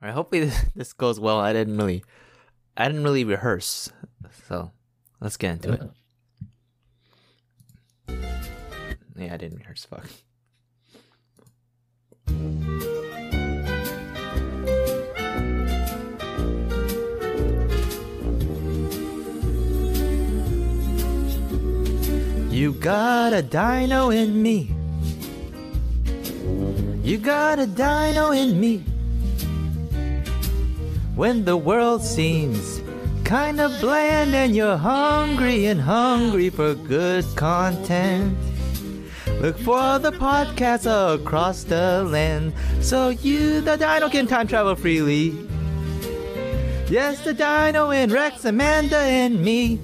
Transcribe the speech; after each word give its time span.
All 0.00 0.06
right, 0.06 0.14
hopefully 0.14 0.50
this, 0.76 0.92
goes 0.92 1.18
well. 1.18 1.40
I 1.40 1.52
didn't 1.52 1.76
really, 1.76 2.04
I 2.76 2.86
didn't 2.86 3.02
really 3.02 3.24
rehearse, 3.24 3.90
so 4.46 4.70
let's 5.20 5.36
get 5.36 5.52
into 5.52 5.72
it. 5.72 5.82
Yeah, 9.16 9.34
I 9.34 9.36
didn't 9.36 9.58
rehearse. 9.58 9.84
Fuck. 9.84 10.06
You 22.58 22.72
got 22.72 23.32
a 23.32 23.42
dino 23.42 24.10
in 24.10 24.40
me. 24.42 24.74
You 27.02 27.18
got 27.18 27.58
a 27.58 27.66
dino 27.66 28.30
in 28.30 28.60
me. 28.60 28.84
When 31.18 31.44
the 31.44 31.56
world 31.56 32.04
seems 32.04 32.80
kind 33.24 33.60
of 33.60 33.72
bland 33.80 34.36
and 34.36 34.54
you're 34.54 34.76
hungry 34.76 35.66
and 35.66 35.80
hungry 35.80 36.48
for 36.48 36.76
good 36.76 37.24
content. 37.34 38.38
Look 39.40 39.58
for 39.58 39.98
the 39.98 40.12
podcasts 40.12 40.86
across 40.86 41.64
the 41.64 42.04
land 42.04 42.52
so 42.80 43.08
you, 43.08 43.60
the 43.60 43.74
dino, 43.74 44.08
can 44.08 44.28
time 44.28 44.46
travel 44.46 44.76
freely. 44.76 45.34
Yes, 46.88 47.24
the 47.24 47.34
dino 47.34 47.90
and 47.90 48.12
Rex, 48.12 48.44
Amanda, 48.44 48.98
and 48.98 49.42
me. 49.42 49.80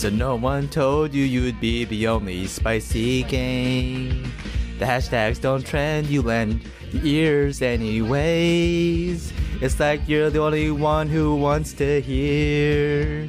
So 0.00 0.08
no 0.08 0.34
one 0.34 0.66
told 0.68 1.12
you 1.12 1.26
you'd 1.26 1.60
be 1.60 1.84
the 1.84 2.06
only 2.06 2.46
spicy 2.46 3.22
gang. 3.24 4.32
The 4.78 4.86
hashtags 4.86 5.38
don't 5.38 5.60
trend, 5.62 6.06
you 6.06 6.22
lend 6.22 6.64
your 6.90 7.04
ears 7.04 7.60
anyways. 7.60 9.30
It's 9.60 9.78
like 9.78 10.00
you're 10.08 10.30
the 10.30 10.40
only 10.40 10.70
one 10.70 11.06
who 11.06 11.36
wants 11.36 11.74
to 11.74 12.00
hear. 12.00 13.28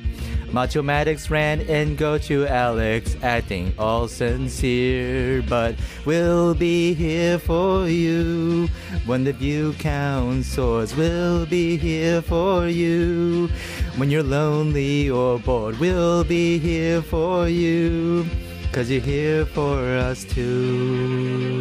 Maddox 0.54 1.30
ran 1.30 1.62
and 1.62 1.98
go 1.98 2.18
to 2.18 2.46
Alex, 2.48 3.16
acting 3.22 3.74
all 3.78 4.08
sincere. 4.08 5.42
But 5.42 5.76
we'll 6.06 6.54
be 6.54 6.94
here 6.94 7.40
for 7.40 7.88
you 7.88 8.68
when 9.06 9.24
the 9.24 9.34
view 9.34 9.74
counts. 9.74 10.48
Swords 10.48 10.96
will 10.96 11.46
be 11.46 11.78
here 11.78 12.22
for 12.22 12.68
you 12.68 13.50
when 13.98 14.10
you're 14.10 14.24
lonely 14.24 15.10
or 15.10 15.40
bored. 15.40 15.80
We'll 15.80 16.24
be 16.24 16.60
here 16.60 17.02
for 17.02 17.48
you 17.48 18.26
cause 18.72 18.90
you're 18.90 19.02
here 19.02 19.46
for 19.46 19.78
us 19.98 20.24
too. 20.24 21.52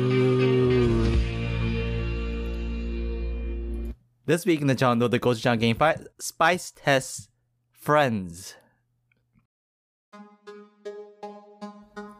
This 4.26 4.46
week 4.46 4.60
in 4.60 4.68
the 4.68 4.76
channel, 4.76 5.08
the 5.08 5.18
Gochujang 5.18 5.58
Gang 5.58 5.74
Fi- 5.74 5.98
Spice 6.20 6.70
Test 6.70 7.28
Friends. 7.72 8.54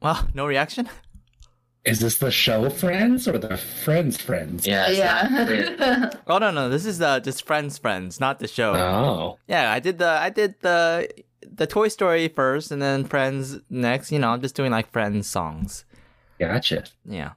Well, 0.00 0.28
no 0.32 0.46
reaction? 0.46 0.88
Is 1.84 1.98
this 1.98 2.18
the 2.18 2.30
show 2.30 2.70
Friends 2.70 3.26
or 3.26 3.38
the 3.38 3.56
Friends 3.56 4.20
Friends? 4.20 4.64
Yeah, 4.64 4.88
yeah. 4.90 6.10
oh 6.28 6.38
no, 6.38 6.52
no, 6.52 6.68
this 6.68 6.86
is 6.86 7.00
uh, 7.00 7.18
just 7.18 7.44
Friends 7.44 7.78
Friends, 7.78 8.20
not 8.20 8.38
the 8.38 8.46
show. 8.46 8.72
Oh, 8.76 9.38
yeah, 9.48 9.72
I 9.72 9.80
did 9.80 9.98
the 9.98 10.08
I 10.08 10.30
did 10.30 10.60
the 10.60 11.08
the 11.42 11.66
Toy 11.66 11.88
Story 11.88 12.28
first, 12.28 12.70
and 12.70 12.80
then 12.80 13.02
Friends 13.04 13.58
next. 13.68 14.12
You 14.12 14.20
know, 14.20 14.28
I'm 14.28 14.40
just 14.40 14.54
doing 14.54 14.70
like 14.70 14.92
Friends 14.92 15.26
songs. 15.26 15.84
Gotcha. 16.38 16.84
Yeah. 17.04 17.32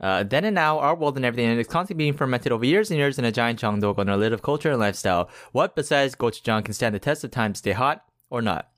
Uh, 0.00 0.22
then 0.22 0.44
and 0.44 0.54
now, 0.54 0.78
our 0.78 0.94
world 0.94 1.16
and 1.16 1.24
everything 1.26 1.58
is 1.58 1.66
constantly 1.66 2.04
being 2.04 2.14
fermented 2.14 2.52
over 2.52 2.64
years 2.64 2.90
and 2.90 2.96
years 2.98 3.18
in 3.18 3.24
a 3.24 3.32
giant 3.32 3.58
jangdok 3.58 3.98
on 3.98 4.08
a 4.08 4.16
lid 4.16 4.32
of 4.32 4.40
culture 4.42 4.70
and 4.70 4.80
lifestyle. 4.80 5.28
What 5.52 5.76
besides 5.76 6.14
gochujang 6.14 6.64
can 6.64 6.72
stand 6.74 6.94
the 6.94 6.98
test 6.98 7.22
of 7.22 7.30
time, 7.30 7.54
stay 7.54 7.72
hot 7.72 8.04
or 8.30 8.40
not? 8.40 8.70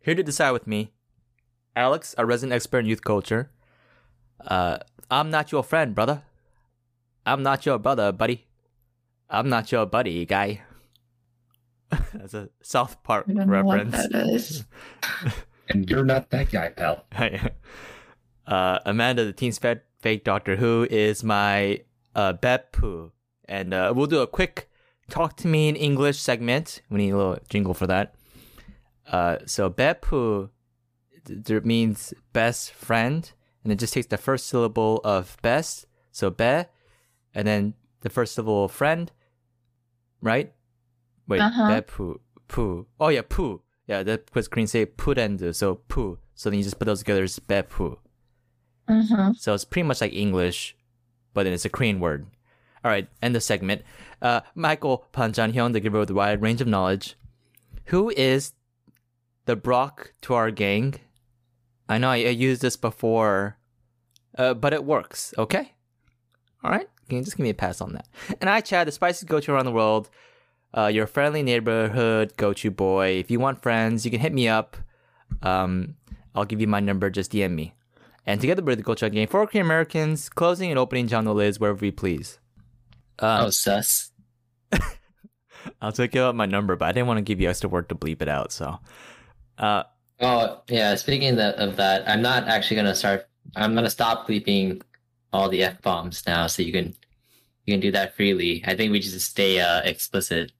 Here 0.00 0.14
to 0.14 0.22
decide 0.22 0.52
with 0.52 0.66
me, 0.66 0.92
Alex, 1.74 2.14
a 2.16 2.24
resident 2.24 2.54
expert 2.54 2.80
in 2.80 2.86
youth 2.86 3.02
culture. 3.02 3.50
Uh, 4.46 4.78
I'm 5.10 5.30
not 5.30 5.50
your 5.50 5.64
friend, 5.64 5.94
brother. 5.94 6.22
I'm 7.26 7.42
not 7.42 7.66
your 7.66 7.78
brother, 7.78 8.12
buddy. 8.12 8.46
I'm 9.28 9.48
not 9.48 9.72
your 9.72 9.86
buddy, 9.86 10.24
guy. 10.26 10.62
That's 12.14 12.34
a 12.34 12.50
South 12.62 13.02
Park 13.02 13.26
I 13.28 13.32
don't 13.32 13.48
know 13.48 13.64
what 13.64 13.86
reference. 13.86 14.08
that 14.12 14.28
is. 14.28 14.64
And 15.68 15.88
you're 15.88 16.04
not 16.04 16.28
that 16.30 16.50
guy, 16.50 16.68
pal. 16.70 17.06
uh, 18.46 18.78
Amanda, 18.84 19.24
the 19.24 19.32
Teen 19.32 19.52
Fed 19.52 19.80
Fake 20.02 20.24
Doctor 20.24 20.56
Who, 20.56 20.86
is 20.90 21.22
my 21.24 21.80
uh, 22.14 22.34
Beppu. 22.34 23.12
And 23.46 23.72
uh, 23.72 23.92
we'll 23.94 24.06
do 24.06 24.20
a 24.20 24.26
quick 24.26 24.68
talk 25.08 25.36
to 25.38 25.48
me 25.48 25.68
in 25.68 25.76
English 25.76 26.18
segment. 26.18 26.82
We 26.90 26.98
need 26.98 27.10
a 27.10 27.16
little 27.16 27.38
jingle 27.48 27.74
for 27.74 27.86
that. 27.86 28.14
Uh, 29.06 29.38
so 29.46 29.70
Beppu 29.70 30.50
th- 31.24 31.64
means 31.64 32.12
best 32.32 32.72
friend, 32.72 33.30
and 33.62 33.72
it 33.72 33.78
just 33.78 33.94
takes 33.94 34.06
the 34.08 34.16
first 34.16 34.46
syllable 34.46 35.00
of 35.04 35.36
best, 35.42 35.86
so 36.10 36.30
be, 36.30 36.64
and 37.34 37.46
then 37.46 37.74
the 38.00 38.10
first 38.10 38.34
syllable 38.34 38.64
of 38.64 38.72
friend, 38.72 39.10
right? 40.20 40.52
Wait, 41.28 41.40
Uh-huh. 41.40 41.68
Beppu, 41.70 42.18
pu. 42.48 42.86
Oh 42.98 43.08
yeah, 43.08 43.22
pu. 43.28 43.62
Yeah, 43.86 44.02
that 44.04 44.26
because 44.26 44.48
Korean 44.48 44.66
say 44.66 44.86
put 44.86 45.18
and 45.18 45.54
so 45.54 45.76
pu. 45.88 46.18
So 46.34 46.50
then 46.50 46.58
you 46.58 46.64
just 46.64 46.78
put 46.78 46.86
those 46.86 47.00
together 47.00 47.24
as 47.24 47.38
Beppu. 47.38 47.98
Mm-hmm. 48.88 49.32
So 49.38 49.54
it's 49.54 49.64
pretty 49.64 49.86
much 49.86 50.00
like 50.00 50.12
English, 50.12 50.76
but 51.34 51.44
then 51.44 51.52
it's 51.52 51.64
a 51.64 51.70
Korean 51.70 52.00
word. 52.00 52.26
All 52.84 52.90
right, 52.90 53.08
end 53.20 53.34
the 53.34 53.40
segment. 53.40 53.82
Uh, 54.20 54.40
Michael 54.54 55.06
Panchan 55.12 55.52
Hyun, 55.54 55.72
the 55.72 55.80
giver 55.80 56.00
with 56.00 56.10
a 56.10 56.14
wide 56.14 56.42
range 56.42 56.60
of 56.60 56.66
knowledge. 56.66 57.16
Who 57.86 58.10
is 58.10 58.54
the 59.46 59.56
Brock 59.56 60.12
to 60.22 60.34
our 60.34 60.50
gang? 60.50 60.94
I 61.88 61.98
know 61.98 62.10
I, 62.10 62.16
I 62.16 62.30
used 62.30 62.62
this 62.62 62.76
before, 62.76 63.56
uh, 64.36 64.54
but 64.54 64.72
it 64.72 64.84
works. 64.84 65.32
Okay, 65.38 65.72
all 66.64 66.70
right. 66.70 66.88
Can 67.08 67.18
you 67.18 67.24
just 67.24 67.36
give 67.36 67.44
me 67.44 67.50
a 67.50 67.54
pass 67.54 67.80
on 67.80 67.92
that? 67.92 68.08
And 68.40 68.48
I, 68.48 68.60
Chad, 68.60 68.88
the 68.88 68.92
spiciest 68.92 69.26
go-to 69.26 69.52
around 69.52 69.66
the 69.66 69.72
world. 69.72 70.08
Uh, 70.74 70.86
your 70.86 71.06
friendly 71.06 71.42
neighborhood 71.42 72.34
go-to 72.36 72.70
boy. 72.70 73.08
If 73.18 73.30
you 73.30 73.38
want 73.38 73.60
friends, 73.60 74.04
you 74.04 74.10
can 74.10 74.20
hit 74.20 74.32
me 74.32 74.48
up. 74.48 74.76
Um, 75.42 75.96
I'll 76.34 76.46
give 76.46 76.60
you 76.60 76.66
my 76.66 76.80
number. 76.80 77.10
Just 77.10 77.32
DM 77.32 77.52
me. 77.52 77.74
And 78.26 78.40
together 78.40 78.62
we're 78.62 78.76
the 78.76 78.82
Culture 78.84 79.08
Game 79.08 79.28
for 79.28 79.46
Korean 79.46 79.66
Americans, 79.66 80.28
closing 80.28 80.70
and 80.70 80.78
opening 80.78 81.08
jangdok 81.08 81.34
lids 81.34 81.58
wherever 81.58 81.78
we 81.80 81.90
please. 81.90 82.38
Um, 83.18 83.46
Oh, 83.46 83.50
sus. 83.50 84.10
I'll 85.80 85.92
take 85.92 86.14
out 86.16 86.34
my 86.34 86.46
number, 86.46 86.76
but 86.76 86.86
I 86.88 86.92
didn't 86.92 87.06
want 87.08 87.18
to 87.18 87.22
give 87.22 87.40
you 87.40 87.48
extra 87.48 87.68
work 87.68 87.88
to 87.88 87.94
bleep 87.94 88.22
it 88.22 88.28
out. 88.28 88.52
So, 88.52 88.78
uh, 89.58 89.84
Oh, 90.20 90.62
yeah. 90.68 90.94
Speaking 90.94 91.30
of, 91.32 91.38
of 91.38 91.76
that, 91.76 92.08
I'm 92.08 92.22
not 92.22 92.44
actually 92.46 92.76
gonna 92.76 92.94
start. 92.94 93.28
I'm 93.56 93.74
gonna 93.74 93.90
stop 93.90 94.28
bleeping 94.28 94.82
all 95.32 95.48
the 95.48 95.64
f 95.64 95.82
bombs 95.82 96.22
now, 96.26 96.46
so 96.46 96.62
you 96.62 96.72
can 96.72 96.94
you 97.66 97.74
can 97.74 97.80
do 97.80 97.90
that 97.92 98.14
freely. 98.14 98.62
I 98.66 98.76
think 98.76 98.92
we 98.92 99.00
just 99.00 99.20
stay 99.28 99.60
uh, 99.60 99.80
explicit. 99.82 100.52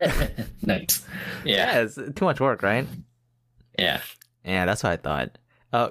Nice. 0.62 1.04
yeah, 1.44 1.72
Yeah, 1.74 1.82
it's 1.82 1.96
too 2.14 2.24
much 2.24 2.38
work, 2.40 2.62
right? 2.62 2.86
yeah. 3.78 4.00
Yeah, 4.44 4.64
that's 4.66 4.82
what 4.82 4.92
I 4.92 4.96
thought. 4.96 5.38
Uh, 5.72 5.90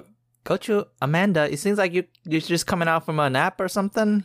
Gochu, 0.50 0.84
Amanda, 1.00 1.48
it 1.48 1.58
seems 1.58 1.78
like 1.78 1.92
you 1.92 2.02
you're 2.24 2.40
just 2.40 2.66
coming 2.66 2.88
out 2.88 3.06
from 3.06 3.20
a 3.20 3.30
nap 3.30 3.60
or 3.60 3.68
something. 3.68 4.24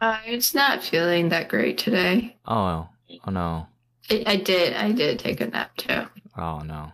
I'm 0.00 0.34
just 0.34 0.54
not 0.54 0.84
feeling 0.84 1.30
that 1.30 1.48
great 1.48 1.78
today. 1.78 2.36
Oh, 2.46 2.88
oh 3.26 3.30
no, 3.30 3.66
I, 4.08 4.22
I 4.24 4.36
did. 4.36 4.74
I 4.74 4.92
did 4.92 5.18
take 5.18 5.40
a 5.40 5.48
nap 5.48 5.76
too. 5.76 6.04
oh 6.38 6.60
no. 6.60 6.92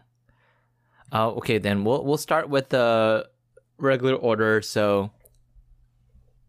Uh, 1.12 1.28
okay, 1.32 1.58
then 1.58 1.84
we'll 1.84 2.02
we'll 2.02 2.16
start 2.16 2.48
with 2.48 2.70
the 2.70 3.28
regular 3.76 4.14
order. 4.14 4.62
So, 4.62 5.10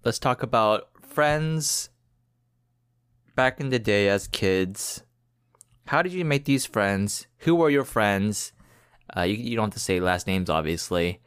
let's 0.05 0.19
talk 0.19 0.41
about 0.41 0.87
friends 1.01 1.89
back 3.35 3.59
in 3.59 3.71
the 3.71 3.79
day 3.79 4.07
as 4.07 4.29
kids. 4.29 5.03
How 5.87 6.01
did 6.01 6.13
you 6.13 6.23
make 6.23 6.45
these 6.45 6.65
friends? 6.65 7.27
Who 7.39 7.55
were 7.55 7.69
your 7.69 7.83
friends? 7.83 8.53
Uh, 9.17 9.23
you, 9.23 9.35
you 9.35 9.55
don't 9.57 9.65
have 9.65 9.73
to 9.73 9.79
say 9.81 9.99
last 9.99 10.27
names, 10.27 10.49
obviously. 10.49 11.19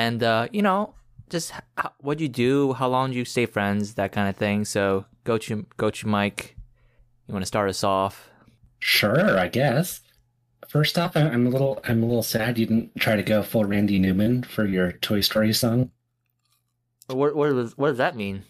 And, 0.00 0.22
uh, 0.22 0.48
you 0.50 0.62
know, 0.62 0.94
just 1.28 1.52
h- 1.78 1.92
what 2.00 2.16
do 2.16 2.24
you 2.24 2.30
do, 2.30 2.72
how 2.72 2.88
long 2.88 3.10
do 3.10 3.18
you 3.18 3.26
stay 3.26 3.44
friends, 3.44 3.94
that 3.94 4.12
kind 4.12 4.30
of 4.30 4.36
thing. 4.36 4.64
So, 4.64 5.04
go 5.24 5.36
to, 5.36 5.66
go 5.76 5.90
to 5.90 6.06
Mike. 6.08 6.56
You 7.26 7.34
want 7.34 7.42
to 7.42 7.46
start 7.46 7.68
us 7.68 7.84
off? 7.84 8.30
Sure, 8.78 9.38
I 9.38 9.48
guess. 9.48 10.00
First 10.68 10.96
off, 10.98 11.16
I'm 11.16 11.46
a 11.46 11.50
little 11.50 11.80
I'm 11.84 12.02
a 12.02 12.06
little 12.06 12.22
sad 12.22 12.56
you 12.56 12.64
didn't 12.64 12.96
try 12.98 13.14
to 13.16 13.22
go 13.22 13.42
full 13.42 13.64
Randy 13.64 13.98
Newman 13.98 14.42
for 14.42 14.64
your 14.64 14.92
Toy 14.92 15.20
Story 15.20 15.52
song. 15.52 15.90
What, 17.08 17.34
what, 17.36 17.50
does, 17.50 17.76
what 17.76 17.88
does 17.88 17.98
that 17.98 18.16
mean? 18.16 18.44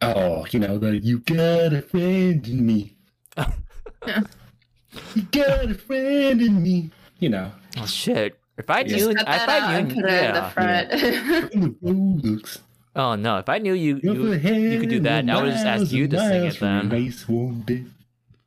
Oh, 0.00 0.46
you 0.50 0.60
know 0.60 0.78
the 0.78 0.96
"You 0.96 1.18
got 1.18 1.74
a 1.74 1.82
friend 1.82 2.46
in 2.46 2.64
me." 2.64 2.96
you 3.36 5.22
got 5.32 5.70
a 5.70 5.74
friend 5.74 6.40
in 6.40 6.62
me. 6.62 6.90
You 7.18 7.28
know. 7.28 7.52
Oh, 7.76 7.86
shit. 7.86 8.39
If 8.60 8.68
I 8.68 8.84
Just 8.84 9.06
knew, 9.06 9.14
Cut 9.14 9.22
if 9.22 9.48
I 9.48 9.58
out 9.58 9.74
and 9.74 9.88
knew, 9.88 9.94
put 9.94 10.04
it 10.04 10.24
in 10.24 10.34
the 10.34 10.40
yeah. 10.40 10.50
front. 10.50 12.40
From. 12.44 12.60
Oh 12.94 13.14
no! 13.14 13.38
If 13.38 13.48
I 13.48 13.58
knew 13.58 13.72
you, 13.72 14.00
You're 14.02 14.34
you, 14.34 14.80
could 14.80 14.90
do 14.90 15.00
that. 15.00 15.24
head 15.24 15.30
I 15.30 15.42
would 15.42 15.52
just 15.52 15.64
ask 15.64 15.90
you 15.90 16.06
to 16.08 16.18
sing 16.18 16.44
it 16.44 16.56
from 16.56 16.88
then. 16.90 17.04
Nice 17.04 17.26
warm 17.28 17.60
day. 17.62 17.84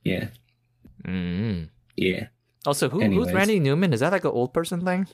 Yeah, 0.04 0.28
mm 1.04 1.70
yeah. 1.96 2.28
Also, 2.66 2.90
who, 2.90 3.02
who's 3.02 3.34
Randy 3.34 3.60
Newman? 3.60 3.92
Is 3.94 4.02
that 4.02 4.12
like 4.12 4.24
an 4.24 4.32
old 4.32 4.54
person 4.54 4.86
thing? 4.86 5.08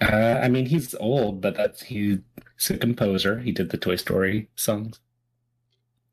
Uh, 0.00 0.40
I 0.42 0.48
mean, 0.48 0.66
he's 0.66 0.94
old, 0.96 1.40
but 1.40 1.54
that's 1.56 1.82
he's 1.82 2.18
a 2.68 2.76
composer. 2.78 3.38
He 3.38 3.52
did 3.52 3.70
the 3.70 3.78
Toy 3.78 3.96
Story 3.96 4.48
songs. 4.56 4.98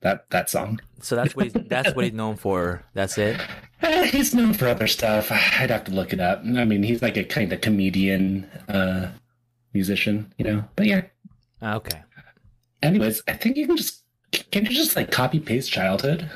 That 0.02 0.30
that 0.30 0.50
song. 0.50 0.80
So 1.02 1.16
that's 1.16 1.36
what 1.36 1.46
he's 1.46 1.54
that's 1.54 1.96
what 1.96 2.06
he's 2.06 2.14
known 2.14 2.36
for. 2.36 2.84
That's 2.94 3.18
it. 3.18 3.40
Uh, 3.82 4.04
he's 4.04 4.34
known 4.34 4.54
for 4.54 4.68
other 4.68 4.88
stuff. 4.88 5.32
I'd 5.32 5.70
have 5.72 5.84
to 5.86 5.92
look 5.92 6.14
it 6.14 6.20
up. 6.20 6.40
I 6.40 6.66
mean, 6.66 6.84
he's 6.84 7.02
like 7.02 7.18
a 7.18 7.24
kind 7.24 7.52
of 7.52 7.62
comedian, 7.62 8.46
uh, 8.68 9.10
musician, 9.74 10.34
you 10.38 10.46
know. 10.46 10.64
But 10.76 10.86
yeah. 10.86 11.02
Ah, 11.62 11.76
Okay. 11.76 12.02
Anyways, 12.84 13.24
I 13.28 13.34
think 13.34 13.58
you 13.58 13.66
can 13.66 13.76
just 13.78 14.04
can 14.52 14.66
you 14.66 14.72
just 14.72 14.96
like 14.96 15.10
copy 15.12 15.40
paste 15.40 15.72
childhood 15.72 16.30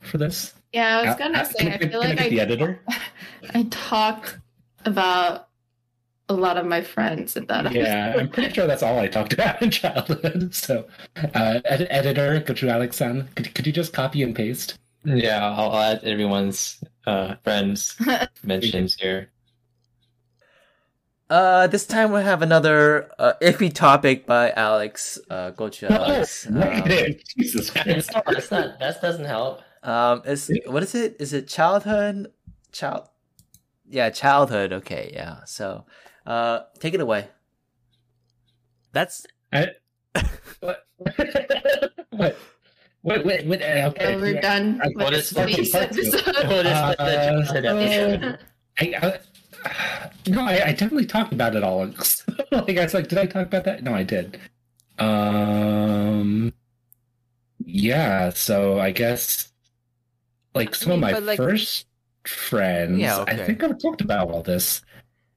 for 0.00 0.18
this? 0.18 0.54
yeah, 0.72 0.98
I 0.98 1.06
was 1.06 1.16
gonna 1.16 1.38
uh, 1.38 1.44
say, 1.44 1.58
can 1.64 1.72
I 1.72 1.76
can 1.78 1.90
feel 1.90 2.02
I 2.02 2.06
like 2.06 2.18
get 2.18 2.30
the 2.30 2.40
I, 2.40 2.42
editor. 2.44 2.80
I 3.54 3.62
talked 3.70 4.38
about 4.84 5.48
a 6.28 6.34
lot 6.34 6.56
of 6.56 6.64
my 6.66 6.80
friends 6.80 7.36
in 7.36 7.46
that 7.46 7.72
Yeah, 7.72 8.14
I'm 8.18 8.28
pretty 8.28 8.52
sure 8.54 8.66
that's 8.66 8.82
all 8.82 8.98
I 8.98 9.08
talked 9.08 9.32
about 9.34 9.60
in 9.62 9.70
childhood. 9.70 10.54
So, 10.54 10.86
uh, 11.16 11.60
ed- 11.64 11.86
editor, 11.90 12.40
could 12.40 12.60
you, 12.62 12.68
Alexan, 12.68 13.34
could, 13.34 13.54
could 13.54 13.66
you 13.66 13.72
just 13.72 13.92
copy 13.92 14.22
and 14.22 14.34
paste? 14.34 14.78
Yeah, 15.04 15.44
I'll, 15.44 15.70
I'll 15.72 15.82
add 15.82 16.04
everyone's 16.04 16.82
uh, 17.06 17.34
friends 17.42 17.96
mentions 18.44 18.94
here. 18.94 19.30
Uh, 21.30 21.66
this 21.66 21.86
time 21.86 22.12
we'll 22.12 22.22
have 22.22 22.42
another 22.42 23.10
uh, 23.18 23.32
iffy 23.40 23.72
topic 23.72 24.26
by 24.26 24.50
Alex. 24.52 25.18
Uh, 25.30 25.50
go 25.50 25.68
to 25.70 25.90
Alex. 25.90 26.46
Um. 26.46 26.62
Jesus 27.38 27.70
That's 27.70 28.08
Christ. 28.10 28.10
that's 28.26 28.50
not 28.50 28.78
that 28.78 29.00
doesn't 29.00 29.24
help. 29.24 29.62
um, 29.82 30.22
is 30.26 30.50
what 30.66 30.82
is 30.82 30.94
it? 30.94 31.16
Is 31.18 31.32
it 31.32 31.48
childhood? 31.48 32.30
Child? 32.70 33.08
Yeah, 33.88 34.10
childhood. 34.10 34.72
Okay, 34.74 35.10
yeah. 35.14 35.38
So, 35.46 35.86
uh, 36.26 36.60
take 36.78 36.94
it 36.94 37.00
away. 37.00 37.28
That's 38.92 39.26
I- 39.52 39.70
what? 40.60 40.86
what? 42.10 42.36
Wait, 43.04 43.24
wait, 43.24 43.46
wait. 43.46 43.62
uh, 43.62 43.88
Okay. 43.88 44.14
So 44.14 44.20
we're 44.20 44.40
done 44.40 44.80
I- 44.82 44.88
with 44.88 44.96
what 44.96 45.10
this 45.12 45.32
is- 45.32 45.36
what 45.36 45.46
week's 45.46 45.58
is- 45.68 45.74
what 45.74 45.96
is- 45.96 46.14
episode. 46.14 46.46
What 46.46 46.66
is 46.66 46.72
the- 46.72 46.96
the 46.98 47.04
childhood 47.04 47.64
Uh, 47.64 47.76
episode? 47.76 48.38
I, 48.80 48.94
I, 49.02 49.18
no, 50.30 50.40
I, 50.42 50.52
I 50.68 50.72
definitely 50.72 51.06
talked 51.06 51.32
about 51.32 51.56
it 51.56 51.62
all. 51.64 51.86
like 52.52 52.76
I 52.78 52.82
was 52.84 52.94
like, 52.94 53.08
did 53.08 53.18
I 53.18 53.26
talk 53.26 53.46
about 53.46 53.64
that? 53.64 53.82
No, 53.82 53.94
I 53.94 54.02
did. 54.02 54.38
Um, 54.98 56.52
yeah. 57.64 58.30
So 58.30 58.78
I 58.78 58.90
guess, 58.92 59.52
like 60.54 60.74
some 60.74 60.92
I 60.92 60.94
mean, 60.96 61.04
of 61.04 61.12
my 61.12 61.18
like- 61.26 61.36
first 61.38 61.86
friends, 62.24 62.98
Yeah, 63.00 63.24
I 63.26 63.36
think 63.36 63.62
I've 63.64 63.78
talked 63.80 64.00
about 64.00 64.30
all 64.30 64.42
this. 64.42 64.82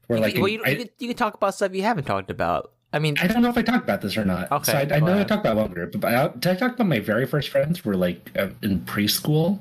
Where 0.08 0.20
like, 0.20 0.36
well, 0.36 0.48
you, 0.48 0.62
I, 0.66 0.70
you, 0.70 0.78
can, 0.78 0.90
you 1.00 1.08
can 1.08 1.18
talk 1.18 1.34
about 1.34 1.56
stuff 1.56 1.74
you 1.74 1.84
haven't 1.84 2.06
talked 2.06 2.30
about. 2.30 2.72
I 2.94 3.00
mean, 3.00 3.18
I 3.20 3.28
don't 3.28 3.42
know 3.42 3.50
if 3.50 3.58
I 3.58 3.62
talked 3.62 3.84
about 3.84 4.02
this 4.02 4.16
or 4.16 4.24
not. 4.24 4.52
Okay, 4.52 4.72
so 4.72 4.78
I, 4.78 4.98
I 4.98 5.00
know 5.00 5.20
I 5.20 5.24
talked 5.24 5.46
about 5.46 5.58
one 5.58 5.72
group, 5.74 6.00
but 6.00 6.14
I, 6.14 6.28
did 6.30 6.52
I 6.52 6.56
talk 6.56 6.76
about 6.76 6.88
my 6.88 7.00
very 7.00 7.26
first 7.26 7.50
friends 7.50 7.84
were 7.84 7.96
like 7.96 8.32
uh, 8.38 8.50
in 8.62 8.82
preschool? 8.82 9.60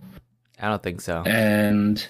I 0.60 0.68
don't 0.68 0.82
think 0.82 1.00
so. 1.00 1.22
and 1.26 2.06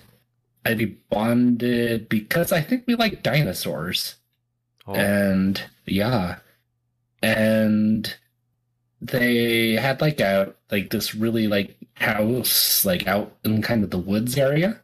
I 0.65 0.95
bonded 1.11 2.09
because 2.09 2.53
I 2.53 2.61
think 2.61 2.85
we 2.87 2.95
like 2.95 3.23
dinosaurs. 3.23 4.17
Oh. 4.87 4.95
And 4.95 5.63
yeah. 5.87 6.39
And 7.23 8.15
they 9.01 9.73
had 9.73 10.01
like 10.01 10.21
a 10.21 10.55
like 10.71 10.91
this 10.91 11.15
really 11.15 11.47
like 11.47 11.77
house 11.95 12.85
like 12.85 13.07
out 13.07 13.37
in 13.45 13.63
kind 13.63 13.85
of 13.85 13.91
the 13.91 13.99
woods 13.99 14.37
area. 14.37 14.81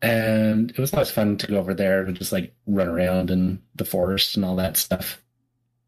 And 0.00 0.70
it 0.70 0.78
was 0.78 0.92
always 0.92 1.10
fun 1.10 1.36
to 1.38 1.46
go 1.48 1.58
over 1.58 1.74
there 1.74 2.02
and 2.04 2.16
just 2.16 2.30
like 2.32 2.54
run 2.66 2.88
around 2.88 3.30
in 3.30 3.60
the 3.74 3.84
forest 3.84 4.36
and 4.36 4.44
all 4.44 4.56
that 4.56 4.76
stuff. 4.76 5.20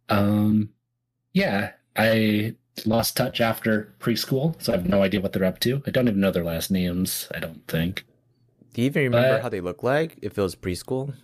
Um 0.09 0.71
yeah, 1.33 1.73
I 1.97 2.57
lost 2.85 3.17
touch 3.17 3.41
after 3.41 3.95
preschool, 4.01 4.61
so 4.61 4.73
I 4.73 4.77
have 4.77 4.89
no 4.89 5.03
idea 5.05 5.21
what 5.21 5.33
they're 5.33 5.45
up 5.45 5.61
to. 5.61 5.81
I 5.87 5.91
don't 5.93 6.09
even 6.09 6.21
know 6.21 6.33
their 6.33 6.43
last 6.45 6.71
names, 6.73 7.29
I 7.35 7.39
don't 7.39 7.65
think. 7.69 8.05
Do 8.73 8.83
you 8.83 8.87
even 8.87 9.05
remember 9.05 9.37
but- 9.37 9.43
how 9.43 9.49
they 9.49 9.61
look 9.61 9.83
like? 9.85 10.19
If 10.23 10.37
it 10.39 10.43
was 10.43 10.57
preschool? 10.57 11.15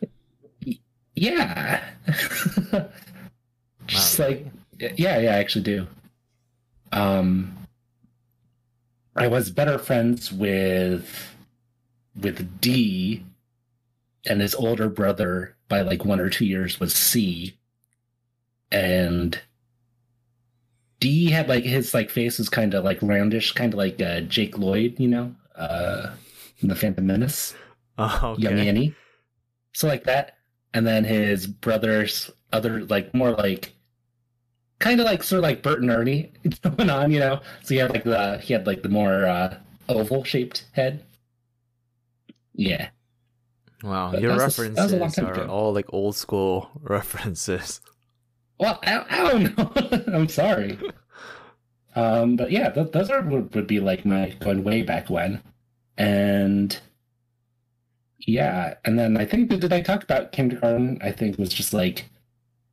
Yeah. 1.15 1.83
Just 3.87 4.19
Wow, 4.19 4.27
like 4.29 4.47
yeah, 4.79 5.19
yeah, 5.19 5.33
I 5.33 5.39
actually 5.39 5.63
do. 5.65 5.87
Um 6.93 7.57
I 9.17 9.27
was 9.29 9.51
better 9.51 9.79
friends 9.79 10.31
with 10.31 11.35
with 12.21 12.61
D 12.61 13.25
and 14.27 14.41
his 14.41 14.55
older 14.55 14.89
brother 14.89 15.57
by 15.69 15.83
like 15.83 16.05
one 16.05 16.21
or 16.21 16.31
two 16.31 16.47
years 16.47 16.81
was 16.81 16.95
C. 16.95 17.57
And 18.73 19.41
D 21.01 21.31
had 21.31 21.49
like 21.49 21.65
his 21.65 21.95
like 21.95 22.11
face 22.11 22.39
was 22.39 22.49
kind 22.49 22.75
of 22.75 22.85
like 22.85 23.01
roundish, 23.01 23.53
kind 23.55 23.73
of 23.73 23.79
like 23.79 24.01
uh, 24.01 24.21
Jake 24.23 24.59
Lloyd, 24.59 24.99
you 24.99 25.09
know, 25.09 25.35
uh, 25.55 26.11
in 26.59 26.69
the 26.69 26.75
Phantom 26.75 27.07
Menace 27.07 27.55
Oh, 27.99 28.21
okay. 28.33 28.43
young 28.43 28.59
Annie. 28.59 28.95
So 29.73 29.89
like 29.89 30.05
that. 30.05 30.37
And 30.75 30.87
then 30.87 31.05
his 31.05 31.47
brother's 31.47 32.31
other 32.53 32.85
like 32.87 33.15
more 33.15 33.33
like 33.33 33.73
kind 34.79 35.01
of 35.01 35.07
like 35.07 35.23
sort 35.23 35.39
of 35.39 35.45
like 35.45 35.63
Bert 35.63 35.81
and 35.81 35.91
Ernie 35.91 36.33
going 36.63 36.91
on, 36.91 37.11
you 37.11 37.21
know. 37.21 37.41
So 37.63 37.75
he 37.75 37.77
had 37.77 37.91
like 37.91 38.05
the 38.05 38.39
he 38.39 38.53
had 38.53 38.67
like 38.67 38.83
the 38.83 38.89
more 38.89 39.27
uh 39.27 39.57
oval 39.89 40.25
shaped 40.25 40.67
head. 40.73 41.05
Yeah. 42.57 42.89
Wow, 43.83 44.11
But 44.13 44.23
your 44.23 44.33
was 44.33 44.59
a- 44.59 44.63
a 44.63 44.67
references 44.75 45.19
are 45.19 45.47
all 45.47 45.73
like 45.73 45.87
old 45.93 46.17
school 46.17 46.71
references. 46.83 47.81
Well, 48.59 48.79
I, 48.83 49.05
I 49.11 49.31
don't 49.33 49.59
know. 49.59 50.03
I'm 50.15 50.29
sorry. 50.29 50.79
Um, 51.95 52.37
but 52.37 52.51
yeah, 52.51 52.69
th- 52.69 52.93
those 52.93 53.09
are 53.09 53.23
would, 53.23 53.55
would 53.55 53.67
be 53.67 53.81
like 53.81 54.05
my 54.05 54.29
going 54.41 54.63
way 54.65 54.83
back 54.83 55.09
when, 55.09 55.43
and 55.97 56.79
yeah, 58.19 58.75
and 58.85 58.99
then 58.99 59.17
I 59.17 59.25
think 59.25 59.51
that 59.51 59.61
did 59.61 59.73
I 59.73 59.81
talk 59.83 60.03
about 60.03 60.33
kindergarten? 60.33 60.99
I 61.03 61.13
think 61.13 61.39
was 61.39 61.53
just 61.53 61.73
like 61.73 62.07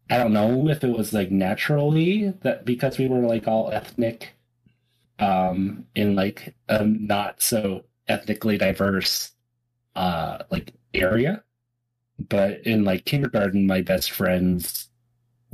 I 0.10 0.18
don't 0.18 0.34
know 0.34 0.70
if 0.70 0.84
it 0.84 0.98
was 0.98 1.14
like 1.14 1.32
naturally 1.32 2.34
that 2.44 2.66
because 2.66 2.98
we 2.98 3.08
were 3.08 3.20
like 3.22 3.48
all 3.48 3.72
ethnic, 3.72 4.34
um, 5.20 5.86
in 5.96 6.16
like 6.16 6.56
a 6.70 6.86
not 6.86 7.42
so 7.42 7.86
ethnically 8.08 8.58
diverse, 8.58 9.33
uh, 9.96 10.44
like 10.52 10.74
area, 10.94 11.44
but 12.30 12.62
in 12.66 12.84
like 12.84 13.06
kindergarten, 13.06 13.68
my 13.68 13.82
best 13.82 14.12
friends 14.12 14.90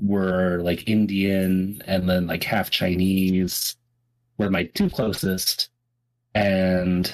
were 0.02 0.60
like 0.64 0.88
Indian 0.88 1.82
and 1.86 2.10
then 2.10 2.26
like 2.28 2.44
half 2.44 2.70
Chinese 2.70 3.76
were 4.38 4.50
my 4.50 4.64
two 4.64 4.90
closest. 4.90 5.70
And 6.36 7.14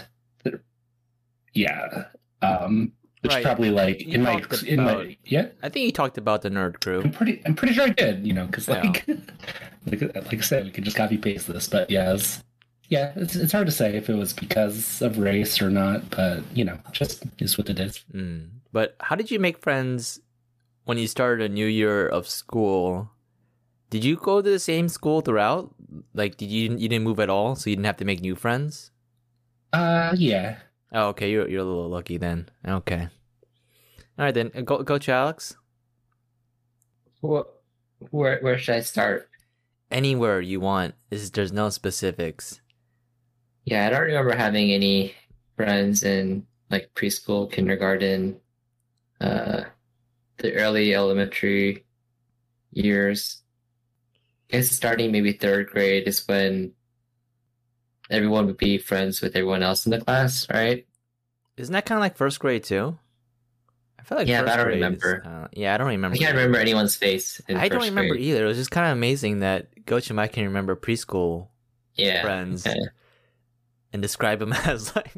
yeah, 1.54 2.06
um, 2.42 2.92
which 3.22 3.32
Right. 3.34 3.44
probably 3.44 3.72
like 3.72 4.02
You 4.02 4.14
in 4.14 4.24
my 4.24 4.40
talked 4.40 4.64
in 4.64 4.84
my 4.84 5.18
yeah, 5.26 5.48
I 5.64 5.70
think 5.70 5.86
you 5.86 5.92
talked 5.92 6.18
about 6.18 6.42
the 6.42 6.50
nerd 6.50 6.76
I'm 6.76 6.80
crew. 6.82 7.10
pretty 7.12 7.42
I'm 7.46 7.56
pretty 7.56 7.74
sure 7.74 7.86
I 7.86 7.90
did, 7.90 8.26
you 8.28 8.34
know, 8.34 8.46
because 8.46 8.68
Yeah. 8.68 8.84
like, 8.84 9.08
like 9.86 10.02
like 10.02 10.34
I 10.34 10.42
said, 10.42 10.66
we 10.66 10.72
could 10.72 10.84
just 10.84 10.98
copy 10.98 11.18
paste 11.18 11.48
this, 11.48 11.68
but 11.68 11.90
yeah, 11.90 12.14
it's, 12.14 12.44
yeah, 12.90 13.14
it's 13.16 13.36
it's 13.36 13.52
hard 13.52 13.66
to 13.68 13.72
say 13.72 13.96
if 13.96 14.10
it 14.10 14.16
was 14.16 14.34
because 14.34 15.02
of 15.02 15.18
race 15.18 15.62
or 15.62 15.70
not, 15.70 16.10
but 16.12 16.44
you 16.54 16.64
know, 16.64 16.78
just 16.92 17.24
is 17.40 17.58
what 17.58 17.70
it 17.70 17.80
is. 17.80 18.04
Mm. 18.14 18.50
But 18.72 18.96
how 19.00 19.16
did 19.16 19.32
you 19.32 19.40
make 19.40 19.60
friends 19.62 20.20
when 20.84 20.98
you 20.98 21.08
started 21.08 21.50
a 21.50 21.54
new 21.54 21.66
year 21.66 22.08
of 22.08 22.28
school? 22.28 23.10
Did 23.90 24.04
you 24.04 24.18
go 24.18 24.42
to 24.42 24.50
the 24.50 24.60
same 24.60 24.90
school 24.90 25.22
throughout? 25.22 25.74
Like, 26.14 26.38
did 26.38 26.50
you 26.50 26.72
you 26.78 26.90
didn't 26.90 27.04
move 27.06 27.20
at 27.20 27.30
all, 27.30 27.56
so 27.56 27.70
you 27.70 27.76
didn't 27.76 27.86
have 27.86 27.98
to 27.98 28.06
make 28.06 28.22
new 28.22 28.36
friends? 28.36 28.92
Uh, 29.74 30.14
yeah. 30.18 30.58
Oh, 30.92 31.08
okay. 31.10 31.30
You're 31.32 31.48
you're 31.50 31.62
a 31.62 31.66
little 31.66 31.90
lucky 31.90 32.18
then. 32.18 32.50
Okay. 32.68 33.08
All 34.18 34.26
right 34.26 34.34
then. 34.34 34.52
Uh, 34.56 34.62
Go 34.62 34.84
Coach 34.84 35.10
Alex. 35.10 35.58
Wh- 37.22 37.48
Where 38.12 38.40
where 38.42 38.58
should 38.58 38.76
I 38.76 38.82
start? 38.82 39.30
Anywhere 39.92 40.42
you 40.42 40.60
want. 40.60 40.96
Is 41.12 41.32
there's 41.32 41.52
no 41.52 41.70
specifics. 41.70 42.62
Yeah, 43.66 43.88
I 43.88 43.90
don't 43.90 44.02
remember 44.02 44.36
having 44.36 44.72
any 44.72 45.14
friends 45.56 46.04
in 46.04 46.46
like 46.70 46.92
preschool, 46.96 47.52
kindergarten, 47.52 48.40
uh, 49.20 49.64
the 50.38 50.54
early 50.56 50.94
elementary 50.94 51.86
years. 52.72 53.42
I 54.52 54.58
guess 54.58 54.70
starting 54.70 55.12
maybe 55.12 55.34
third 55.34 55.68
grade 55.68 56.08
is 56.08 56.28
when 56.28 56.74
everyone 58.10 58.46
would 58.46 58.58
be 58.58 58.78
friends 58.78 59.22
with 59.22 59.36
everyone 59.36 59.64
else 59.64 59.86
in 59.86 59.92
the 59.92 60.00
class, 60.02 60.48
right? 60.54 60.86
Isn't 61.58 61.74
that 61.74 61.86
kind 61.86 61.98
of 61.98 62.02
like 62.02 62.18
first 62.18 62.40
grade 62.40 62.64
too? 62.64 62.98
I 63.98 64.04
feel 64.04 64.18
like 64.20 64.28
Yeah, 64.28 64.42
I 64.42 64.56
don't 64.58 64.66
grade 64.66 64.78
is 64.78 65.04
remember. 65.04 65.50
yeah, 65.54 65.74
I 65.74 65.78
don't 65.78 65.88
remember. 65.88 66.16
I 66.16 66.20
can't 66.20 66.36
remember 66.36 66.60
anyone's 66.60 66.96
face. 66.96 67.42
In 67.48 67.58
I 67.58 67.70
don't 67.70 67.82
remember 67.82 68.14
grade. 68.14 68.26
either. 68.26 68.44
It 68.46 68.48
was 68.48 68.58
just 68.58 68.70
kind 68.70 68.86
of 68.92 68.94
amazing 68.98 69.40
that 69.40 69.68
I 70.20 70.28
can 70.28 70.44
remember 70.46 70.76
preschool 70.76 71.48
Yeah, 71.96 72.22
friends 72.22 72.66
yeah. 72.68 72.76
And 73.96 74.02
describe 74.02 74.40
them 74.40 74.54
as 74.66 74.96
like, 74.96 75.14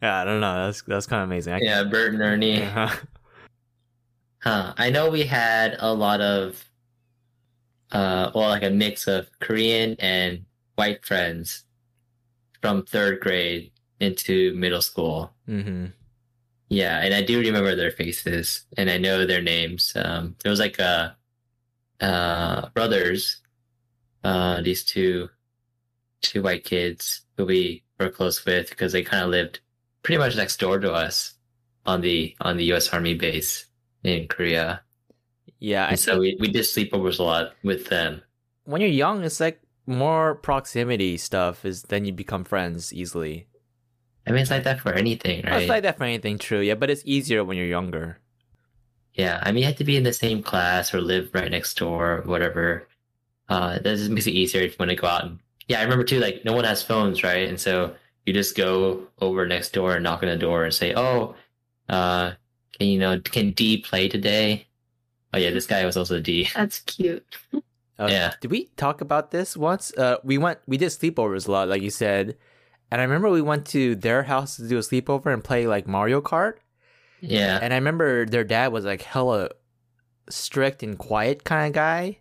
yeah, 0.00 0.20
I 0.20 0.24
don't 0.24 0.40
know. 0.40 0.66
That's 0.66 0.82
that's 0.82 1.06
kind 1.06 1.22
of 1.22 1.28
amazing. 1.28 1.54
I 1.54 1.58
yeah, 1.60 1.82
Bert 1.82 2.12
and 2.12 2.22
Ernie. 2.22 2.62
Uh-huh. 2.68 2.94
Huh. 4.40 4.74
I 4.76 4.90
know 4.90 5.10
we 5.10 5.24
had 5.24 5.76
a 5.80 5.92
lot 5.92 6.20
of, 6.20 6.64
uh, 7.90 8.30
well, 8.32 8.50
like 8.50 8.62
a 8.62 8.70
mix 8.70 9.08
of 9.08 9.28
Korean 9.40 9.96
and 9.98 10.44
white 10.76 11.04
friends 11.04 11.64
from 12.62 12.84
third 12.84 13.18
grade 13.18 13.72
into 13.98 14.54
middle 14.54 14.80
school. 14.80 15.32
Mm-hmm. 15.48 15.86
Yeah, 16.68 17.00
and 17.00 17.14
I 17.14 17.22
do 17.22 17.40
remember 17.40 17.74
their 17.74 17.90
faces 17.90 18.64
and 18.76 18.88
I 18.88 18.98
know 18.98 19.26
their 19.26 19.42
names. 19.42 19.92
Um, 19.96 20.36
there 20.42 20.50
was 20.50 20.60
like 20.60 20.78
a, 20.78 21.16
uh, 22.00 22.68
brothers, 22.74 23.40
uh, 24.22 24.60
these 24.60 24.84
two, 24.84 25.30
two 26.20 26.42
white 26.42 26.62
kids 26.62 27.22
who 27.36 27.46
we 27.46 27.82
were 27.98 28.10
close 28.10 28.44
with 28.44 28.70
because 28.70 28.92
they 28.92 29.02
kind 29.02 29.24
of 29.24 29.30
lived 29.30 29.60
pretty 30.02 30.18
much 30.18 30.36
next 30.36 30.58
door 30.60 30.78
to 30.78 30.92
us 30.92 31.34
on 31.86 32.00
the 32.00 32.34
on 32.40 32.56
the 32.56 32.64
U.S. 32.66 32.88
Army 32.90 33.14
base 33.14 33.66
in 34.04 34.28
Korea. 34.28 34.82
Yeah, 35.60 35.88
I 35.90 35.94
so 35.96 36.18
we, 36.20 36.36
we 36.38 36.48
did 36.48 36.62
sleepovers 36.64 37.18
a 37.18 37.22
lot 37.24 37.54
with 37.64 37.86
them. 37.88 38.22
when 38.64 38.80
you're 38.80 38.90
young, 38.90 39.24
it's 39.24 39.40
like 39.40 39.60
more 39.86 40.34
proximity 40.36 41.16
stuff 41.16 41.64
is 41.64 41.82
then 41.84 42.04
you 42.04 42.12
become 42.12 42.44
friends 42.44 42.92
easily. 42.92 43.46
I 44.26 44.30
mean, 44.30 44.42
it's 44.42 44.50
like 44.50 44.64
that 44.64 44.80
for 44.80 44.92
anything, 44.92 45.42
right? 45.46 45.62
It's 45.62 45.70
like 45.70 45.82
that 45.82 45.96
for 45.96 46.04
anything, 46.04 46.38
true. 46.38 46.60
Yeah, 46.60 46.74
but 46.74 46.90
it's 46.90 47.02
easier 47.06 47.42
when 47.42 47.56
you're 47.56 47.66
younger. 47.66 48.18
Yeah, 49.14 49.40
I 49.42 49.50
mean, 49.50 49.62
you 49.62 49.66
have 49.66 49.76
to 49.76 49.84
be 49.84 49.96
in 49.96 50.04
the 50.04 50.12
same 50.12 50.42
class 50.42 50.92
or 50.94 51.00
live 51.00 51.30
right 51.32 51.50
next 51.50 51.78
door 51.78 52.18
or 52.18 52.22
whatever. 52.22 52.86
Uh, 53.48 53.78
that 53.78 53.96
just 53.96 54.10
makes 54.10 54.26
it 54.26 54.32
easier 54.32 54.60
if 54.60 54.72
you 54.72 54.76
want 54.78 54.90
to 54.90 54.96
go 54.96 55.06
out. 55.08 55.24
And, 55.24 55.38
yeah, 55.68 55.80
I 55.80 55.82
remember 55.82 56.04
too, 56.04 56.18
like, 56.20 56.44
no 56.44 56.52
one 56.52 56.64
has 56.64 56.82
phones, 56.82 57.22
right? 57.22 57.48
And 57.48 57.60
so 57.60 57.94
you 58.26 58.32
just 58.32 58.56
go 58.56 59.02
over 59.20 59.46
next 59.46 59.72
door 59.72 59.94
and 59.94 60.02
knock 60.04 60.22
on 60.22 60.28
the 60.28 60.36
door 60.36 60.64
and 60.64 60.74
say, 60.74 60.94
oh, 60.94 61.34
uh, 61.88 62.32
can 62.78 62.88
you 62.88 62.98
know, 62.98 63.20
can 63.20 63.52
D 63.52 63.78
play 63.78 64.08
today? 64.08 64.66
Oh, 65.34 65.38
yeah, 65.38 65.50
this 65.50 65.66
guy 65.66 65.84
was 65.84 65.96
also 65.96 66.20
D. 66.20 66.48
That's 66.54 66.80
cute. 66.80 67.24
Uh, 67.98 68.08
Yeah. 68.10 68.32
Did 68.40 68.50
we 68.50 68.66
talk 68.76 69.00
about 69.00 69.30
this 69.30 69.56
once? 69.56 69.92
Uh, 69.96 70.16
we 70.24 70.38
went, 70.38 70.58
we 70.66 70.76
did 70.76 70.88
sleepovers 70.88 71.48
a 71.48 71.52
lot, 71.52 71.68
like 71.68 71.82
you 71.82 71.90
said, 71.90 72.36
and 72.90 73.00
I 73.00 73.04
remember 73.04 73.28
we 73.28 73.42
went 73.42 73.66
to 73.68 73.94
their 73.94 74.22
house 74.22 74.56
to 74.56 74.66
do 74.68 74.78
a 74.78 74.80
sleepover 74.80 75.32
and 75.32 75.44
play 75.44 75.66
like 75.66 75.86
Mario 75.86 76.20
Kart. 76.20 76.54
Yeah, 77.20 77.58
And 77.60 77.72
I 77.74 77.76
remember 77.76 78.24
their 78.26 78.44
dad 78.44 78.72
was 78.72 78.84
like 78.84 79.02
hella 79.02 79.50
strict 80.30 80.82
and 80.82 80.96
quiet 80.96 81.44
kind 81.44 81.66
of 81.66 81.74
guy. 81.74 82.18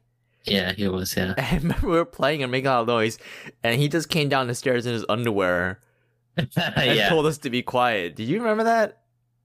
Yeah, 0.48 0.74
he 0.74 0.88
was, 0.88 1.16
yeah. 1.16 1.34
I 1.38 1.58
remember 1.58 1.88
we 1.88 1.94
were 1.94 2.06
playing 2.06 2.44
and 2.44 2.52
making 2.52 2.68
a 2.68 2.72
lot 2.72 2.82
of 2.82 2.88
noise, 2.88 3.18
and 3.64 3.80
he 3.80 3.88
just 3.88 4.10
came 4.10 4.30
down 4.30 4.48
the 4.48 4.56
stairs 4.56 4.86
in 4.86 4.94
his 4.94 5.06
underwear 5.10 5.80
and 6.38 6.96
yeah, 6.96 7.10
told 7.10 7.26
us 7.26 7.38
to 7.40 7.50
be 7.50 7.62
quiet. 7.62 8.16
Did 8.16 8.28
you 8.28 8.40
remember 8.40 8.64
that? 8.66 9.02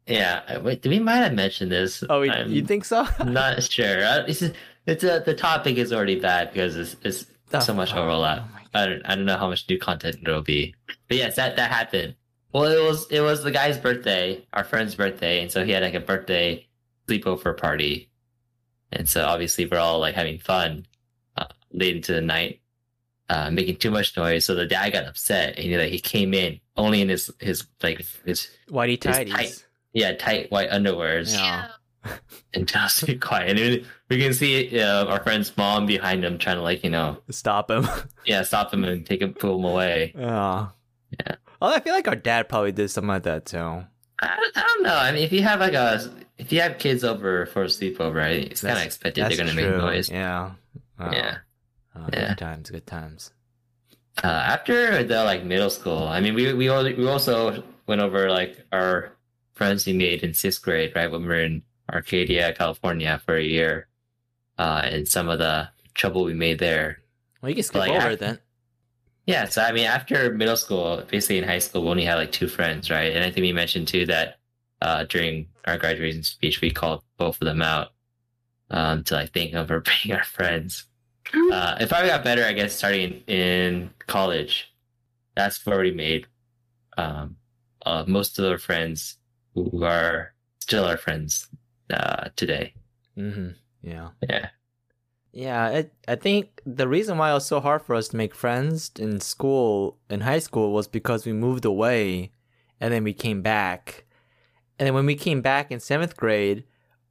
yeah. 0.07 0.59
Wait, 0.59 0.85
we 0.85 0.99
might 0.99 1.17
have 1.17 1.33
mentioned 1.35 1.71
this. 1.71 2.03
Oh, 2.09 2.23
I'm 2.23 2.51
you 2.51 2.65
think 2.65 2.85
so? 2.85 3.07
not 3.25 3.63
sure. 3.63 4.05
Uh, 4.05 4.25
It's, 4.27 4.43
it's 4.87 5.05
uh, 5.05 5.21
the 5.21 5.35
topic 5.35 5.77
is 5.77 5.93
already 5.93 6.19
bad 6.19 6.53
because 6.53 6.77
it's, 6.77 6.97
it's 7.05 7.27
so 7.65 7.73
much 7.73 7.95
overlap. 7.95 8.43
Oh 8.53 8.59
I 8.75 8.87
don't, 8.87 9.03
I 9.05 9.15
don't 9.15 9.27
know 9.27 9.37
how 9.37 9.49
much 9.49 9.69
new 9.69 9.79
content 9.79 10.17
there'll 10.25 10.43
be. 10.43 10.75
But 11.09 11.19
yes, 11.19 11.37
that, 11.37 11.57
that 11.57 11.71
happened. 11.71 12.17
Well, 12.53 12.65
it 12.65 12.83
was 12.83 13.07
it 13.11 13.21
was 13.21 13.43
the 13.43 13.51
guy's 13.51 13.79
birthday, 13.79 14.45
our 14.53 14.65
friend's 14.65 14.95
birthday, 14.95 15.41
and 15.41 15.51
so 15.51 15.65
he 15.65 15.73
had 15.73 15.83
like 15.83 15.95
a 15.95 16.01
birthday 16.01 16.67
sleepover 17.09 17.57
party, 17.57 18.11
and 18.91 19.09
so 19.09 19.25
obviously 19.25 19.65
we're 19.65 19.79
all 19.79 20.01
like 20.01 20.15
having 20.15 20.39
fun 20.39 20.87
late 21.73 21.97
into 21.97 22.13
the 22.13 22.21
night, 22.21 22.61
uh, 23.29 23.51
making 23.51 23.77
too 23.77 23.91
much 23.91 24.17
noise. 24.17 24.45
So 24.45 24.55
the 24.55 24.67
dad 24.67 24.93
got 24.93 25.05
upset, 25.07 25.57
and 25.57 25.65
he 25.65 25.77
like 25.77 25.91
he 25.93 25.99
came 25.99 26.35
in 26.35 26.61
only 26.77 27.01
in 27.01 27.09
his 27.09 27.31
his 27.41 27.67
like 27.83 28.05
his 28.25 28.51
Whitey 28.71 28.99
tighties. 28.99 29.31
tight. 29.31 29.67
yeah 29.93 30.13
tight 30.17 30.51
white 30.51 30.71
underwears 30.71 31.35
Yeah. 31.35 31.69
and 32.55 32.67
tell 32.67 32.85
us 32.85 32.99
to 33.01 33.07
be 33.07 33.17
quiet. 33.17 33.51
And 33.51 33.59
we- 33.59 33.87
we 34.11 34.19
can 34.21 34.35
see 34.35 34.79
uh, 34.79 35.07
our 35.07 35.23
friend's 35.23 35.57
mom 35.57 35.87
behind 35.87 36.23
him 36.25 36.37
trying 36.37 36.57
to 36.57 36.63
like 36.63 36.85
you 36.85 36.91
know 36.91 37.17
Stop 37.31 37.71
him. 37.71 37.87
yeah 38.27 38.43
stop 38.43 38.73
him 38.75 38.85
and 38.85 39.07
take 39.07 39.23
him 39.23 39.33
pull 39.35 39.59
him 39.59 39.65
away. 39.65 40.13
yeah. 40.17 40.69
Yeah. 41.21 41.37
Well, 41.61 41.71
I 41.73 41.81
feel 41.81 41.95
like 41.95 42.09
our 42.09 42.17
dad 42.17 42.49
probably 42.49 42.73
did 42.73 42.91
something 42.91 43.09
like 43.09 43.23
that 43.25 43.47
too. 43.47 43.59
I, 43.59 43.87
I 44.21 44.51
don't 44.63 44.83
know. 44.83 44.95
I 44.97 45.13
mean, 45.13 45.23
if 45.23 45.33
you 45.33 45.43
have 45.43 45.61
like 45.61 45.75
a 45.75 46.11
if 46.39 46.53
you 46.53 46.61
have 46.61 46.79
kids 46.79 47.05
over 47.05 47.47
for 47.47 47.63
a 47.63 47.67
sleepover, 47.67 48.15
right, 48.17 48.51
it's 48.51 48.63
kind 48.63 48.77
of 48.79 48.85
expected 48.85 49.25
they're 49.29 49.37
gonna 49.37 49.55
make 49.55 49.67
true. 49.67 49.79
noise. 49.79 50.11
Yeah. 50.11 50.53
Oh. 50.99 51.11
Yeah. 51.13 51.39
Oh, 51.95 52.07
Yeah. 52.13 52.29
Good 52.29 52.39
times. 52.39 52.71
Good 52.71 52.87
times. 52.87 53.33
Uh, 54.23 54.27
after 54.27 55.03
the 55.03 55.25
like 55.25 55.45
middle 55.45 55.71
school, 55.71 56.07
I 56.07 56.21
mean, 56.21 56.35
we 56.35 56.53
we 56.53 56.69
we 56.69 57.07
also 57.09 57.63
went 57.87 58.01
over 58.01 58.31
like 58.31 58.65
our 58.73 59.13
friends 59.55 59.87
we 59.87 59.93
made 59.95 60.23
in 60.23 60.35
sixth 60.35 60.63
grade, 60.63 60.93
right, 60.95 61.11
when 61.11 61.23
we 61.23 61.29
were 61.29 61.41
in 61.43 61.63
Arcadia, 61.91 62.53
California, 62.55 63.21
for 63.25 63.37
a 63.37 63.43
year, 63.43 63.89
uh, 64.59 64.83
and 64.85 65.09
some 65.09 65.29
of 65.29 65.39
the 65.39 65.69
trouble 65.95 66.25
we 66.25 66.35
made 66.35 66.59
there. 66.59 67.01
Well, 67.41 67.49
you 67.51 67.55
can 67.55 67.65
skip 67.65 67.81
Like, 67.81 67.91
over 67.91 68.11
it 68.11 68.21
then. 68.21 68.39
Yeah, 69.27 69.47
so 69.47 69.63
I 69.63 69.73
mean, 69.73 69.87
after 69.87 70.33
middle 70.35 70.57
school, 70.57 71.03
basically 71.09 71.39
in 71.39 71.45
high 71.45 71.59
school, 71.61 71.83
we 71.85 71.89
only 71.91 72.05
had 72.05 72.17
like 72.17 72.33
two 72.33 72.49
friends, 72.49 72.91
right? 72.91 73.15
And 73.15 73.25
I 73.25 73.31
think 73.31 73.45
we 73.45 73.53
mentioned 73.53 73.89
too 73.89 74.05
that 74.07 74.39
uh, 74.83 75.05
during 75.05 75.49
our 75.67 75.79
graduation 75.79 76.23
speech, 76.23 76.61
we 76.61 76.71
called 76.71 77.03
both 77.17 77.41
of 77.41 77.47
them 77.47 77.63
out 77.63 77.93
um, 78.71 79.05
to 79.05 79.15
like 79.15 79.33
thank 79.33 79.53
them 79.53 79.67
for 79.67 79.81
being 80.03 80.17
our 80.17 80.25
friends. 80.25 80.87
Uh, 81.35 81.77
it 81.81 81.89
probably 81.89 82.09
got 82.09 82.25
better, 82.25 82.45
I 82.45 82.53
guess, 82.53 82.75
starting 82.75 83.23
in 83.27 83.91
college. 84.07 84.73
That's 85.35 85.65
where 85.65 85.81
we 85.81 85.91
made 85.91 86.27
um, 86.99 87.37
uh, 87.87 88.05
most 88.07 88.39
of 88.39 88.51
our 88.51 88.59
friends 88.59 89.17
who 89.55 89.85
are 89.85 90.35
still 90.61 90.85
our 90.85 90.97
friends 90.97 91.49
uh, 91.93 92.29
today. 92.37 92.75
Mm-hmm. 93.17 93.51
Yeah. 93.83 94.09
Yeah. 94.29 94.49
Yeah, 95.33 95.65
I, 95.65 95.91
I 96.07 96.17
think 96.17 96.61
the 96.67 96.87
reason 96.87 97.17
why 97.17 97.31
it 97.31 97.35
was 97.35 97.47
so 97.47 97.61
hard 97.61 97.83
for 97.83 97.95
us 97.95 98.09
to 98.09 98.17
make 98.19 98.35
friends 98.35 98.91
in 98.99 99.19
school, 99.21 99.99
in 100.11 100.21
high 100.21 100.41
school, 100.41 100.73
was 100.73 100.87
because 100.87 101.25
we 101.25 101.33
moved 101.33 101.65
away 101.65 102.33
and 102.79 102.93
then 102.93 103.03
we 103.03 103.15
came 103.15 103.41
back. 103.41 104.05
And 104.79 104.87
then 104.87 104.95
when 104.95 105.07
we 105.07 105.15
came 105.15 105.41
back 105.41 105.71
in 105.71 105.81
seventh 105.81 106.19
grade, 106.19 106.65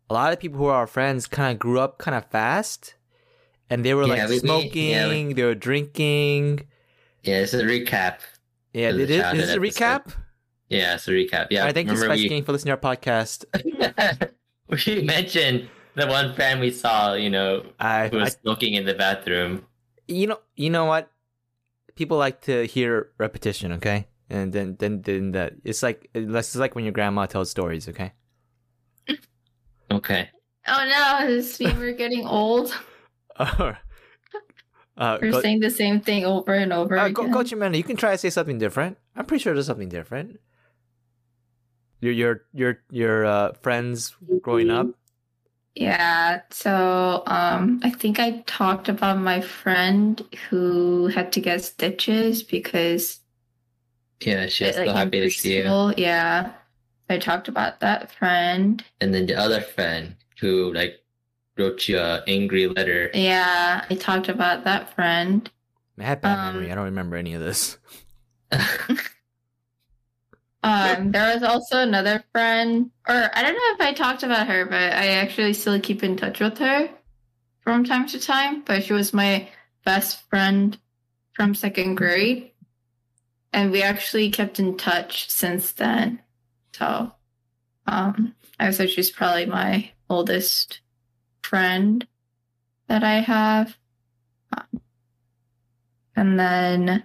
a 0.10 0.14
lot 0.14 0.34
of 0.34 0.40
people 0.40 0.60
who 0.60 0.66
are 0.66 0.76
our 0.76 0.88
friends 0.88 1.26
kind 1.26 1.52
of 1.52 1.58
grew 1.58 1.80
up 1.80 1.98
kind 1.98 2.16
of 2.16 2.30
fast. 2.30 2.94
And 3.72 3.84
they 3.86 3.94
were 3.96 4.04
Yeah, 4.04 4.08
like 4.14 4.28
we- 4.30 4.36
we- 4.36 4.40
smoking, 4.40 4.90
yeah, 4.92 5.08
we- 5.10 5.34
they 5.34 5.44
were 5.44 5.56
drinking. 5.56 6.68
Yeah, 7.24 7.40
this 7.42 7.54
is 7.54 7.62
a 7.62 7.66
recap. 7.66 8.20
Yeah, 8.74 8.90
It 8.90 8.96
was 8.96 9.10
a 9.10 9.32
is 9.32 9.48
this 9.48 9.56
a 9.56 9.60
recap? 9.60 10.14
Yeah, 10.70 10.96
it's 10.96 11.08
a 11.08 11.12
recap. 11.12 11.48
Yeah, 11.50 11.62
All 11.62 11.66
right, 11.68 11.74
thank 11.74 11.88
you, 11.88 11.94
remember 11.94 12.14
Spice 12.16 12.24
we- 12.24 12.30
Gang, 12.30 12.44
for 12.44 12.52
listening 12.52 12.76
to 12.76 12.80
our 12.88 12.96
podcast. 12.96 13.46
we 14.88 15.02
mentioned 15.04 15.70
the 15.96 16.08
one 16.08 16.34
fan 16.36 16.60
we 16.60 16.72
saw, 16.72 17.14
you 17.14 17.30
know, 17.30 17.66
I, 17.80 18.08
who 18.10 18.20
I 18.20 18.24
was 18.24 18.38
smoking 18.42 18.74
in 18.76 18.86
the 18.86 18.94
bathroom. 18.94 19.66
you 20.08 20.28
know 20.28 20.40
you 20.56 20.70
know 20.70 20.86
what 20.86 21.10
people 21.96 22.18
like 22.18 22.42
to 22.42 22.66
hear 22.66 23.12
repetition 23.18 23.72
okay 23.74 24.08
and 24.30 24.52
then 24.52 24.76
then 24.80 25.02
then 25.04 25.32
that 25.32 25.54
it's 25.64 25.82
like 25.84 26.10
it's 26.14 26.56
like 26.56 26.76
when 26.76 26.84
your 26.84 26.92
grandma 26.92 27.26
tells 27.26 27.50
stories 27.50 27.88
okay 27.88 28.12
Okay. 29.92 30.30
Oh 30.68 30.86
no, 30.88 31.28
does 31.28 31.48
this 31.48 31.60
mean 31.60 31.78
we're 31.80 31.92
getting 31.94 32.26
old? 32.26 32.74
Uh, 34.98 35.18
We're 35.22 35.32
go, 35.32 35.42
saying 35.42 35.60
the 35.62 35.70
same 35.70 36.02
thing 36.02 36.26
over 36.26 36.54
and 36.54 36.72
over 36.74 36.98
uh, 36.98 37.06
again. 37.06 37.14
go, 37.14 37.34
coach 37.34 37.52
Amanda, 37.52 37.78
you 37.78 37.84
can 37.84 37.96
try 37.98 38.12
to 38.12 38.18
say 38.18 38.30
something 38.30 38.58
different 38.58 38.98
i'm 39.16 39.26
pretty 39.26 39.42
sure 39.42 39.54
there's 39.54 39.66
something 39.68 39.90
different 39.90 40.40
your 42.02 42.14
your 42.14 42.42
your 42.54 42.80
your 42.90 43.26
uh, 43.26 43.54
friends 43.62 44.16
growing 44.42 44.70
up 44.70 44.88
Yeah, 45.76 46.42
so 46.52 47.24
um 47.28 47.80
I 47.84 47.92
think 47.92 48.20
I 48.20 48.44
talked 48.46 48.90
about 48.90 49.18
my 49.20 49.40
friend 49.40 50.22
who 50.50 51.08
had 51.08 51.32
to 51.34 51.40
get 51.40 51.64
stitches 51.64 52.44
because 52.44 53.20
Yeah, 54.22 54.48
she 54.48 54.66
was 54.66 54.78
like, 54.78 54.88
so 54.88 54.94
happy 54.94 55.22
to 55.22 55.30
see 55.30 55.58
you. 55.58 55.94
Yeah. 55.98 56.52
I 57.10 57.18
talked 57.18 57.48
about 57.48 57.80
that 57.82 58.12
friend. 58.12 58.84
And 59.00 59.14
then 59.14 59.26
the 59.26 59.36
other 59.36 59.62
friend 59.62 60.16
who 60.40 60.74
like 60.74 61.01
wrote 61.58 61.88
you 61.88 61.98
a 62.00 62.24
angry 62.28 62.68
letter. 62.68 63.12
Yeah, 63.14 63.86
I 63.90 63.96
talked 63.96 64.30
about 64.30 64.64
that 64.64 64.94
friend. 64.96 65.50
I 66.00 66.04
had 66.04 66.22
bad 66.22 66.38
Um, 66.40 66.56
memory. 66.56 66.72
I 66.72 66.76
don't 66.76 66.86
remember 66.86 67.16
any 67.16 67.34
of 67.34 67.42
this. 67.42 67.78
Um, 70.64 71.12
there 71.12 71.34
was 71.34 71.42
also 71.42 71.80
another 71.80 72.24
friend, 72.32 72.92
or 73.08 73.30
I 73.34 73.42
don't 73.42 73.54
know 73.54 73.74
if 73.74 73.82
I 73.82 73.94
talked 73.94 74.22
about 74.22 74.48
her, 74.48 74.66
but 74.66 74.94
I 74.94 75.08
actually 75.14 75.54
still 75.54 75.80
keep 75.80 76.04
in 76.04 76.18
touch 76.18 76.40
with 76.40 76.60
her 76.60 76.90
from 77.62 77.84
time 77.84 78.08
to 78.10 78.20
time. 78.20 78.62
But 78.64 78.84
she 78.84 78.94
was 78.94 79.12
my 79.12 79.50
best 79.86 80.22
friend 80.30 80.78
from 81.34 81.56
second 81.56 81.96
grade, 81.96 82.52
and 83.52 83.72
we 83.72 83.82
actually 83.82 84.30
kept 84.30 84.60
in 84.60 84.78
touch 84.78 85.32
since 85.32 85.72
then. 85.72 86.22
So, 86.74 87.12
um, 87.88 88.36
I 88.60 88.66
would 88.66 88.76
say 88.76 88.86
she's 88.86 89.10
probably 89.10 89.48
my 89.48 89.90
oldest 90.12 90.82
friend 91.44 92.08
that 92.88 93.04
I 93.04 93.20
have. 93.20 93.78
Um, 94.56 94.82
and 96.16 96.40
then 96.40 97.04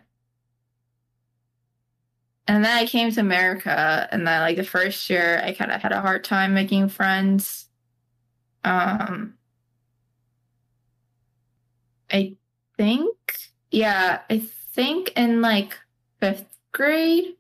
and 2.49 2.65
then 2.65 2.77
I 2.77 2.87
came 2.87 3.11
to 3.11 3.21
America, 3.21 4.09
and 4.13 4.27
then 4.27 4.41
like 4.41 4.57
the 4.57 4.65
first 4.65 5.11
year, 5.11 5.41
I 5.43 5.53
kind 5.53 5.73
of 5.73 5.83
had 5.83 5.93
a 5.93 6.01
hard 6.01 6.23
time 6.23 6.55
making 6.55 6.89
friends. 6.89 7.69
Um, 8.63 9.35
I 12.11 12.37
think, 12.77 13.17
yeah, 13.71 14.21
I 14.31 14.39
think 14.73 15.13
in 15.17 15.41
like 15.41 15.77
fifth 16.21 16.47
grade 16.73 17.35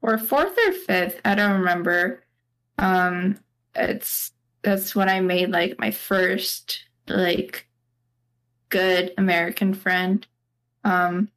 or 0.00 0.16
fourth 0.16 0.56
or 0.66 0.72
fifth, 0.72 1.20
I 1.24 1.34
don't 1.34 1.60
remember. 1.60 2.24
Um, 2.78 3.38
it's 3.74 4.32
that's 4.64 4.94
when 4.94 5.08
I 5.08 5.20
made 5.20 5.50
like 5.50 5.78
my 5.78 5.90
first 5.90 6.84
like 7.06 7.68
good 8.70 9.12
American 9.16 9.74
friend. 9.74 10.26
Um, 10.82 11.28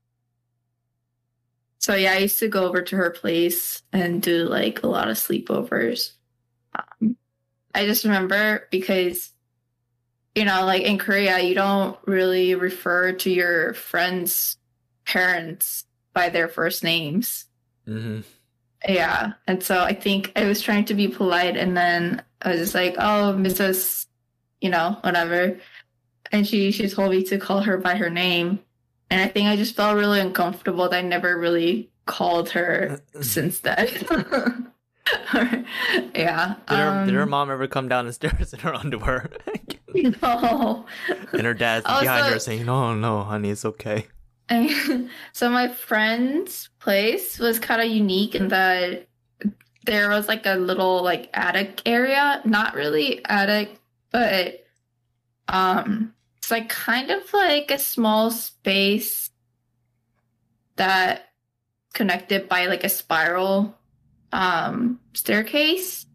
so 1.80 1.96
yeah, 1.96 2.14
I 2.14 2.18
used 2.18 2.40
to 2.40 2.48
go 2.48 2.66
over 2.66 2.82
to 2.82 2.96
her 2.96 3.12
place 3.12 3.84
and 3.94 4.22
do 4.22 4.46
like 4.46 4.84
a 4.84 4.88
lot 4.88 5.10
of 5.10 5.18
sleepovers. 5.18 6.14
Um, 6.76 7.16
I 7.74 7.86
just 7.86 8.04
remember 8.04 8.68
because, 8.72 9.32
you 10.36 10.46
know, 10.46 10.66
like 10.66 10.84
in 10.84 10.98
Korea, 10.98 11.40
you 11.40 11.54
don't 11.54 11.98
really 12.06 12.56
refer 12.56 13.14
to 13.14 13.30
your 13.30 13.74
friends' 13.74 14.58
parents 15.06 15.86
by 16.14 16.30
their 16.30 16.48
first 16.48 16.84
names. 16.84 17.46
Mm-hmm. 17.88 18.22
Yeah. 18.88 19.34
And 19.48 19.64
so 19.64 19.82
I 19.84 19.94
think 19.94 20.32
I 20.36 20.46
was 20.46 20.62
trying 20.62 20.86
to 20.86 20.94
be 20.94 21.08
polite 21.08 21.58
and 21.58 21.78
then 21.78 22.24
I 22.42 22.52
was 22.52 22.60
just 22.60 22.76
like, 22.76 22.96
oh, 22.98 23.36
Mrs. 23.38 24.06
You 24.62 24.70
know, 24.70 24.98
whatever. 25.02 25.60
And 26.32 26.48
she 26.48 26.72
she 26.72 26.90
told 26.90 27.12
me 27.12 27.24
to 27.26 27.38
call 27.38 27.62
her 27.62 27.78
by 27.78 27.96
her 27.96 28.10
name. 28.10 28.60
And 29.10 29.22
I 29.22 29.28
think 29.28 29.48
I 29.48 29.56
just 29.56 29.76
felt 29.76 29.96
really 29.96 30.20
uncomfortable 30.20 30.90
that 30.90 30.98
I 30.98 31.02
never 31.02 31.38
really 31.38 31.90
called 32.06 32.50
her 32.50 33.00
since 33.22 33.60
then. 33.60 33.88
yeah. 36.14 36.56
Did 36.68 36.78
her, 36.78 37.06
did 37.06 37.14
her 37.16 37.22
um, 37.24 37.30
mom 37.30 37.52
ever 37.52 37.68
come 37.68 37.88
down 37.88 38.06
the 38.06 38.14
stairs 38.14 38.54
in 38.54 38.60
her 38.60 38.74
underwear? 38.74 39.30
No. 40.22 40.86
and 41.32 41.42
her 41.42 41.56
dad's 41.56 41.86
Also- 41.88 42.02
behind 42.02 42.32
her 42.32 42.40
saying, 42.40 42.66
"No, 42.66 42.94
no, 42.94 43.24
honey, 43.24 43.50
it's 43.50 43.66
okay." 43.66 44.06
And 44.48 45.10
so 45.34 45.50
my 45.50 45.70
friend's 45.70 46.70
place 46.80 47.40
was 47.40 47.58
kind 47.58 47.82
of 47.82 47.88
unique 47.88 48.36
in 48.36 48.50
that 48.50 49.08
there 49.88 50.10
was 50.10 50.28
like 50.28 50.46
a 50.46 50.56
little 50.56 51.02
like 51.02 51.30
attic 51.34 51.82
area, 51.86 52.42
not 52.46 52.76
really 52.76 53.26
attic, 53.26 53.80
but 54.12 54.66
um 55.48 56.14
it's 56.38 56.52
like 56.52 56.70
kind 56.70 57.10
of 57.10 57.22
like 57.34 57.72
a 57.72 57.80
small 57.80 58.30
space 58.30 59.32
that 60.76 61.30
connected 61.94 62.48
by 62.48 62.68
like 62.68 62.84
a 62.84 62.90
spiral 62.90 63.76
um 64.34 65.00
staircase. 65.14 66.06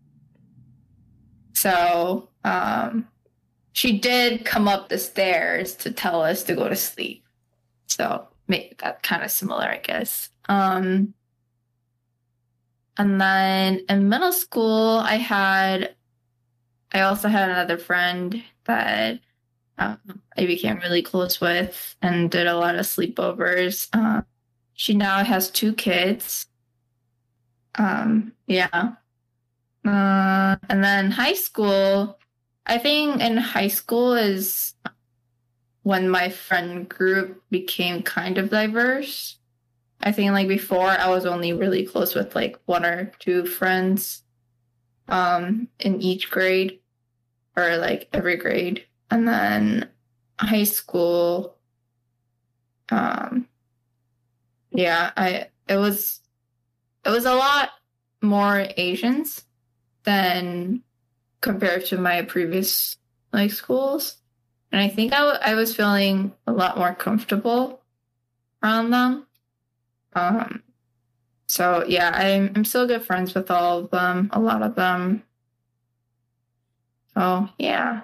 So, 1.55 2.29
um 2.45 3.09
she 3.73 3.99
did 3.99 4.45
come 4.45 4.69
up 4.69 4.91
the 4.91 4.99
stairs 4.99 5.75
to 5.77 5.91
tell 5.91 6.23
us 6.23 6.43
to 6.45 6.55
go 6.55 6.69
to 6.69 6.77
sleep. 6.77 7.25
So 7.87 8.29
make 8.47 8.83
that 8.83 9.03
kind 9.03 9.23
of 9.23 9.31
similar, 9.31 9.65
I 9.65 9.79
guess. 9.79 10.29
Um, 10.49 11.15
and 12.99 13.21
then 13.21 13.81
in 13.89 14.09
middle 14.09 14.33
school, 14.33 14.99
I 14.99 15.17
had, 15.17 15.95
I 16.93 17.01
also 17.01 17.29
had 17.29 17.51
another 17.51 17.79
friend 17.79 18.43
that 18.65 19.21
um, 19.79 19.99
I 20.37 20.47
became 20.47 20.79
really 20.79 21.03
close 21.03 21.41
with 21.41 21.97
and 22.03 22.31
did 22.31 22.47
a 22.47 22.57
lot 22.57 22.75
of 22.77 22.87
sleepovers. 22.87 23.89
Uh, 23.93 24.23
she 24.75 24.95
now 24.95 25.25
has 25.25 25.51
two 25.51 25.73
kids. 25.73 26.47
Um, 27.77 28.33
yeah. 28.47 28.93
Uh, 29.85 30.57
and 30.69 30.85
then 30.85 31.11
high 31.11 31.33
school, 31.33 32.19
I 32.67 32.79
think 32.79 33.21
in 33.21 33.37
high 33.37 33.69
school 33.69 34.13
is 34.15 34.75
when 35.83 36.09
my 36.09 36.29
friend 36.29 36.89
group 36.89 37.43
became 37.51 38.03
kind 38.03 38.39
of 38.39 38.51
diverse. 38.51 39.39
I 40.03 40.13
think 40.13 40.33
like 40.33 40.49
before 40.49 40.89
I 40.89 41.09
was 41.09 41.27
only 41.27 41.53
really 41.53 41.87
close 41.87 42.15
with 42.15 42.35
like 42.35 42.59
one 42.67 42.85
or 42.85 43.13
two 43.19 43.47
friends 43.47 44.23
um 45.09 45.69
in 45.79 46.01
each 46.01 46.31
grade 46.31 46.81
or 47.57 47.77
like 47.77 48.09
every 48.13 48.37
grade. 48.37 48.87
And 49.11 49.29
then 49.29 49.89
high 50.39 50.65
school 50.65 51.57
um 52.91 53.49
yeah, 54.71 55.11
I 55.17 55.49
it 55.69 55.77
was 55.77 56.21
it 57.05 57.11
was 57.11 57.27
a 57.27 57.35
lot 57.35 57.71
more 58.23 58.67
Asians 58.77 59.45
than 60.05 60.83
compared 61.41 61.85
to 61.87 61.99
my 61.99 62.23
previous 62.23 62.97
like 63.33 63.51
schools. 63.51 64.17
And 64.71 64.81
I 64.81 64.89
think 64.89 65.13
I, 65.13 65.19
w- 65.19 65.39
I 65.43 65.55
was 65.55 65.77
feeling 65.77 66.33
a 66.47 66.53
lot 66.53 66.79
more 66.79 66.95
comfortable 66.95 67.83
around 68.63 68.91
them. 68.91 69.27
Um, 70.15 70.63
so 71.47 71.85
yeah, 71.87 72.11
I'm 72.15 72.53
I'm 72.55 72.65
still 72.65 72.87
good 72.87 73.05
friends 73.05 73.35
with 73.35 73.51
all 73.51 73.81
of 73.81 73.91
them, 73.91 74.31
a 74.33 74.41
lot 74.41 74.63
of 74.63 74.75
them. 74.75 75.23
Oh 77.17 77.49
yeah. 77.59 78.03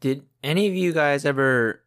Did 0.00 0.24
any 0.42 0.66
of 0.66 0.74
you 0.74 0.92
guys 0.92 1.24
ever, 1.24 1.80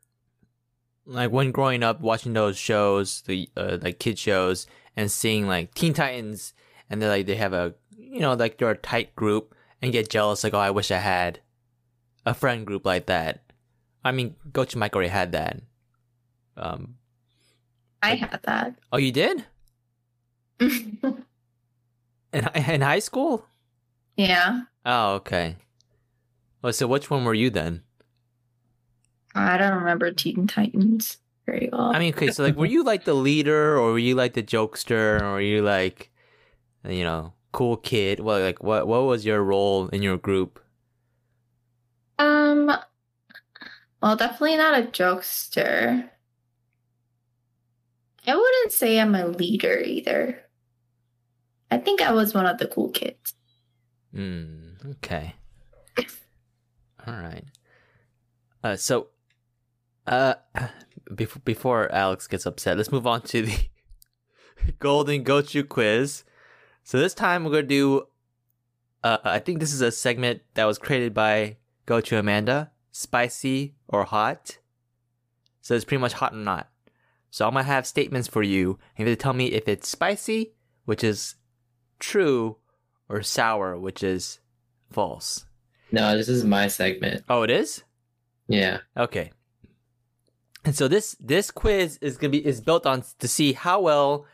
like, 1.05 1.31
when 1.31 1.51
growing 1.51 1.83
up, 1.83 1.99
watching 1.99 2.31
those 2.31 2.57
shows, 2.57 3.21
the 3.23 3.49
uh, 3.57 3.77
like 3.81 3.99
kid 3.99 4.17
shows, 4.17 4.67
and 4.95 5.11
seeing 5.11 5.47
like 5.47 5.73
Teen 5.73 5.93
Titans, 5.93 6.53
and 6.89 7.01
they're 7.01 7.09
like 7.09 7.25
they 7.25 7.35
have 7.35 7.51
a, 7.51 7.75
you 7.97 8.21
know, 8.21 8.33
like 8.33 8.57
they're 8.57 8.71
a 8.71 8.77
tight 8.77 9.15
group, 9.15 9.53
and 9.81 9.91
get 9.91 10.09
jealous, 10.09 10.43
like, 10.43 10.53
oh, 10.53 10.59
I 10.59 10.71
wish 10.71 10.91
I 10.91 10.97
had 10.97 11.41
a 12.25 12.33
friend 12.33 12.65
group 12.65 12.85
like 12.85 13.07
that. 13.07 13.41
I 14.03 14.13
mean, 14.13 14.35
Gochu 14.51 14.77
Mike 14.77 14.95
already 14.95 15.09
had 15.09 15.33
that. 15.33 15.59
Um, 16.55 16.95
I 18.11 18.15
had 18.15 18.39
that. 18.43 18.75
oh, 18.91 18.97
you 18.97 19.11
did 19.11 19.45
in 20.59 21.25
in 22.33 22.81
high 22.81 22.99
school? 22.99 23.45
yeah. 24.17 24.61
Oh, 24.85 25.15
okay. 25.15 25.57
Well, 26.61 26.73
so 26.73 26.87
which 26.87 27.09
one 27.09 27.25
were 27.25 27.33
you 27.33 27.49
then? 27.49 27.81
I 29.33 29.57
don't 29.57 29.77
remember 29.79 30.11
Teen 30.11 30.47
Titans 30.47 31.17
very 31.45 31.69
well. 31.71 31.91
I 31.93 31.99
mean, 31.99 32.13
okay, 32.13 32.31
so 32.31 32.43
like, 32.43 32.55
were 32.55 32.65
you 32.65 32.83
like 32.83 33.03
the 33.05 33.13
leader, 33.13 33.77
or 33.77 33.91
were 33.93 33.99
you 33.99 34.15
like 34.15 34.33
the 34.33 34.43
jokester, 34.43 35.21
or 35.21 35.33
were 35.33 35.41
you 35.41 35.61
like, 35.61 36.11
you 36.87 37.03
know, 37.03 37.33
cool 37.51 37.77
kid? 37.77 38.19
Well, 38.19 38.39
like, 38.39 38.63
what 38.63 38.87
what 38.87 39.03
was 39.03 39.25
your 39.25 39.43
role 39.43 39.87
in 39.89 40.01
your 40.01 40.17
group? 40.17 40.59
Um, 42.17 42.71
well, 44.01 44.15
definitely 44.15 44.57
not 44.57 44.79
a 44.79 44.83
jokester. 44.87 46.09
I 48.27 48.35
wouldn't 48.35 48.71
say 48.71 48.99
I'm 48.99 49.15
a 49.15 49.27
leader 49.27 49.79
either. 49.79 50.41
I 51.69 51.77
think 51.77 52.01
I 52.01 52.11
was 52.11 52.33
one 52.33 52.45
of 52.45 52.57
the 52.57 52.67
cool 52.67 52.89
kids. 52.89 53.33
Hmm. 54.13 54.73
Okay. 54.91 55.35
All 57.07 57.13
right. 57.13 57.43
Uh, 58.63 58.75
so, 58.75 59.07
uh, 60.07 60.35
before 61.15 61.41
before 61.45 61.91
Alex 61.91 62.27
gets 62.27 62.45
upset, 62.45 62.77
let's 62.77 62.91
move 62.91 63.05
on 63.05 63.21
to 63.23 63.43
the 63.43 63.69
Golden 64.79 65.23
Gochu 65.23 65.67
quiz. 65.67 66.23
So 66.83 66.99
this 66.99 67.13
time 67.13 67.43
we're 67.43 67.51
gonna 67.51 67.63
do. 67.63 68.07
Uh, 69.03 69.17
I 69.23 69.39
think 69.39 69.59
this 69.59 69.73
is 69.73 69.81
a 69.81 69.91
segment 69.91 70.41
that 70.55 70.65
was 70.65 70.79
created 70.79 71.13
by 71.13 71.57
Go 71.85 72.01
to 72.01 72.17
Amanda. 72.17 72.71
Spicy 72.91 73.75
or 73.87 74.05
hot? 74.05 74.57
So 75.61 75.75
it's 75.75 75.83
pretty 75.85 76.01
much 76.01 76.13
hot 76.13 76.33
or 76.33 76.37
not. 76.37 76.69
So 77.35 77.45
I'm 77.45 77.51
gonna 77.51 77.65
have 77.65 77.85
statements 77.85 78.29
for 78.29 78.43
you, 78.43 78.79
and 78.95 79.05
you 79.05 79.09
have 79.09 79.17
to 79.17 79.21
tell 79.21 79.33
me 79.33 79.47
if 79.47 79.67
it's 79.67 79.89
spicy, 79.89 80.53
which 80.85 81.03
is 81.03 81.35
true, 81.99 82.55
or 83.09 83.21
sour, 83.23 83.77
which 83.77 84.01
is 84.03 84.39
false. 84.89 85.45
No, 85.91 86.15
this 86.15 86.29
is 86.29 86.45
my 86.45 86.69
segment. 86.69 87.25
Oh, 87.27 87.43
it 87.43 87.49
is. 87.49 87.83
Yeah. 88.47 88.77
Okay. 88.95 89.33
And 90.63 90.77
so 90.77 90.87
this 90.87 91.17
this 91.19 91.51
quiz 91.51 91.99
is 91.99 92.15
gonna 92.15 92.31
be 92.31 92.45
is 92.45 92.61
built 92.61 92.85
on 92.85 93.03
to 93.19 93.27
see 93.27 93.51
how 93.51 93.81
well 93.81 94.25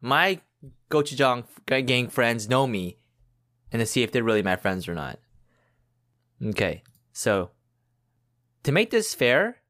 my 0.00 0.40
gochujang 0.88 1.46
gang 1.66 2.06
friends 2.06 2.48
know 2.48 2.68
me, 2.68 2.98
and 3.72 3.80
to 3.80 3.86
see 3.86 4.04
if 4.04 4.12
they're 4.12 4.22
really 4.22 4.44
my 4.44 4.54
friends 4.54 4.86
or 4.86 4.94
not. 4.94 5.18
Okay, 6.40 6.84
so 7.12 7.50
to 8.62 8.70
make 8.70 8.90
this 8.90 9.16
fair, 9.16 9.62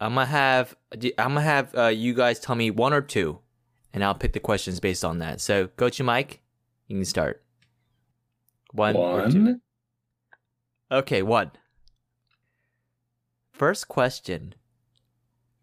I'm 0.00 0.14
gonna 0.14 0.24
have 0.24 0.74
I'm 1.18 1.34
gonna 1.34 1.42
have 1.42 1.74
uh, 1.74 1.86
you 1.88 2.14
guys 2.14 2.38
tell 2.40 2.54
me 2.54 2.70
one 2.70 2.92
or 2.92 3.00
two, 3.02 3.40
and 3.92 4.02
I'll 4.04 4.14
pick 4.14 4.32
the 4.32 4.40
questions 4.40 4.80
based 4.80 5.04
on 5.04 5.18
that. 5.18 5.40
So, 5.40 5.68
Gochu 5.68 6.04
Mike, 6.04 6.40
you 6.88 6.96
can 6.96 7.04
start. 7.04 7.42
One, 8.72 8.96
or 8.96 9.30
two. 9.30 9.60
Okay, 10.90 11.22
one. 11.22 11.50
First 13.52 13.88
question. 13.88 14.54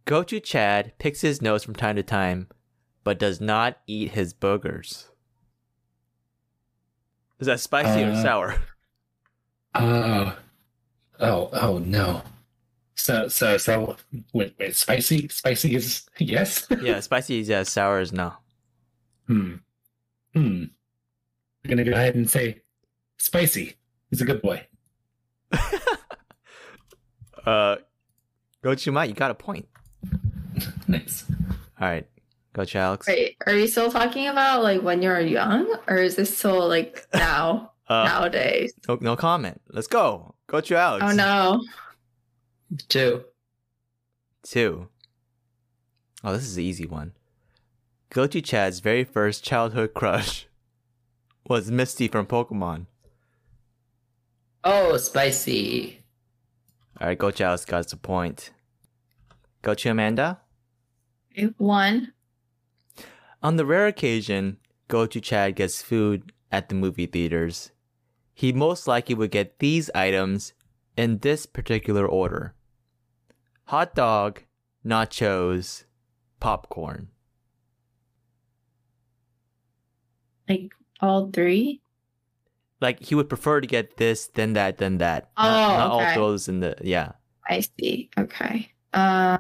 Gochu 0.06 0.44
Chad 0.44 0.94
picks 0.98 1.22
his 1.22 1.42
nose 1.42 1.64
from 1.64 1.76
time 1.76 1.96
to 1.96 2.04
time, 2.04 2.48
but 3.04 3.20
does 3.20 3.40
not 3.40 3.78
eat 3.88 4.12
his 4.12 4.34
boogers. 4.34 5.06
Is 7.40 7.48
that 7.48 7.60
spicy 7.60 8.04
or 8.04 8.12
Uh, 8.12 8.22
sour? 8.22 8.56
Oh. 9.76 10.38
Oh, 11.20 11.50
oh 11.54 11.78
no. 11.80 12.22
So, 12.96 13.28
so, 13.28 13.58
so, 13.58 13.98
wait, 14.34 14.54
wait, 14.60 14.76
spicy? 14.76 15.28
Spicy 15.30 15.76
is 15.76 16.06
yes? 16.20 16.68
yeah, 16.82 17.00
spicy 17.00 17.40
is 17.40 17.50
yes, 17.50 17.70
sour 17.72 18.00
is 18.02 18.12
no. 18.14 18.34
Hmm. 19.28 19.56
Hmm. 20.34 20.66
I'm 21.64 21.70
gonna 21.70 21.84
go 21.84 21.92
ahead 21.94 22.16
and 22.16 22.30
say 22.30 22.62
spicy. 23.18 23.76
He's 24.10 24.22
a 24.22 24.26
good 24.26 24.42
boy. 24.42 24.68
Uh, 27.46 27.76
Gochu 28.64 28.94
Mike, 28.94 29.10
you 29.10 29.16
got 29.16 29.32
a 29.32 29.36
point. 29.36 29.68
Nice. 30.88 31.26
All 31.82 31.88
right, 31.90 32.08
Gochu 32.54 32.76
Alex. 32.76 33.08
Wait, 33.08 33.36
are 33.46 33.54
you 33.54 33.68
still 33.68 33.92
talking 33.92 34.28
about 34.28 34.64
like 34.64 34.82
when 34.82 35.02
you're 35.02 35.20
young, 35.20 35.76
or 35.88 35.98
is 35.98 36.16
this 36.16 36.38
still 36.38 36.68
like 36.70 37.06
now 37.14 37.72
Uh, 37.90 38.04
nowadays? 38.06 38.74
no, 38.88 38.98
no 39.02 39.16
comment. 39.16 39.60
Let's 39.70 39.88
go. 39.88 40.36
Gochu 40.48 40.76
Alex. 40.76 41.04
Oh 41.06 41.12
no. 41.14 41.62
Two. 42.88 43.26
Two. 44.44 44.88
Oh, 46.24 46.34
this 46.34 46.44
is 46.44 46.58
an 46.58 46.64
easy 46.64 46.86
one. 46.86 47.14
Gochu 48.10 48.44
Chad's 48.44 48.80
very 48.80 49.04
first 49.04 49.44
childhood 49.44 49.94
crush 49.94 50.48
was 51.48 51.72
Misty 51.72 52.08
from 52.08 52.26
Pokemon. 52.26 52.86
Oh, 54.64 54.98
spicy. 54.98 56.00
All 57.02 57.08
right, 57.08 57.18
Gochu 57.18 57.42
Alex 57.42 57.66
got 57.66 57.92
a 57.92 57.98
point. 57.98 58.52
Gochu 59.62 59.92
Amanda. 59.92 60.40
One. 61.58 62.14
On 63.42 63.58
the 63.58 63.66
rare 63.66 63.88
occasion 63.88 64.58
Gochu 64.90 65.22
Chad 65.22 65.56
gets 65.56 65.82
food 65.82 66.32
at 66.52 66.70
the 66.70 66.76
movie 66.76 67.08
theaters, 67.08 67.72
he 68.34 68.54
most 68.54 68.88
likely 68.88 69.16
would 69.16 69.32
get 69.32 69.60
these 69.60 69.90
items 69.94 70.54
in 70.96 71.18
this 71.20 71.46
particular 71.46 72.06
order 72.06 72.54
hot 73.66 73.96
dog, 73.96 74.42
nachos, 74.86 75.84
popcorn. 76.40 77.10
Like 80.48 80.72
all 81.00 81.30
three? 81.32 81.82
Like 82.82 83.00
he 83.02 83.16
would 83.16 83.30
prefer 83.30 83.62
to 83.62 83.68
get 83.68 83.98
this, 83.98 84.28
then 84.28 84.54
that, 84.54 84.78
then 84.78 84.98
that. 84.98 85.32
Oh, 85.38 85.44
not, 85.44 85.78
not 85.78 85.94
okay. 85.94 86.06
all 86.20 86.28
those 86.28 86.48
in 86.48 86.60
the 86.60 86.76
yeah. 86.82 87.14
I 87.48 87.62
see. 87.62 88.10
Okay. 88.18 88.72
Um 88.94 89.40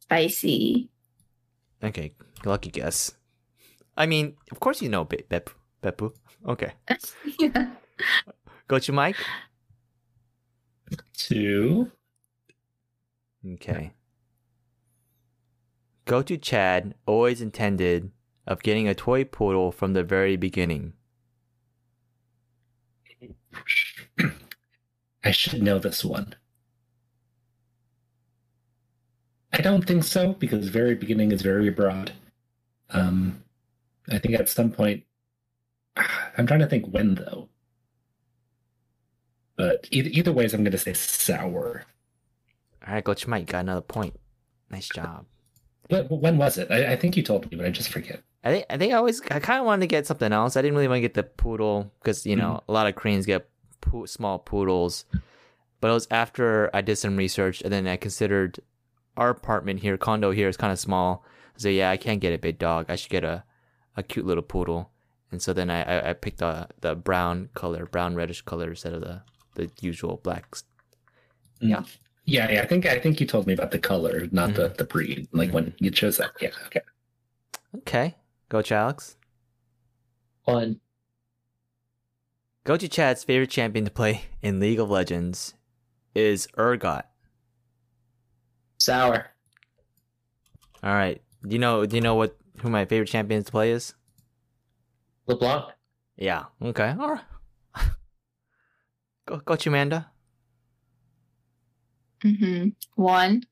spicy. 0.00 0.88
Okay, 1.82 2.12
lucky 2.44 2.70
guess. 2.70 3.12
I 3.96 4.06
mean, 4.06 4.34
of 4.50 4.58
course 4.58 4.82
you 4.82 4.88
know 4.88 5.04
Be- 5.04 5.24
Bep 5.28 5.50
Beppu. 5.82 6.12
Okay, 6.46 6.72
yeah. 7.38 7.70
go 8.66 8.78
to 8.78 8.92
Mike. 8.92 9.16
Two. 11.14 11.90
Okay. 13.46 13.92
Go 16.04 16.22
to 16.22 16.38
Chad 16.38 16.94
always 17.06 17.40
intended 17.40 18.10
of 18.46 18.62
getting 18.62 18.88
a 18.88 18.94
toy 18.94 19.24
poodle 19.24 19.70
from 19.70 19.92
the 19.92 20.02
very 20.02 20.36
beginning. 20.36 20.94
I 25.22 25.30
should 25.30 25.62
know 25.62 25.78
this 25.78 26.04
one. 26.04 26.34
I 29.52 29.60
don't 29.60 29.86
think 29.86 30.04
so 30.04 30.32
because 30.34 30.68
very 30.68 30.94
beginning 30.94 31.32
is 31.32 31.42
very 31.42 31.70
broad. 31.70 32.12
Um, 32.90 33.42
I 34.10 34.18
think 34.18 34.34
at 34.34 34.48
some 34.48 34.70
point, 34.70 35.04
I'm 35.96 36.46
trying 36.46 36.60
to 36.60 36.66
think 36.66 36.86
when 36.86 37.16
though. 37.16 37.48
But 39.58 39.88
either, 39.90 40.08
either 40.12 40.32
ways, 40.32 40.54
I'm 40.54 40.62
going 40.62 40.72
to 40.72 40.78
say 40.78 40.94
sour. 40.94 41.84
All 42.86 42.94
right, 42.94 43.04
to 43.04 43.28
Mike. 43.28 43.46
Got 43.46 43.58
another 43.58 43.80
point. 43.80 44.14
Nice 44.70 44.88
job. 44.88 45.26
But 45.88 46.10
when 46.10 46.38
was 46.38 46.58
it? 46.58 46.70
I, 46.70 46.92
I 46.92 46.96
think 46.96 47.16
you 47.16 47.24
told 47.24 47.50
me, 47.50 47.56
but 47.56 47.66
I 47.66 47.70
just 47.70 47.88
forget. 47.88 48.22
I 48.44 48.52
think 48.52 48.66
I 48.70 48.78
think 48.78 48.92
I 48.92 48.96
always 48.96 49.20
I 49.30 49.40
kind 49.40 49.58
of 49.58 49.66
wanted 49.66 49.80
to 49.80 49.86
get 49.88 50.06
something 50.06 50.32
else. 50.32 50.56
I 50.56 50.62
didn't 50.62 50.76
really 50.76 50.86
want 50.86 50.98
to 50.98 51.02
get 51.02 51.14
the 51.14 51.24
poodle 51.24 51.92
because 51.98 52.24
you 52.24 52.36
know 52.36 52.60
mm-hmm. 52.60 52.70
a 52.70 52.72
lot 52.72 52.86
of 52.86 52.94
Koreans 52.94 53.26
get 53.26 53.48
poo- 53.80 54.06
small 54.06 54.38
poodles. 54.38 55.06
But 55.80 55.90
it 55.90 55.94
was 55.94 56.06
after 56.10 56.70
I 56.72 56.80
did 56.80 56.96
some 56.96 57.16
research 57.16 57.60
and 57.62 57.72
then 57.72 57.88
I 57.88 57.96
considered 57.96 58.60
our 59.16 59.30
apartment 59.30 59.80
here, 59.80 59.96
condo 59.96 60.30
here 60.30 60.48
is 60.48 60.56
kind 60.56 60.72
of 60.72 60.78
small. 60.78 61.24
So 61.56 61.68
yeah, 61.68 61.90
I 61.90 61.96
can't 61.96 62.20
get 62.20 62.32
a 62.32 62.38
big 62.38 62.58
dog. 62.58 62.86
I 62.88 62.96
should 62.96 63.10
get 63.10 63.24
a, 63.24 63.42
a 63.96 64.02
cute 64.04 64.26
little 64.26 64.42
poodle. 64.42 64.90
And 65.32 65.42
so 65.42 65.52
then 65.52 65.68
I, 65.68 65.82
I, 65.82 66.10
I 66.10 66.12
picked 66.12 66.38
the 66.38 66.68
the 66.80 66.94
brown 66.94 67.48
color, 67.54 67.86
brown 67.86 68.14
reddish 68.14 68.42
color 68.42 68.70
instead 68.70 68.92
of 68.92 69.00
the 69.00 69.22
the 69.58 69.70
usual 69.80 70.20
blacks. 70.22 70.64
Mm. 71.60 71.70
Yeah. 71.70 71.82
Yeah, 72.24 72.50
yeah. 72.50 72.62
I 72.62 72.66
think 72.66 72.86
I 72.86 72.98
think 72.98 73.20
you 73.20 73.26
told 73.26 73.46
me 73.46 73.54
about 73.54 73.70
the 73.70 73.78
color, 73.78 74.28
not 74.32 74.54
the 74.54 74.68
mm. 74.68 74.76
the 74.76 74.84
breed. 74.84 75.28
Like 75.32 75.52
when 75.52 75.74
you 75.78 75.90
chose 75.90 76.18
that. 76.18 76.32
Yeah. 76.40 76.50
Okay. 76.66 76.80
Okay, 77.76 78.16
go 78.48 78.62
Alex. 78.70 79.16
One. 80.44 80.80
Go 82.64 82.76
to 82.76 82.88
Chad's 82.88 83.24
favorite 83.24 83.50
champion 83.50 83.84
to 83.86 83.90
play 83.90 84.24
in 84.42 84.60
League 84.60 84.78
of 84.78 84.90
Legends 84.90 85.54
is 86.14 86.48
Urgot. 86.58 87.04
Sour. 88.78 89.26
All 90.82 90.94
right. 90.94 91.22
Do 91.46 91.54
you 91.54 91.58
know? 91.58 91.86
Do 91.86 91.96
you 91.96 92.02
know 92.02 92.14
what 92.14 92.36
who 92.60 92.68
my 92.68 92.84
favorite 92.84 93.08
champion 93.08 93.42
to 93.42 93.50
play 93.50 93.70
is? 93.70 93.94
LeBlanc. 95.26 95.72
Yeah. 96.16 96.44
Okay. 96.62 96.94
All 96.98 97.12
right. 97.12 97.24
Go, 99.28 99.40
go, 99.44 99.56
Amanda. 99.66 100.10
Mm-hmm. 102.24 102.68
One. 102.96 103.44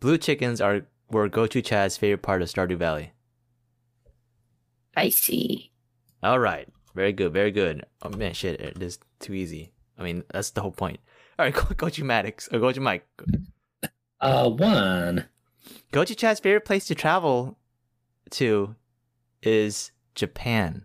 Blue 0.00 0.18
chickens 0.18 0.60
are 0.60 0.86
were 1.10 1.28
Go 1.28 1.46
to 1.46 1.62
Chad's 1.62 1.96
favorite 1.96 2.22
part 2.22 2.42
of 2.42 2.48
Stardew 2.48 2.76
Valley. 2.76 3.12
I 4.96 5.10
see. 5.10 5.72
All 6.22 6.38
right. 6.38 6.68
Very 6.94 7.12
good. 7.12 7.32
Very 7.32 7.50
good. 7.50 7.84
Oh 8.02 8.08
man, 8.10 8.32
shit, 8.32 8.60
it 8.60 8.82
is 8.82 8.98
too 9.20 9.34
easy. 9.34 9.72
I 9.98 10.02
mean, 10.02 10.24
that's 10.32 10.50
the 10.50 10.62
whole 10.62 10.72
point. 10.72 11.00
All 11.38 11.44
right, 11.44 11.54
go, 11.54 11.62
go 11.76 11.88
to 11.88 12.04
Maddox 12.04 12.48
or 12.52 12.58
go 12.58 12.72
to 12.72 12.80
Mike. 12.80 13.06
Uh, 14.20 14.48
one. 14.48 15.26
Go 15.92 16.04
to 16.04 16.14
Chad's 16.14 16.40
favorite 16.40 16.64
place 16.64 16.86
to 16.86 16.94
travel 16.94 17.58
to 18.30 18.74
is 19.42 19.92
Japan. 20.14 20.84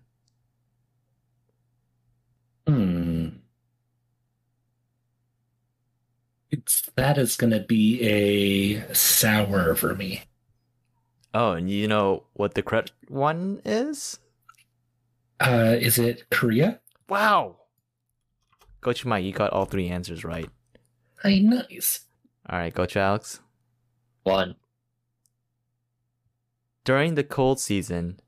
Hmm. 2.68 3.01
That 6.96 7.18
is 7.18 7.36
going 7.36 7.52
to 7.52 7.62
be 7.62 8.02
a 8.02 8.94
sour 8.94 9.76
for 9.76 9.96
me. 9.96 10.24
Oh, 11.34 11.52
and 11.52 11.70
you 11.70 11.88
know 11.88 12.24
what 12.34 12.56
the 12.56 12.62
correct 12.62 12.92
one 13.08 13.62
is? 13.64 14.20
Uh, 15.40 15.76
is 15.80 15.98
it 15.98 16.30
Korea? 16.30 16.80
Wow. 17.10 17.58
Gochu 18.82 19.06
Mike, 19.06 19.24
you 19.24 19.32
got 19.32 19.54
all 19.54 19.66
three 19.66 19.88
answers 19.88 20.24
right. 20.24 20.50
Hey, 21.24 21.40
nice. 21.40 22.02
All 22.50 22.60
right, 22.60 22.74
Gochu 22.74 22.98
Alex. 22.98 23.40
One. 24.24 24.56
During 26.84 27.16
the 27.16 27.24
cold 27.24 27.60
season, 27.60 28.20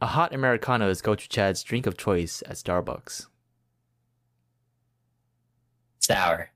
a 0.00 0.06
hot 0.06 0.34
Americano 0.34 0.88
is 0.88 1.02
Gochu 1.02 1.28
Chad's 1.28 1.62
drink 1.62 1.86
of 1.86 1.96
choice 1.96 2.42
at 2.46 2.56
Starbucks. 2.56 3.26
Sour. 6.00 6.50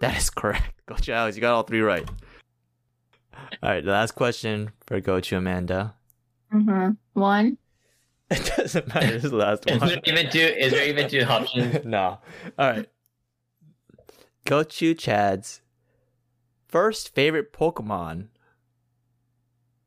That 0.00 0.16
is 0.16 0.30
correct. 0.30 0.72
Gochu 0.88 1.10
Alex, 1.12 1.36
you 1.36 1.40
got 1.40 1.54
all 1.54 1.62
three 1.64 1.80
right. 1.80 2.08
All 3.62 3.70
right, 3.70 3.84
the 3.84 3.90
last 3.90 4.12
question 4.12 4.70
for 4.86 5.00
Gochu 5.00 5.36
Amanda. 5.38 5.94
Mm-hmm. 6.52 6.90
One. 7.20 7.58
It 8.30 8.52
doesn't 8.56 8.88
matter. 8.94 9.06
This 9.12 9.24
is 9.24 9.30
the 9.30 9.36
last 9.38 9.70
Is 9.70 9.80
one. 9.80 9.88
there 9.88 10.00
even 10.04 10.30
two? 10.30 10.38
Is 10.38 10.72
there 10.72 10.86
even 10.86 11.08
two 11.08 11.22
options? 11.22 11.82
no. 11.86 12.18
All 12.58 12.68
right. 12.70 12.86
Gochu 14.44 14.98
Chad's 14.98 15.62
first 16.68 17.14
favorite 17.14 17.54
Pokemon 17.54 18.26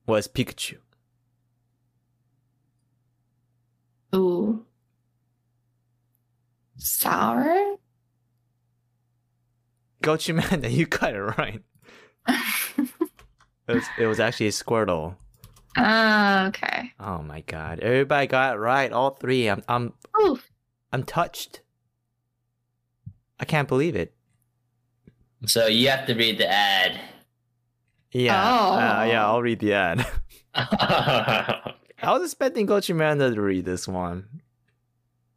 was 0.07 0.27
Pikachu. 0.27 0.77
Ooh. 4.15 4.65
Sour? 6.77 7.77
Gochu 10.01 10.29
Amanda, 10.31 10.69
you 10.71 10.85
got 10.85 11.13
it 11.13 11.21
right. 11.21 11.61
It 13.67 13.75
was, 13.75 13.83
it 13.97 14.05
was 14.07 14.19
actually 14.19 14.47
a 14.47 14.51
Squirtle. 14.51 15.15
Ah, 15.77 16.47
okay. 16.47 16.91
Oh 16.99 17.21
my 17.21 17.41
god. 17.41 17.79
Everybody 17.79 18.27
got 18.27 18.55
it 18.55 18.59
right. 18.59 18.91
All 18.91 19.11
three. 19.11 19.47
I'm 19.47 19.63
I'm 19.69 19.93
Oof. 20.21 20.49
I'm 20.91 21.03
touched. 21.03 21.61
I 23.39 23.45
can't 23.45 23.67
believe 23.67 23.95
it. 23.95 24.13
So 25.45 25.67
you 25.67 25.87
have 25.89 26.05
to 26.07 26.13
read 26.13 26.37
the 26.37 26.51
ad. 26.51 26.99
Yeah. 28.11 28.43
Oh. 28.43 28.73
Uh, 28.73 29.03
yeah, 29.05 29.25
I'll 29.25 29.41
read 29.41 29.59
the 29.59 29.73
ad. 29.73 30.05
oh 30.55 30.61
I 32.03 32.11
was 32.11 32.23
expecting 32.23 32.67
Gochu 32.67 32.91
Amanda 32.91 33.33
to 33.33 33.41
read 33.41 33.63
this 33.63 33.87
one. 33.87 34.41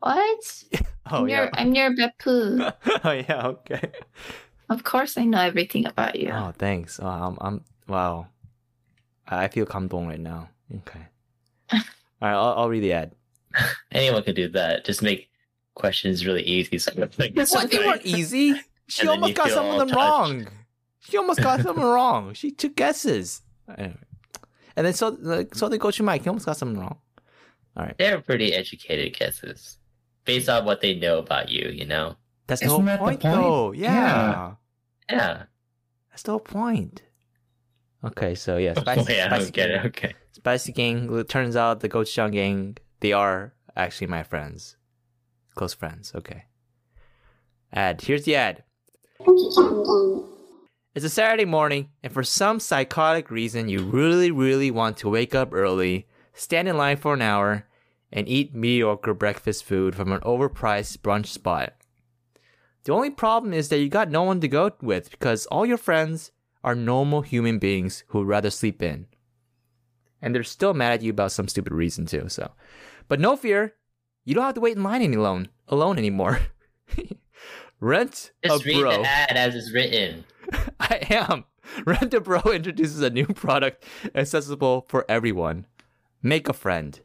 What? 0.01 0.65
Oh 1.11 1.19
I'm 1.19 1.29
your 1.29 1.45
yeah. 1.45 1.51
I'm 1.53 1.75
your 1.75 1.91
Beppu. 1.95 2.73
oh 3.05 3.11
yeah, 3.13 3.47
okay. 3.47 3.93
Of 4.71 4.85
course 4.85 5.17
I 5.19 5.25
know 5.25 5.41
everything 5.41 5.87
about 5.87 6.17
you. 6.19 6.31
Oh, 6.31 6.53
thanks. 6.57 6.99
Oh, 7.01 7.07
I'm, 7.07 7.37
I'm 7.41 7.65
wow. 7.89 8.29
I 9.29 9.45
I 9.45 9.49
feel 9.49 9.67
comfortable 9.67 10.07
right 10.07 10.21
now. 10.21 10.49
Okay. 10.79 11.01
All 11.73 11.81
right, 12.23 12.33
I'll, 12.33 12.55
I'll 12.59 12.69
read 12.69 12.83
the 12.83 12.93
ad. 12.93 13.13
Anyone 13.93 14.23
could 14.23 14.37
do 14.37 14.49
that. 14.49 14.85
Just 14.85 15.03
make 15.03 15.29
questions 15.75 16.25
really 16.27 16.43
easy. 16.43 16.79
So 16.79 16.93
like, 17.19 17.35
What? 17.37 17.71
They 17.71 17.79
weren't 17.79 18.05
easy. 18.05 18.55
She 18.89 19.03
And 19.03 19.11
almost 19.11 19.35
got 19.35 19.47
feel 19.47 19.57
some 19.57 19.67
of 19.67 19.79
them 19.79 19.89
touched. 19.89 19.97
wrong. 19.99 20.47
She 21.01 21.17
almost 21.19 21.41
got 21.41 21.61
some 21.61 21.77
them 21.77 21.85
wrong. 21.85 22.33
She 22.35 22.51
took 22.51 22.77
guesses. 22.77 23.43
Anyway. 23.77 23.97
And 24.77 24.87
then 24.87 24.93
so 24.95 25.17
like, 25.21 25.55
so 25.55 25.69
they 25.69 25.79
go 25.79 25.91
to 25.91 26.03
Mike. 26.03 26.23
He 26.23 26.29
almost 26.29 26.47
got 26.47 26.57
something 26.57 26.81
wrong. 26.81 26.99
All 27.77 27.85
right. 27.85 27.97
They're 27.99 28.21
pretty 28.21 28.53
educated 28.55 29.17
guesses 29.19 29.79
based 30.25 30.49
on 30.49 30.65
what 30.65 30.81
they 30.81 30.95
know 30.95 31.19
about 31.19 31.49
you. 31.51 31.69
You 31.69 31.85
know. 31.87 32.17
That's 32.47 32.63
Isn't 32.63 32.69
the 32.69 32.75
whole 32.75 32.85
that 32.87 32.99
point, 32.99 33.21
the 33.21 33.29
point, 33.29 33.41
though. 33.43 33.73
Yeah. 33.73 33.91
yeah. 33.91 34.55
yeah. 35.11 35.43
That's 36.11 36.23
the 36.23 36.33
whole 36.33 36.41
point. 36.41 37.03
Okay, 38.05 38.35
so 38.35 38.57
yeah, 38.59 38.75
spicy. 38.79 39.13
Oh, 39.13 39.17
yeah, 39.17 39.27
spicy 39.27 39.51
get 39.51 39.69
gang. 39.69 39.77
it. 39.77 39.87
Okay. 39.87 40.15
Spicy 40.33 40.73
gang. 40.73 41.19
It 41.19 41.29
turns 41.29 41.57
out 41.57 41.81
the 41.81 41.89
Gochujang 41.89 42.33
gang, 42.33 42.77
they 43.01 43.13
are 43.13 43.55
actually 43.77 44.09
my 44.09 44.23
friends, 44.23 44.77
close 45.55 45.75
friends. 45.75 46.13
Okay. 46.15 46.45
Ad. 47.73 48.03
Here's 48.03 48.25
the 48.25 48.37
ad. 48.37 48.63
It's 50.95 51.05
a 51.05 51.09
Saturday 51.09 51.45
morning, 51.45 51.89
and 52.05 52.13
for 52.13 52.23
some 52.23 52.61
psychotic 52.61 53.31
reason, 53.31 53.69
you 53.69 53.81
really, 53.81 54.31
really 54.31 54.71
want 54.71 54.97
to 54.99 55.09
wake 55.09 55.35
up 55.35 55.53
early, 55.53 56.07
stand 56.35 56.69
in 56.69 56.77
line 56.77 56.99
for 56.99 57.15
an 57.15 57.23
hour, 57.23 57.67
and 58.13 58.29
eat 58.29 58.55
mediocre 58.55 59.13
breakfast 59.13 59.65
food 59.65 59.97
from 59.97 60.13
an 60.13 60.21
overpriced 60.21 60.99
brunch 60.99 61.27
spot. 61.27 61.75
The 62.85 62.93
only 62.93 63.11
problem 63.11 63.53
is 63.55 63.69
that 63.69 63.79
you 63.79 63.89
got 63.89 64.11
no 64.11 64.23
one 64.23 64.41
to 64.41 64.49
go 64.49 64.71
with 64.83 65.11
because 65.11 65.47
all 65.47 65.65
your 65.65 65.79
friends 65.79 66.33
are 66.63 66.75
normal 66.75 67.23
human 67.23 67.59
beings 67.59 68.05
who 68.09 68.19
would 68.19 68.29
rather 68.29 68.51
sleep 68.51 68.83
in. 68.83 69.07
And 70.21 70.35
they're 70.35 70.43
still 70.43 70.75
mad 70.75 70.93
at 70.93 71.03
you 71.03 71.11
about 71.11 71.33
some 71.33 71.49
stupid 71.49 71.73
reason 71.73 72.07
too, 72.07 72.29
so. 72.29 72.53
But 73.09 73.21
no 73.21 73.37
fear, 73.37 73.75
you 74.25 74.35
don't 74.35 74.45
have 74.45 74.55
to 74.55 74.61
wait 74.61 74.77
in 74.77 74.83
line 74.83 75.03
any 75.03 75.17
alone, 75.17 75.49
alone 75.69 75.99
anymore. 75.99 76.41
Rent 77.81 78.33
Just 78.45 78.65
a 78.65 78.67
read 78.67 78.81
bro. 78.81 79.03
the 79.03 79.09
ad 79.09 79.37
as 79.37 79.55
it's 79.55 79.73
written. 79.73 80.25
I 80.81 81.07
am. 81.11 81.45
Rent 81.87 82.15
a 82.15 82.21
Bro 82.21 82.41
introduces 82.53 83.01
a 83.01 83.11
new 83.11 83.27
product 83.27 83.85
accessible 84.15 84.87
for 84.89 85.05
everyone. 85.09 85.67
Make 86.23 86.49
a 86.49 86.55
friend. 86.55 87.01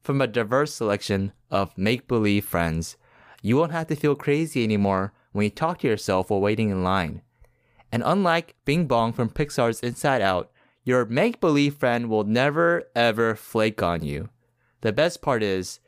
From 0.00 0.20
a 0.20 0.26
diverse 0.26 0.74
selection 0.74 1.32
of 1.50 1.76
make 1.76 2.08
believe 2.08 2.44
friends, 2.44 2.96
you 3.42 3.56
won't 3.56 3.72
have 3.72 3.86
to 3.88 3.96
feel 3.96 4.14
crazy 4.14 4.64
anymore 4.64 5.12
when 5.32 5.44
you 5.44 5.50
talk 5.50 5.78
to 5.80 5.88
yourself 5.88 6.30
while 6.30 6.40
waiting 6.40 6.70
in 6.70 6.82
line. 6.82 7.22
And 7.90 8.02
unlike 8.04 8.56
Bing 8.64 8.86
Bong 8.86 9.12
from 9.12 9.30
Pixar's 9.30 9.80
Inside 9.80 10.20
Out, 10.20 10.50
your 10.84 11.04
make 11.04 11.40
believe 11.40 11.76
friend 11.76 12.08
will 12.08 12.24
never 12.24 12.84
ever 12.94 13.34
flake 13.34 13.82
on 13.82 14.02
you. 14.02 14.30
The 14.80 14.92
best 14.92 15.22
part 15.22 15.42
is, 15.42 15.80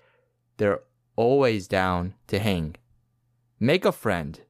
they're 0.56 0.80
always 1.16 1.68
down 1.68 2.14
to 2.26 2.38
hang. 2.38 2.76
Make 3.58 3.84
a 3.84 3.92
friend 3.92 4.40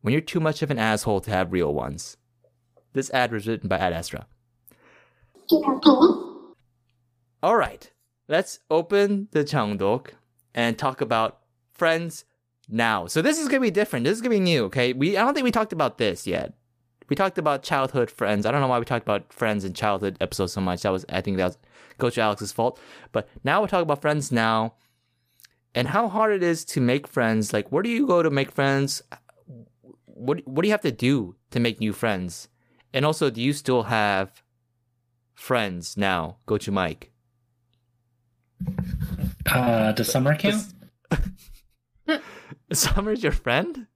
when 0.00 0.12
you're 0.12 0.20
too 0.20 0.40
much 0.40 0.62
of 0.62 0.70
an 0.70 0.78
asshole 0.78 1.20
to 1.22 1.30
have 1.30 1.52
real 1.52 1.72
ones. 1.72 2.16
This 2.92 3.10
ad 3.10 3.32
was 3.32 3.46
written 3.46 3.68
by 3.68 3.78
Ad 3.78 3.92
Astra. 3.92 4.26
All 7.42 7.56
right, 7.56 7.90
let's 8.28 8.60
open 8.70 9.28
the 9.32 9.44
Jangdok 9.44 10.12
and 10.54 10.78
talk 10.78 11.00
about 11.00 11.40
friends 11.72 12.24
now. 12.68 13.06
So 13.06 13.22
this 13.22 13.38
is 13.38 13.48
gonna 13.48 13.60
be 13.60 13.70
different. 13.70 14.04
This 14.04 14.16
is 14.16 14.20
gonna 14.20 14.34
be 14.34 14.40
new. 14.40 14.64
Okay, 14.64 14.92
we 14.92 15.16
I 15.16 15.24
don't 15.24 15.34
think 15.34 15.44
we 15.44 15.50
talked 15.50 15.72
about 15.72 15.98
this 15.98 16.26
yet. 16.26 16.54
We 17.08 17.16
talked 17.16 17.38
about 17.38 17.62
childhood 17.62 18.10
friends. 18.10 18.46
I 18.46 18.50
don't 18.50 18.60
know 18.60 18.68
why 18.68 18.78
we 18.78 18.84
talked 18.84 19.04
about 19.04 19.32
friends 19.32 19.64
in 19.64 19.74
childhood 19.74 20.16
episodes 20.20 20.52
so 20.52 20.60
much. 20.60 20.82
That 20.82 20.90
was 20.90 21.04
I 21.08 21.20
think 21.20 21.36
that 21.36 21.46
was 21.46 21.58
Gochu 21.98 22.18
Alex's 22.18 22.52
fault. 22.52 22.78
But 23.12 23.28
now 23.44 23.60
we're 23.60 23.68
talking 23.68 23.82
about 23.82 24.00
friends 24.00 24.32
now, 24.32 24.74
and 25.74 25.88
how 25.88 26.08
hard 26.08 26.32
it 26.32 26.42
is 26.42 26.64
to 26.66 26.80
make 26.80 27.06
friends. 27.06 27.52
Like, 27.52 27.70
where 27.70 27.82
do 27.82 27.90
you 27.90 28.06
go 28.06 28.22
to 28.22 28.30
make 28.30 28.50
friends? 28.50 29.02
What 30.06 30.46
what 30.46 30.62
do 30.62 30.68
you 30.68 30.72
have 30.72 30.80
to 30.82 30.92
do 30.92 31.36
to 31.50 31.60
make 31.60 31.80
new 31.80 31.92
friends? 31.92 32.48
And 32.92 33.04
also, 33.04 33.28
do 33.28 33.42
you 33.42 33.52
still 33.52 33.84
have 33.84 34.42
friends 35.34 35.96
now? 35.96 36.36
Go 36.46 36.58
to 36.58 36.70
Mike. 36.70 37.10
Uh, 39.46 39.92
does 39.92 40.10
summer 40.10 40.36
count? 40.36 40.62
Summer's 42.72 43.22
your 43.22 43.32
friend? 43.32 43.86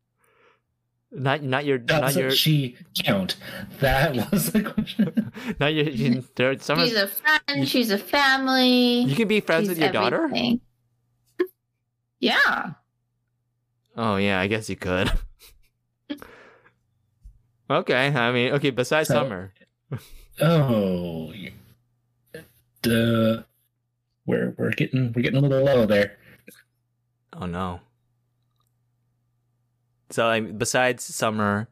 Not 1.10 1.42
not 1.42 1.64
your 1.64 1.78
not 1.78 2.02
Does 2.02 2.16
your 2.16 2.30
she 2.30 2.76
count? 3.02 3.36
That 3.80 4.30
was 4.30 4.52
the 4.52 4.62
question. 4.62 5.32
not 5.60 5.72
your 5.72 5.88
you, 5.88 6.22
there, 6.36 6.58
Summer's, 6.58 6.88
She's 6.88 6.98
a 6.98 7.08
friend. 7.08 7.68
She's 7.68 7.90
a 7.90 7.98
family. 7.98 9.00
you 9.02 9.16
can 9.16 9.26
be 9.26 9.40
friends 9.40 9.62
she's 9.62 9.68
with 9.70 9.78
your 9.78 9.92
daughter? 9.92 10.30
yeah. 12.20 12.72
Oh 13.96 14.16
yeah, 14.16 14.38
I 14.38 14.48
guess 14.48 14.68
you 14.68 14.76
could. 14.76 15.10
okay, 17.70 18.08
I 18.08 18.32
mean 18.32 18.52
okay, 18.54 18.70
besides 18.70 19.08
So- 19.08 19.14
Summer. 19.14 19.54
Oh, 20.40 21.32
the 22.82 23.44
we're 24.26 24.54
we're 24.58 24.70
getting 24.72 25.12
we're 25.14 25.22
getting 25.22 25.38
a 25.38 25.40
little 25.40 25.64
low 25.64 25.86
there. 25.86 26.18
Oh 27.32 27.46
no. 27.46 27.80
So 30.10 30.26
I 30.26 30.40
mean, 30.40 30.56
besides 30.58 31.04
Summer 31.04 31.68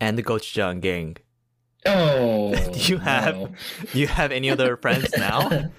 and 0.00 0.18
the 0.18 0.22
Gochujang 0.22 0.80
gang, 0.80 1.16
Oh, 1.86 2.54
Do 2.72 2.78
you 2.92 2.98
have- 2.98 3.36
no. 3.36 3.48
do 3.92 3.98
you 3.98 4.06
have 4.06 4.32
any 4.32 4.48
other 4.50 4.76
friends 4.76 5.12
now? 5.16 5.70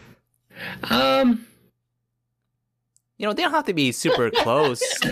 um, 0.90 1.46
You 3.18 3.26
know, 3.28 3.34
they 3.34 3.42
don't 3.44 3.52
have 3.52 3.66
to 3.66 3.74
be 3.74 3.92
super 3.92 4.30
close. 4.30 4.82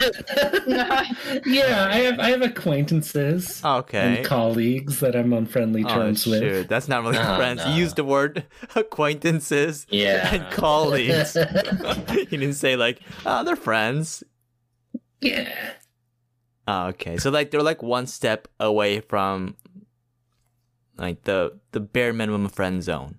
yeah, 1.48 1.88
I 1.90 1.96
have 2.06 2.20
I 2.20 2.30
have 2.30 2.42
acquaintances 2.42 3.62
Okay. 3.64 4.18
and 4.18 4.26
colleagues 4.26 5.00
that 5.00 5.16
I'm 5.16 5.34
on 5.34 5.46
friendly 5.48 5.84
Oh, 5.84 5.88
terms 5.96 6.26
with. 6.28 6.40
shoot. 6.42 6.68
That's 6.70 6.88
not 6.88 7.02
really 7.04 7.18
Oh, 7.18 7.38
friends. 7.38 7.66
You 7.66 7.74
used 7.74 7.96
the 7.96 8.04
word 8.04 8.46
acquaintances 8.76 9.88
Yeah. 9.90 10.30
and 10.36 10.52
colleagues. 10.54 11.36
you 11.36 12.26
didn't 12.26 12.54
say 12.56 12.76
like, 12.76 13.00
oh, 13.26 13.44
they're 13.44 13.56
friends. 13.56 14.24
yeah. 15.22 15.50
Oh, 16.68 16.88
okay. 16.88 17.18
So 17.18 17.30
like 17.30 17.52
they're 17.52 17.62
like 17.62 17.84
one 17.84 18.08
step 18.08 18.48
away 18.60 19.00
from 19.02 19.56
like 20.98 21.24
the 21.24 21.60
the 21.72 21.80
bare 21.80 22.14
minimum 22.14 22.48
friend 22.50 22.82
zone. 22.84 23.18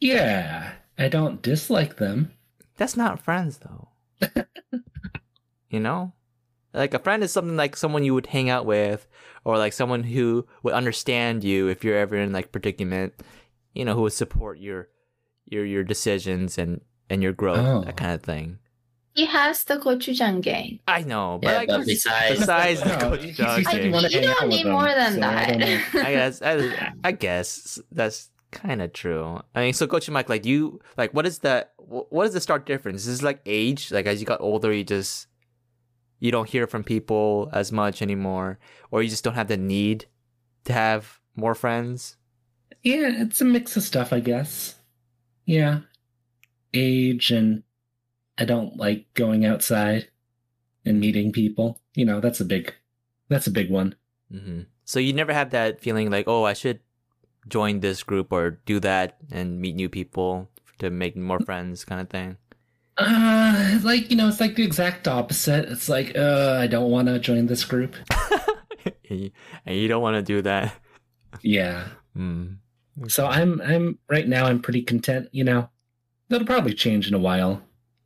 Yeah, 0.00 0.72
I 0.98 1.08
don't 1.08 1.42
dislike 1.42 1.96
them. 1.96 2.32
That's 2.76 2.96
not 2.96 3.20
friends 3.20 3.58
though. 3.58 3.88
you 5.70 5.80
know? 5.80 6.12
Like 6.72 6.94
a 6.94 6.98
friend 7.00 7.22
is 7.24 7.32
something 7.32 7.56
like 7.56 7.76
someone 7.76 8.04
you 8.04 8.14
would 8.14 8.26
hang 8.28 8.48
out 8.48 8.64
with 8.64 9.08
or 9.44 9.58
like 9.58 9.72
someone 9.72 10.04
who 10.04 10.46
would 10.62 10.72
understand 10.74 11.42
you 11.42 11.66
if 11.68 11.82
you're 11.82 11.98
ever 11.98 12.14
in 12.16 12.32
like 12.32 12.52
predicament, 12.52 13.14
you 13.74 13.84
know, 13.84 13.94
who 13.94 14.02
would 14.02 14.12
support 14.12 14.58
your 14.58 14.88
your 15.46 15.64
your 15.64 15.82
decisions 15.82 16.58
and 16.58 16.80
and 17.08 17.22
your 17.24 17.32
growth, 17.32 17.58
Oh. 17.58 17.80
that 17.84 17.96
kind 17.96 18.12
of 18.12 18.22
thing. 18.22 18.58
He 19.14 19.26
has 19.26 19.64
the 19.64 19.76
gochujang 19.76 20.40
gang. 20.40 20.78
I 20.86 21.02
know, 21.02 21.38
but 21.42 21.50
Yeah, 21.50 21.56
like, 21.58 21.68
but 21.68 21.86
besides- 21.86 22.38
besides 22.40 22.80
the 22.82 22.88
No, 22.90 22.98
coach 22.98 23.22
you- 23.22 23.28
you 23.28 23.34
said 23.34 23.56
you 23.58 23.64
thing, 23.64 23.92
wanna 23.92 24.08
you 24.08 24.20
hang 24.20 24.28
out 24.28 24.36
don't 24.40 24.48
need 24.50 24.64
them, 24.66 24.72
more 24.72 24.84
than 24.88 25.12
so 25.14 25.22
I 25.22 25.46
don't 25.46 25.58
know. 25.60 25.66
that. 25.66 26.06
I 26.06 26.12
guess 26.12 26.42
I, 26.42 26.92
I 27.04 27.12
guess 27.12 27.78
that's 27.90 28.30
kind 28.52 28.80
of 28.82 28.92
true. 28.92 29.40
I 29.54 29.60
mean, 29.62 29.72
so 29.74 29.86
Gochu 29.86 30.10
Mike, 30.10 30.28
like, 30.28 30.46
you 30.46 30.80
like 30.96 31.12
what 31.12 31.26
is 31.26 31.38
the 31.40 31.66
wh- 31.76 32.10
what 32.12 32.26
is 32.26 32.32
the 32.34 32.40
stark 32.40 32.66
difference? 32.66 33.00
Is 33.02 33.06
this 33.18 33.22
like 33.22 33.40
age? 33.46 33.90
Like, 33.90 34.06
as 34.06 34.20
you 34.20 34.26
got 34.26 34.40
older, 34.40 34.72
you 34.72 34.84
just 34.84 35.26
you 36.20 36.30
don't 36.30 36.48
hear 36.48 36.66
from 36.66 36.84
people 36.84 37.48
as 37.52 37.72
much 37.72 38.02
anymore, 38.02 38.58
or 38.90 39.02
you 39.02 39.08
just 39.08 39.24
don't 39.24 39.34
have 39.34 39.48
the 39.48 39.56
need 39.56 40.06
to 40.64 40.72
have 40.72 41.18
more 41.34 41.54
friends. 41.54 42.16
Yeah, 42.82 43.10
it's 43.22 43.40
a 43.40 43.44
mix 43.44 43.76
of 43.76 43.82
stuff, 43.82 44.12
I 44.12 44.20
guess. 44.20 44.76
Yeah. 45.46 45.80
Age 46.72 47.30
and 47.32 47.62
I 48.40 48.44
don't 48.44 48.76
like 48.76 49.06
going 49.14 49.44
outside 49.44 50.08
and 50.84 50.98
meeting 50.98 51.30
people. 51.30 51.78
You 51.94 52.06
know, 52.06 52.20
that's 52.20 52.40
a 52.40 52.44
big 52.44 52.74
that's 53.28 53.46
a 53.46 53.50
big 53.52 53.70
one. 53.70 53.94
hmm 54.32 54.62
So 54.84 54.98
you 54.98 55.12
never 55.12 55.32
have 55.32 55.50
that 55.50 55.80
feeling 55.80 56.10
like, 56.10 56.26
oh, 56.26 56.44
I 56.44 56.54
should 56.54 56.80
join 57.46 57.80
this 57.80 58.02
group 58.02 58.32
or 58.32 58.58
do 58.64 58.80
that 58.80 59.18
and 59.30 59.60
meet 59.60 59.76
new 59.76 59.88
people 59.88 60.48
to 60.78 60.90
make 60.90 61.16
more 61.16 61.40
friends, 61.40 61.84
kind 61.84 62.00
of 62.00 62.08
thing. 62.08 62.38
Uh 62.96 63.78
like, 63.82 64.10
you 64.10 64.16
know, 64.16 64.28
it's 64.28 64.40
like 64.40 64.56
the 64.56 64.64
exact 64.64 65.06
opposite. 65.06 65.68
It's 65.68 65.88
like, 65.88 66.16
uh, 66.16 66.56
I 66.60 66.66
don't 66.66 66.90
want 66.90 67.08
to 67.08 67.18
join 67.18 67.46
this 67.46 67.64
group. 67.64 67.94
and 69.10 69.30
you 69.66 69.88
don't 69.88 70.02
want 70.02 70.16
to 70.16 70.22
do 70.22 70.42
that. 70.42 70.74
Yeah. 71.42 71.88
Mm. 72.16 72.56
So 73.08 73.26
I'm 73.26 73.60
I'm 73.60 73.98
right 74.08 74.26
now 74.26 74.46
I'm 74.46 74.60
pretty 74.60 74.82
content, 74.82 75.28
you 75.32 75.44
know. 75.44 75.68
That'll 76.28 76.46
probably 76.46 76.74
change 76.74 77.08
in 77.08 77.14
a 77.14 77.18
while. 77.18 77.62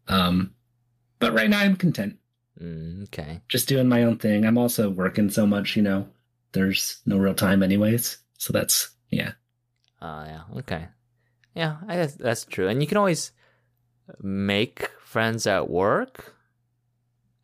Um 0.09 0.55
but 1.19 1.33
right 1.33 1.49
now 1.51 1.61
I'm 1.61 1.77
content. 1.77 2.19
Mm, 2.61 3.05
okay. 3.05 3.41
Just 3.49 3.69
doing 3.69 3.89
my 3.89 4.03
own 4.05 4.19
thing. 4.19 4.45
I'm 4.45 4.59
also 4.59 4.91
working 4.91 5.31
so 5.31 5.47
much, 5.47 5.77
you 5.77 5.83
know. 5.83 6.09
There's 6.53 7.01
no 7.07 7.19
real 7.19 7.35
time 7.35 7.63
anyways. 7.63 8.19
So 8.39 8.53
that's 8.53 8.91
yeah. 9.11 9.33
Oh 10.03 10.25
yeah. 10.25 10.43
Okay. 10.59 10.89
Yeah, 11.55 11.77
I 11.89 11.97
guess 11.97 12.15
that's 12.15 12.45
true. 12.45 12.69
And 12.69 12.81
you 12.83 12.87
can 12.89 12.99
always 12.99 13.33
make 14.21 14.91
friends 15.05 15.47
at 15.47 15.71
work. 15.71 16.35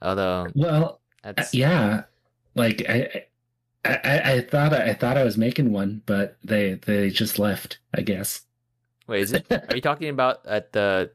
Although 0.02 0.48
Well, 0.54 1.00
Uh, 1.22 1.32
that's 1.36 1.54
yeah, 1.54 2.04
like 2.54 2.82
I, 2.88 3.26
I, 3.84 3.94
I, 4.04 4.32
I 4.32 4.40
thought 4.40 4.72
I 4.72 4.94
thought 4.94 5.16
I 5.18 5.24
was 5.24 5.36
making 5.36 5.72
one, 5.72 6.02
but 6.06 6.36
they 6.44 6.74
they 6.74 7.10
just 7.10 7.38
left. 7.38 7.78
I 7.94 8.00
guess 8.02 8.42
wait, 9.06 9.22
is 9.22 9.32
it? 9.32 9.46
Are 9.50 9.74
you 9.74 9.80
talking 9.82 10.08
about 10.08 10.46
at 10.46 10.72
the? 10.72 11.10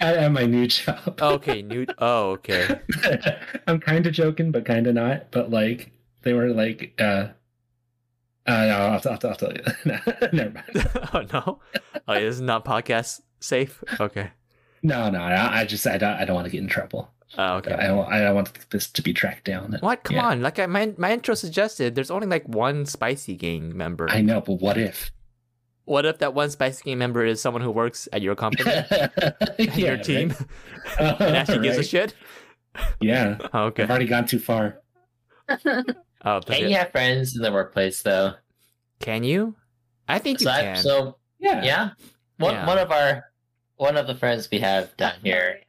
At, 0.00 0.16
at 0.16 0.32
my 0.32 0.46
new 0.46 0.66
job. 0.66 1.18
Oh, 1.20 1.34
okay, 1.34 1.62
new. 1.62 1.86
Oh, 1.98 2.30
okay. 2.32 2.80
I'm 3.66 3.80
kind 3.80 4.06
of 4.06 4.12
joking, 4.12 4.50
but 4.52 4.64
kind 4.64 4.86
of 4.86 4.94
not. 4.94 5.30
But 5.30 5.50
like 5.50 5.92
they 6.22 6.32
were 6.32 6.48
like, 6.48 6.94
uh, 7.00 7.28
uh 8.46 8.64
no, 8.66 8.76
I'll, 8.76 8.92
I'll, 8.92 9.00
I'll 9.10 9.18
tell 9.36 9.52
you. 9.52 9.62
Never 10.32 10.50
mind. 10.50 10.88
oh 11.12 11.24
no. 11.32 11.60
Oh, 12.06 12.14
this 12.14 12.34
is 12.36 12.40
not 12.40 12.64
podcast 12.64 13.20
safe. 13.40 13.82
Okay. 14.00 14.30
No, 14.82 15.10
no, 15.10 15.20
I, 15.20 15.60
I 15.60 15.64
just 15.64 15.86
I 15.86 15.98
don't 15.98 16.14
I 16.14 16.24
don't 16.24 16.34
want 16.36 16.46
to 16.46 16.50
get 16.52 16.60
in 16.62 16.68
trouble. 16.68 17.10
Oh, 17.36 17.56
okay. 17.56 17.72
I 17.74 17.88
don't 17.88 18.10
I 18.10 18.20
don't 18.20 18.34
want 18.36 18.70
this 18.70 18.88
to 18.90 19.02
be 19.02 19.12
tracked 19.12 19.44
down. 19.44 19.76
What? 19.80 20.02
Come 20.04 20.16
Yeah. 20.16 20.28
on! 20.28 20.40
Like 20.40 20.58
I, 20.58 20.66
my 20.66 20.94
my 20.96 21.12
intro 21.12 21.34
suggested, 21.34 21.94
there's 21.94 22.10
only 22.10 22.26
like 22.26 22.48
one 22.48 22.86
spicy 22.86 23.36
gang 23.36 23.76
member. 23.76 24.08
I 24.10 24.22
know, 24.22 24.40
but 24.40 24.54
what 24.54 24.78
if? 24.78 25.10
What 25.88 26.04
if 26.04 26.18
that 26.18 26.34
one 26.34 26.50
spicy 26.50 26.82
gang 26.84 26.98
member 26.98 27.24
is 27.24 27.40
someone 27.40 27.62
who 27.62 27.70
works 27.70 28.08
at 28.12 28.20
your 28.20 28.36
company, 28.36 28.70
and 29.58 29.78
your 29.78 29.96
team, 29.96 30.34
right? 31.00 31.20
and 31.20 31.34
actually 31.34 31.60
gives 31.62 31.78
a 31.78 31.82
shit? 31.82 32.14
Yeah, 33.00 33.38
Oh, 33.54 33.64
okay. 33.64 33.84
I've 33.84 33.90
already 33.90 34.04
gone 34.04 34.26
too 34.26 34.38
far. 34.38 34.82
Oh, 35.48 36.40
Can 36.40 36.68
you 36.68 36.76
have 36.76 36.90
friends 36.92 37.34
in 37.34 37.42
the 37.42 37.50
workplace 37.50 38.02
though? 38.02 38.34
Can 39.00 39.24
you? 39.24 39.54
I 40.06 40.18
think 40.18 40.40
you 40.40 40.44
So, 40.44 40.50
I, 40.50 40.74
so 40.74 41.18
Yeah, 41.38 41.64
yeah, 41.64 41.90
one 42.36 42.54
Yeah. 42.54 42.66
one 42.66 42.78
of 42.78 42.90
our 42.90 43.24
one 43.76 43.96
of 43.96 44.06
the 44.06 44.14
friends 44.14 44.50
we 44.50 44.58
have 44.58 44.94
down 44.98 45.14
here, 45.22 45.60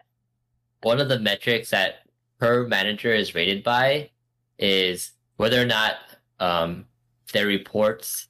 one 0.81 0.99
of 0.99 1.07
the 1.07 1.19
metrics 1.19 1.69
that 1.69 1.99
her 2.41 2.67
manager 2.67 3.13
is 3.13 3.35
rated 3.35 3.63
by 3.63 4.09
is 4.57 5.11
whether 5.37 5.61
or 5.61 5.65
not 5.65 5.95
um, 6.39 6.87
their 7.31 7.45
reports 7.45 8.28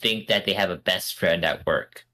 think 0.00 0.28
that 0.28 0.46
they 0.46 0.52
have 0.54 0.70
a 0.70 0.76
best 0.76 1.14
friend 1.16 1.44
at 1.44 1.66
work. 1.66 2.04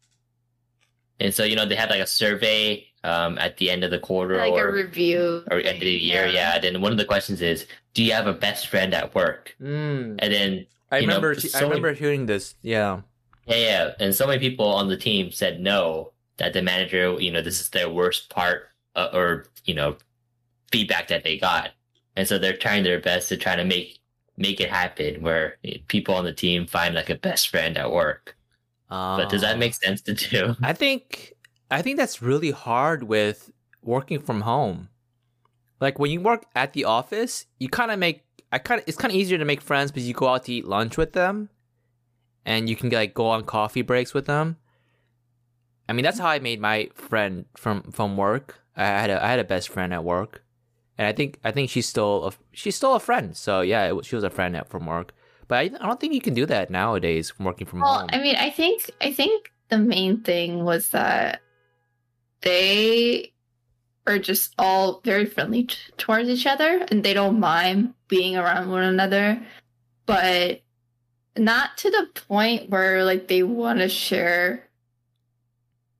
And 1.18 1.32
so, 1.32 1.44
you 1.44 1.56
know, 1.56 1.64
they 1.66 1.76
have 1.76 1.88
like 1.90 2.00
a 2.00 2.06
survey 2.06 2.86
um, 3.02 3.38
at 3.38 3.56
the 3.56 3.70
end 3.70 3.84
of 3.84 3.90
the 3.90 3.98
quarter 3.98 4.36
like 4.36 4.52
or, 4.52 4.68
a 4.68 4.72
review. 4.72 5.44
or 5.50 5.58
end 5.58 5.76
of 5.76 5.80
the 5.80 5.90
year. 5.90 6.26
Yeah. 6.26 6.58
Then 6.58 6.80
one 6.82 6.92
of 6.92 6.98
the 6.98 7.04
questions 7.04 7.40
is, 7.40 7.66
do 7.94 8.02
you 8.04 8.12
have 8.12 8.26
a 8.26 8.32
best 8.34 8.66
friend 8.66 8.92
at 8.92 9.14
work? 9.14 9.56
Mm, 9.60 10.16
And 10.18 10.32
then, 10.32 10.66
I 10.90 10.98
you 10.98 11.06
know, 11.06 11.14
remember. 11.16 11.30
I 11.32 11.34
so 11.38 11.58
many- 11.60 11.68
remember 11.70 11.92
hearing 11.94 12.26
this. 12.26 12.54
Yeah. 12.62 13.00
yeah, 13.46 13.56
yeah. 13.56 13.90
And 13.98 14.14
so 14.14 14.26
many 14.26 14.38
people 14.40 14.66
on 14.66 14.88
the 14.88 14.96
team 14.96 15.30
said 15.30 15.60
no, 15.60 16.12
that 16.36 16.52
the 16.52 16.60
manager, 16.62 17.16
you 17.18 17.30
know, 17.32 17.40
this 17.40 17.60
is 17.60 17.70
their 17.70 17.88
worst 17.88 18.28
part 18.28 18.68
uh, 18.94 19.08
or, 19.14 19.46
you 19.64 19.74
know, 19.74 19.96
feedback 20.70 21.08
that 21.08 21.24
they 21.24 21.38
got. 21.38 21.70
And 22.14 22.26
so 22.28 22.38
they're 22.38 22.56
trying 22.56 22.84
their 22.84 23.00
best 23.00 23.28
to 23.30 23.36
try 23.36 23.56
to 23.56 23.64
make 23.64 23.98
make 24.36 24.60
it 24.60 24.70
happen 24.70 25.22
where 25.22 25.56
people 25.88 26.14
on 26.14 26.24
the 26.24 26.32
team 26.32 26.66
find 26.66 26.94
like 26.94 27.10
a 27.10 27.14
best 27.14 27.48
friend 27.48 27.76
at 27.78 27.90
work. 27.90 28.36
But 28.88 29.28
does 29.28 29.40
that 29.40 29.56
Oh. 29.56 29.58
make 29.58 29.74
sense 29.74 30.00
to 30.02 30.14
do? 30.14 30.54
I 30.62 30.72
think 30.72 31.32
I 31.70 31.82
think 31.82 31.96
that's 31.96 32.22
really 32.22 32.52
hard 32.52 33.02
with 33.04 33.50
working 33.82 34.20
from 34.20 34.42
home. 34.42 34.88
Like 35.80 35.98
when 35.98 36.10
you 36.10 36.20
work 36.20 36.46
at 36.54 36.72
the 36.72 36.84
office, 36.84 37.46
you 37.58 37.68
kind 37.68 37.90
of 37.90 37.98
make 37.98 38.22
I 38.52 38.58
kind 38.58 38.80
of 38.80 38.88
it's 38.88 38.96
kind 38.96 39.12
of 39.12 39.16
easier 39.18 39.38
to 39.38 39.44
make 39.44 39.60
friends 39.60 39.90
because 39.90 40.06
you 40.06 40.14
go 40.14 40.28
out 40.28 40.44
to 40.44 40.52
eat 40.52 40.66
lunch 40.66 40.96
with 40.96 41.12
them, 41.12 41.48
and 42.44 42.68
you 42.70 42.76
can 42.76 42.90
like 42.90 43.12
go 43.14 43.26
on 43.26 43.44
coffee 43.44 43.82
breaks 43.82 44.14
with 44.14 44.26
them. 44.26 44.56
I 45.88 45.92
mean, 45.92 46.04
that's 46.04 46.18
how 46.18 46.28
I 46.28 46.38
made 46.38 46.60
my 46.60 46.88
friend 46.94 47.46
from 47.56 47.82
from 47.90 48.16
work. 48.16 48.60
I 48.76 48.84
had 48.84 49.10
a 49.10 49.22
I 49.24 49.28
had 49.28 49.40
a 49.40 49.44
best 49.44 49.68
friend 49.68 49.92
at 49.92 50.04
work, 50.04 50.42
and 50.98 51.06
I 51.06 51.12
think 51.12 51.38
I 51.44 51.50
think 51.50 51.70
she's 51.70 51.88
still 51.88 52.26
a, 52.28 52.32
she's 52.52 52.76
still 52.76 52.94
a 52.94 53.00
friend. 53.00 53.36
So 53.36 53.60
yeah, 53.60 53.92
it, 53.92 54.04
she 54.04 54.14
was 54.14 54.24
a 54.24 54.30
friend 54.30 54.56
at 54.56 54.68
from 54.68 54.86
work. 54.86 55.12
But 55.48 55.56
I, 55.56 55.60
I 55.62 55.86
don't 55.86 56.00
think 56.00 56.12
you 56.12 56.20
can 56.20 56.34
do 56.34 56.46
that 56.46 56.70
nowadays 56.70 57.30
from 57.30 57.44
working 57.44 57.66
from 57.66 57.80
Well, 57.80 58.00
home. 58.00 58.08
I 58.12 58.18
mean, 58.18 58.36
I 58.36 58.50
think 58.50 58.90
I 59.00 59.12
think 59.12 59.52
the 59.68 59.78
main 59.78 60.22
thing 60.22 60.64
was 60.64 60.90
that 60.90 61.40
they 62.40 63.32
are 64.06 64.18
just 64.18 64.54
all 64.58 65.00
very 65.04 65.26
friendly 65.26 65.64
t- 65.64 65.76
towards 65.96 66.28
each 66.28 66.46
other, 66.46 66.86
and 66.90 67.04
they 67.04 67.14
don't 67.14 67.40
mind 67.40 67.94
being 68.08 68.36
around 68.36 68.70
one 68.70 68.84
another, 68.84 69.40
but 70.06 70.62
not 71.36 71.76
to 71.78 71.90
the 71.90 72.08
point 72.28 72.70
where 72.70 73.04
like 73.04 73.28
they 73.28 73.42
want 73.42 73.80
to 73.80 73.88
share 73.88 74.62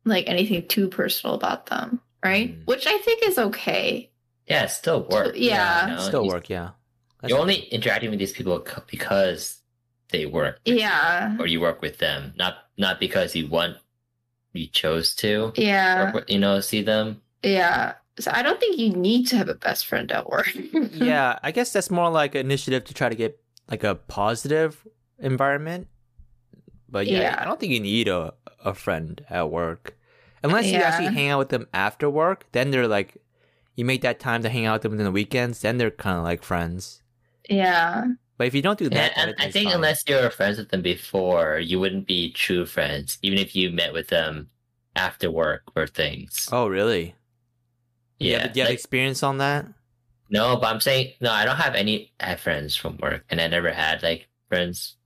like 0.04 0.28
anything 0.28 0.66
too 0.66 0.88
personal 0.88 1.34
about 1.34 1.66
them, 1.66 2.00
right? 2.24 2.58
Mm. 2.58 2.66
Which 2.66 2.86
I 2.86 2.98
think 2.98 3.24
is 3.24 3.38
okay. 3.38 4.10
Yeah, 4.46 4.64
it 4.64 4.70
still 4.70 5.06
work. 5.08 5.34
Yeah. 5.36 5.88
you 5.88 5.94
know? 5.96 6.00
still 6.02 6.24
You- 6.24 6.30
work, 6.30 6.48
yeah. 6.48 6.70
That's 7.20 7.30
You're 7.30 7.40
only 7.40 7.60
interacting 7.72 8.10
with 8.10 8.18
these 8.18 8.32
people 8.32 8.64
because 8.90 9.60
they 10.10 10.26
work, 10.26 10.60
Yeah, 10.64 11.34
or 11.40 11.46
you 11.46 11.60
work 11.60 11.80
with 11.82 11.98
them, 11.98 12.32
not 12.36 12.58
not 12.76 13.00
because 13.00 13.34
you 13.34 13.48
want, 13.48 13.78
you 14.52 14.66
chose 14.68 15.14
to, 15.16 15.52
yeah, 15.56 16.12
with, 16.12 16.28
you 16.28 16.38
know, 16.38 16.60
see 16.60 16.82
them. 16.82 17.22
yeah. 17.42 17.94
So 18.18 18.30
I 18.32 18.42
don't 18.42 18.58
think 18.60 18.78
you 18.78 18.90
need 18.90 19.26
to 19.28 19.36
have 19.36 19.48
a 19.48 19.54
best 19.54 19.86
friend 19.86 20.10
at 20.12 20.28
work. 20.30 20.48
yeah, 20.92 21.38
I 21.42 21.50
guess 21.52 21.72
that's 21.72 21.90
more 21.90 22.08
like 22.10 22.34
an 22.34 22.40
initiative 22.46 22.84
to 22.84 22.94
try 22.94 23.08
to 23.08 23.14
get 23.16 23.38
like 23.70 23.82
a 23.84 23.94
positive 23.94 24.86
environment. 25.18 25.88
But 26.88 27.06
yeah, 27.08 27.20
Yeah. 27.20 27.36
I 27.40 27.44
don't 27.44 27.58
think 27.58 27.72
you 27.72 27.80
need 27.80 28.08
a 28.08 28.34
a 28.64 28.74
friend 28.74 29.24
at 29.30 29.50
work 29.50 29.96
unless 30.42 30.66
you 30.66 30.76
actually 30.78 31.12
hang 31.14 31.28
out 31.28 31.38
with 31.38 31.48
them 31.50 31.66
after 31.74 32.08
work. 32.10 32.46
Then 32.52 32.70
they're 32.70 32.88
like, 32.88 33.16
you 33.76 33.84
make 33.84 34.00
that 34.02 34.18
time 34.18 34.42
to 34.42 34.48
hang 34.48 34.66
out 34.66 34.82
with 34.82 34.90
them 34.90 34.98
in 34.98 35.04
the 35.04 35.12
weekends. 35.12 35.60
Then 35.60 35.78
they're 35.78 35.90
kind 35.90 36.18
of 36.18 36.24
like 36.24 36.42
friends. 36.42 37.02
yeah. 37.48 38.04
But 38.38 38.48
if 38.48 38.54
you 38.54 38.60
don't 38.60 38.78
do 38.78 38.84
Yeah, 38.84 38.90
that, 38.90 39.12
then 39.16 39.28
and 39.30 39.36
I 39.40 39.50
think 39.50 39.68
fine. 39.68 39.76
unless 39.76 40.04
you 40.06 40.14
were 40.16 40.28
friends 40.28 40.58
with 40.58 40.68
them 40.68 40.82
before, 40.82 41.58
you 41.58 41.80
wouldn't 41.80 42.06
be 42.06 42.30
true 42.32 42.66
friends, 42.66 43.16
even 43.22 43.38
if 43.38 43.56
you 43.56 43.70
met 43.70 43.94
with 43.94 44.08
them 44.08 44.50
after 44.94 45.30
work 45.30 45.62
or 45.74 45.86
things. 45.86 46.46
oh 46.52 46.66
really? 46.68 47.14
You 48.18 48.32
yeah, 48.32 48.42
have, 48.42 48.52
do 48.52 48.58
you 48.60 48.62
have 48.64 48.70
like- 48.70 48.78
experience 48.78 49.22
on 49.22 49.38
that? 49.38 49.64
no, 50.28 50.56
but 50.56 50.66
I'm 50.66 50.80
saying 50.80 51.12
no. 51.20 51.30
I 51.32 51.44
don't 51.46 51.56
have 51.56 51.74
any. 51.74 52.12
I 52.20 52.26
have 52.26 52.40
friends 52.40 52.76
from 52.76 52.98
work, 52.98 53.24
and 53.30 53.40
I 53.40 53.46
never 53.48 53.72
had 53.72 54.02
like 54.02 54.28
friends 54.50 54.96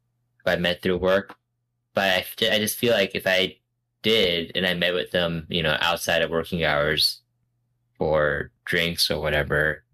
who 0.45 0.51
I 0.51 0.57
met 0.57 0.82
through 0.82 0.97
work. 0.99 1.36
But 1.95 2.24
I 2.40 2.59
just 2.59 2.78
feel 2.78 2.95
like 2.95 3.14
if 3.14 3.26
I 3.28 3.59
did, 4.03 4.53
and 4.57 4.66
I 4.66 4.74
met 4.74 4.95
with 4.95 5.11
them, 5.12 5.47
you 5.51 5.62
know, 5.62 5.76
outside 5.80 6.22
of 6.22 6.30
working 6.30 6.64
hours 6.64 7.20
for 8.01 8.51
drinks 8.64 9.11
or 9.11 9.20
whatever, 9.20 9.84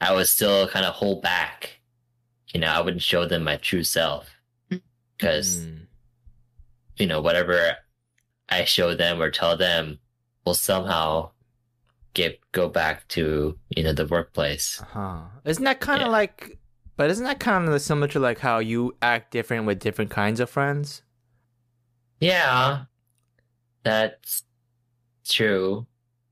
I 0.00 0.14
would 0.14 0.26
still 0.26 0.66
kind 0.68 0.86
of 0.86 0.94
hold 0.94 1.20
back. 1.20 1.80
You 2.48 2.60
know, 2.60 2.68
I 2.68 2.80
wouldn't 2.80 3.02
show 3.02 3.26
them 3.26 3.44
my 3.44 3.58
true 3.58 3.84
self 3.84 4.30
because 5.18 5.58
Mm. 5.58 5.86
you 6.96 7.06
know, 7.06 7.20
whatever 7.20 7.76
I 8.48 8.64
show 8.64 8.94
them 8.94 9.20
or 9.20 9.30
tell 9.30 9.56
them 9.58 9.98
will 10.46 10.54
somehow 10.54 11.32
get 12.14 12.40
go 12.52 12.68
back 12.70 13.06
to 13.08 13.58
you 13.76 13.82
know 13.82 13.92
the 13.92 14.06
workplace. 14.06 14.82
Huh. 14.92 15.24
Isn't 15.44 15.64
that 15.64 15.80
kind 15.80 16.00
of 16.00 16.06
Yeah. 16.06 16.12
like, 16.12 16.58
but 16.96 17.10
isn't 17.10 17.24
that 17.24 17.38
kind 17.40 17.68
of 17.68 17.82
similar 17.82 18.08
to 18.08 18.18
like 18.18 18.38
how 18.38 18.60
you 18.60 18.96
act 19.02 19.30
different 19.30 19.66
with 19.66 19.78
different 19.78 20.10
kinds 20.10 20.40
of 20.40 20.48
friends? 20.48 21.02
Yeah, 22.18 22.84
that's 23.82 24.42
true. 25.28 25.86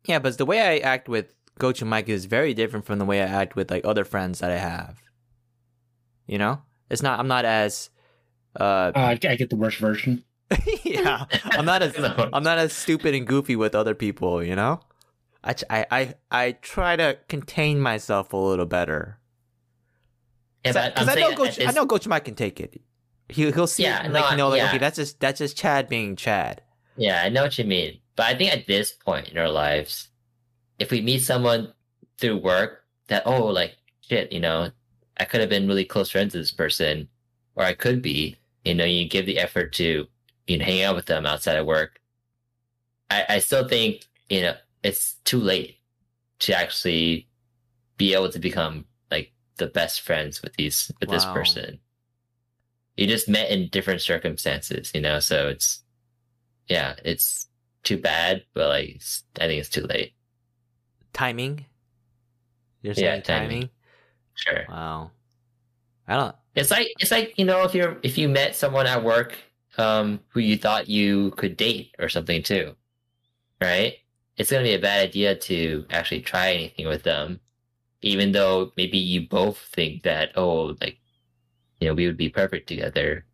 Yeah, 0.06 0.18
but 0.18 0.38
the 0.38 0.46
way 0.46 0.60
I 0.60 0.78
act 0.78 1.08
with 1.08 1.34
Gochu 1.58 1.86
Mike 1.86 2.08
is 2.08 2.24
very 2.24 2.54
different 2.54 2.86
from 2.86 2.98
the 2.98 3.04
way 3.04 3.20
I 3.20 3.26
act 3.26 3.54
with 3.56 3.70
like 3.70 3.84
other 3.84 4.04
friends 4.04 4.38
that 4.40 4.50
I 4.50 4.56
have. 4.58 4.96
You 6.26 6.38
know, 6.38 6.62
it's 6.88 7.02
not. 7.02 7.18
I'm 7.20 7.28
not 7.28 7.44
as. 7.44 7.90
Uh, 8.58 8.92
Uh, 8.94 8.98
I 8.98 9.10
I 9.12 9.36
get 9.36 9.50
the 9.50 9.56
worst 9.56 9.78
version. 9.78 10.24
yeah, 10.84 11.26
I'm 11.52 11.64
not 11.64 11.82
as. 11.82 11.94
I'm 12.32 12.42
not 12.42 12.58
as 12.58 12.72
stupid 12.72 13.14
and 13.14 13.26
goofy 13.26 13.56
with 13.56 13.74
other 13.74 13.94
people. 13.94 14.42
You 14.42 14.56
know, 14.56 14.80
I 15.44 15.54
I 15.68 15.86
I, 15.90 16.14
I 16.30 16.52
try 16.52 16.96
to 16.96 17.18
contain 17.28 17.78
myself 17.80 18.32
a 18.32 18.36
little 18.36 18.66
better. 18.66 19.18
Yeah, 20.64 20.72
I'm 20.76 20.90
Because 20.92 21.08
I 21.08 21.14
know 21.14 21.30
Gochu, 21.32 21.46
at 21.48 21.60
I 21.60 21.66
this- 21.66 21.74
know 21.74 21.86
Gochu 21.86 22.08
Mike 22.08 22.24
can 22.24 22.34
take 22.34 22.60
it. 22.60 22.80
He 23.28 23.50
he'll 23.52 23.66
see 23.68 23.84
Yeah, 23.84 24.00
it 24.00 24.04
and 24.06 24.14
like 24.14 24.24
no, 24.24 24.30
you 24.30 24.36
know 24.36 24.48
like 24.48 24.58
yeah. 24.58 24.68
okay 24.70 24.78
that's 24.78 24.96
just 24.96 25.20
that's 25.20 25.38
just 25.38 25.56
Chad 25.56 25.88
being 25.88 26.16
Chad. 26.16 26.62
Yeah, 26.96 27.22
I 27.24 27.28
know 27.28 27.42
what 27.44 27.56
you 27.58 27.64
mean. 27.64 28.00
But 28.20 28.26
I 28.26 28.36
think 28.36 28.52
at 28.52 28.66
this 28.66 28.92
point 28.92 29.28
in 29.28 29.38
our 29.38 29.48
lives, 29.48 30.08
if 30.78 30.90
we 30.90 31.00
meet 31.00 31.20
someone 31.20 31.72
through 32.18 32.36
work 32.36 32.84
that, 33.08 33.22
oh, 33.24 33.46
like, 33.46 33.78
shit, 34.02 34.30
you 34.30 34.40
know, 34.40 34.70
I 35.16 35.24
could 35.24 35.40
have 35.40 35.48
been 35.48 35.66
really 35.66 35.86
close 35.86 36.10
friends 36.10 36.34
with 36.34 36.42
this 36.42 36.52
person, 36.52 37.08
or 37.54 37.64
I 37.64 37.72
could 37.72 38.02
be, 38.02 38.36
you 38.62 38.74
know, 38.74 38.84
you 38.84 39.08
give 39.08 39.24
the 39.24 39.38
effort 39.38 39.72
to, 39.76 40.06
you 40.46 40.58
know, 40.58 40.64
hang 40.66 40.82
out 40.82 40.96
with 40.96 41.06
them 41.06 41.24
outside 41.24 41.56
of 41.56 41.64
work. 41.64 41.98
I, 43.08 43.24
I 43.26 43.38
still 43.38 43.66
think, 43.66 44.04
you 44.28 44.42
know, 44.42 44.54
it's 44.82 45.14
too 45.24 45.40
late 45.40 45.78
to 46.40 46.54
actually 46.54 47.26
be 47.96 48.12
able 48.12 48.30
to 48.32 48.38
become 48.38 48.84
like 49.10 49.32
the 49.56 49.68
best 49.68 50.02
friends 50.02 50.42
with 50.42 50.52
these, 50.56 50.92
with 51.00 51.08
this 51.08 51.24
person. 51.24 51.78
You 52.98 53.06
just 53.06 53.30
met 53.30 53.50
in 53.50 53.70
different 53.70 54.02
circumstances, 54.02 54.92
you 54.94 55.00
know, 55.00 55.20
so 55.20 55.48
it's, 55.48 55.84
yeah, 56.68 56.96
it's 57.02 57.46
too 57.82 57.98
bad, 57.98 58.44
but 58.54 58.68
like 58.68 59.02
I 59.40 59.46
think 59.48 59.60
it's 59.60 59.68
too 59.70 59.86
late. 59.86 60.14
Timing. 61.12 61.66
You're 62.82 62.94
Yeah, 62.94 63.16
saying 63.16 63.22
timing. 63.22 63.50
timing. 63.50 63.70
Sure. 64.34 64.64
Wow. 64.68 65.12
I 66.06 66.16
don't. 66.16 66.36
It's 66.54 66.70
like 66.70 66.88
it's 66.98 67.10
like 67.10 67.34
you 67.38 67.44
know 67.44 67.64
if 67.64 67.74
you're 67.74 67.98
if 68.02 68.18
you 68.18 68.28
met 68.28 68.56
someone 68.56 68.86
at 68.86 69.04
work 69.04 69.36
um 69.78 70.20
who 70.30 70.40
you 70.40 70.56
thought 70.56 70.88
you 70.88 71.30
could 71.32 71.56
date 71.56 71.94
or 71.98 72.08
something 72.08 72.42
too, 72.42 72.76
right? 73.60 73.96
It's 74.36 74.50
gonna 74.50 74.64
be 74.64 74.74
a 74.74 74.80
bad 74.80 75.08
idea 75.10 75.36
to 75.36 75.86
actually 75.90 76.22
try 76.22 76.52
anything 76.52 76.88
with 76.88 77.04
them, 77.04 77.40
even 78.02 78.32
though 78.32 78.72
maybe 78.76 78.98
you 78.98 79.28
both 79.28 79.58
think 79.58 80.04
that 80.04 80.32
oh 80.36 80.76
like 80.80 81.00
you 81.80 81.88
know 81.88 81.94
we 81.94 82.06
would 82.06 82.16
be 82.18 82.30
perfect 82.30 82.68
together, 82.68 83.26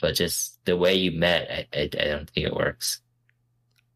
but 0.00 0.14
just 0.16 0.64
the 0.66 0.76
way 0.76 0.94
you 0.96 1.12
met, 1.12 1.50
I 1.50 1.68
I, 1.78 1.82
I 1.84 1.88
don't 1.88 2.30
think 2.30 2.46
it 2.48 2.54
works. 2.54 3.02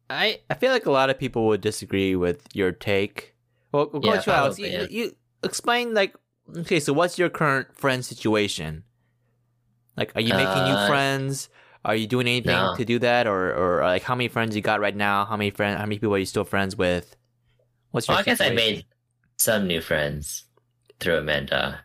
I, 0.09 0.39
I 0.49 0.53
feel 0.55 0.71
like 0.71 0.85
a 0.85 0.91
lot 0.91 1.09
of 1.09 1.17
people 1.17 1.47
would 1.47 1.61
disagree 1.61 2.15
with 2.15 2.47
your 2.53 2.71
take. 2.71 3.35
Well, 3.71 3.89
well 3.91 4.01
Yeah, 4.03 4.21
Alex, 4.27 4.59
you, 4.59 4.67
yeah. 4.67 4.87
you 4.89 5.15
explain 5.43 5.93
like 5.93 6.15
okay, 6.57 6.79
so 6.79 6.93
what's 6.93 7.17
your 7.17 7.29
current 7.29 7.75
friend 7.75 8.05
situation? 8.05 8.83
Like, 9.97 10.11
are 10.15 10.21
you 10.21 10.33
making 10.33 10.63
new 10.65 10.75
Uh, 10.75 10.87
friends? 10.87 11.49
Are 11.83 11.95
you 11.95 12.07
doing 12.07 12.27
anything 12.27 12.55
no. 12.55 12.75
to 12.75 12.83
do 12.85 12.99
that, 12.99 13.27
or 13.27 13.53
or 13.53 13.83
like 13.83 14.01
how 14.01 14.15
many 14.15 14.27
friends 14.27 14.55
you 14.55 14.61
got 14.61 14.79
right 14.79 14.95
now? 14.95 15.25
How 15.25 15.37
many 15.37 15.51
friend? 15.51 15.77
How 15.77 15.85
many 15.85 15.99
people 15.99 16.15
are 16.15 16.19
you 16.19 16.25
still 16.25 16.43
friends 16.43 16.75
with? 16.75 17.15
What's 17.91 18.07
your? 18.07 18.15
Well, 18.15 18.21
I 18.21 18.23
guess 18.23 18.41
I 18.41 18.49
made 18.49 18.85
some 19.37 19.67
new 19.67 19.81
friends 19.81 20.45
through 20.99 21.17
Amanda. 21.17 21.81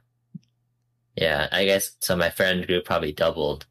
Yeah, 1.16 1.48
I 1.52 1.66
guess 1.66 1.96
so. 2.00 2.16
My 2.16 2.30
friend 2.30 2.66
group 2.66 2.86
probably 2.86 3.12
doubled. 3.12 3.66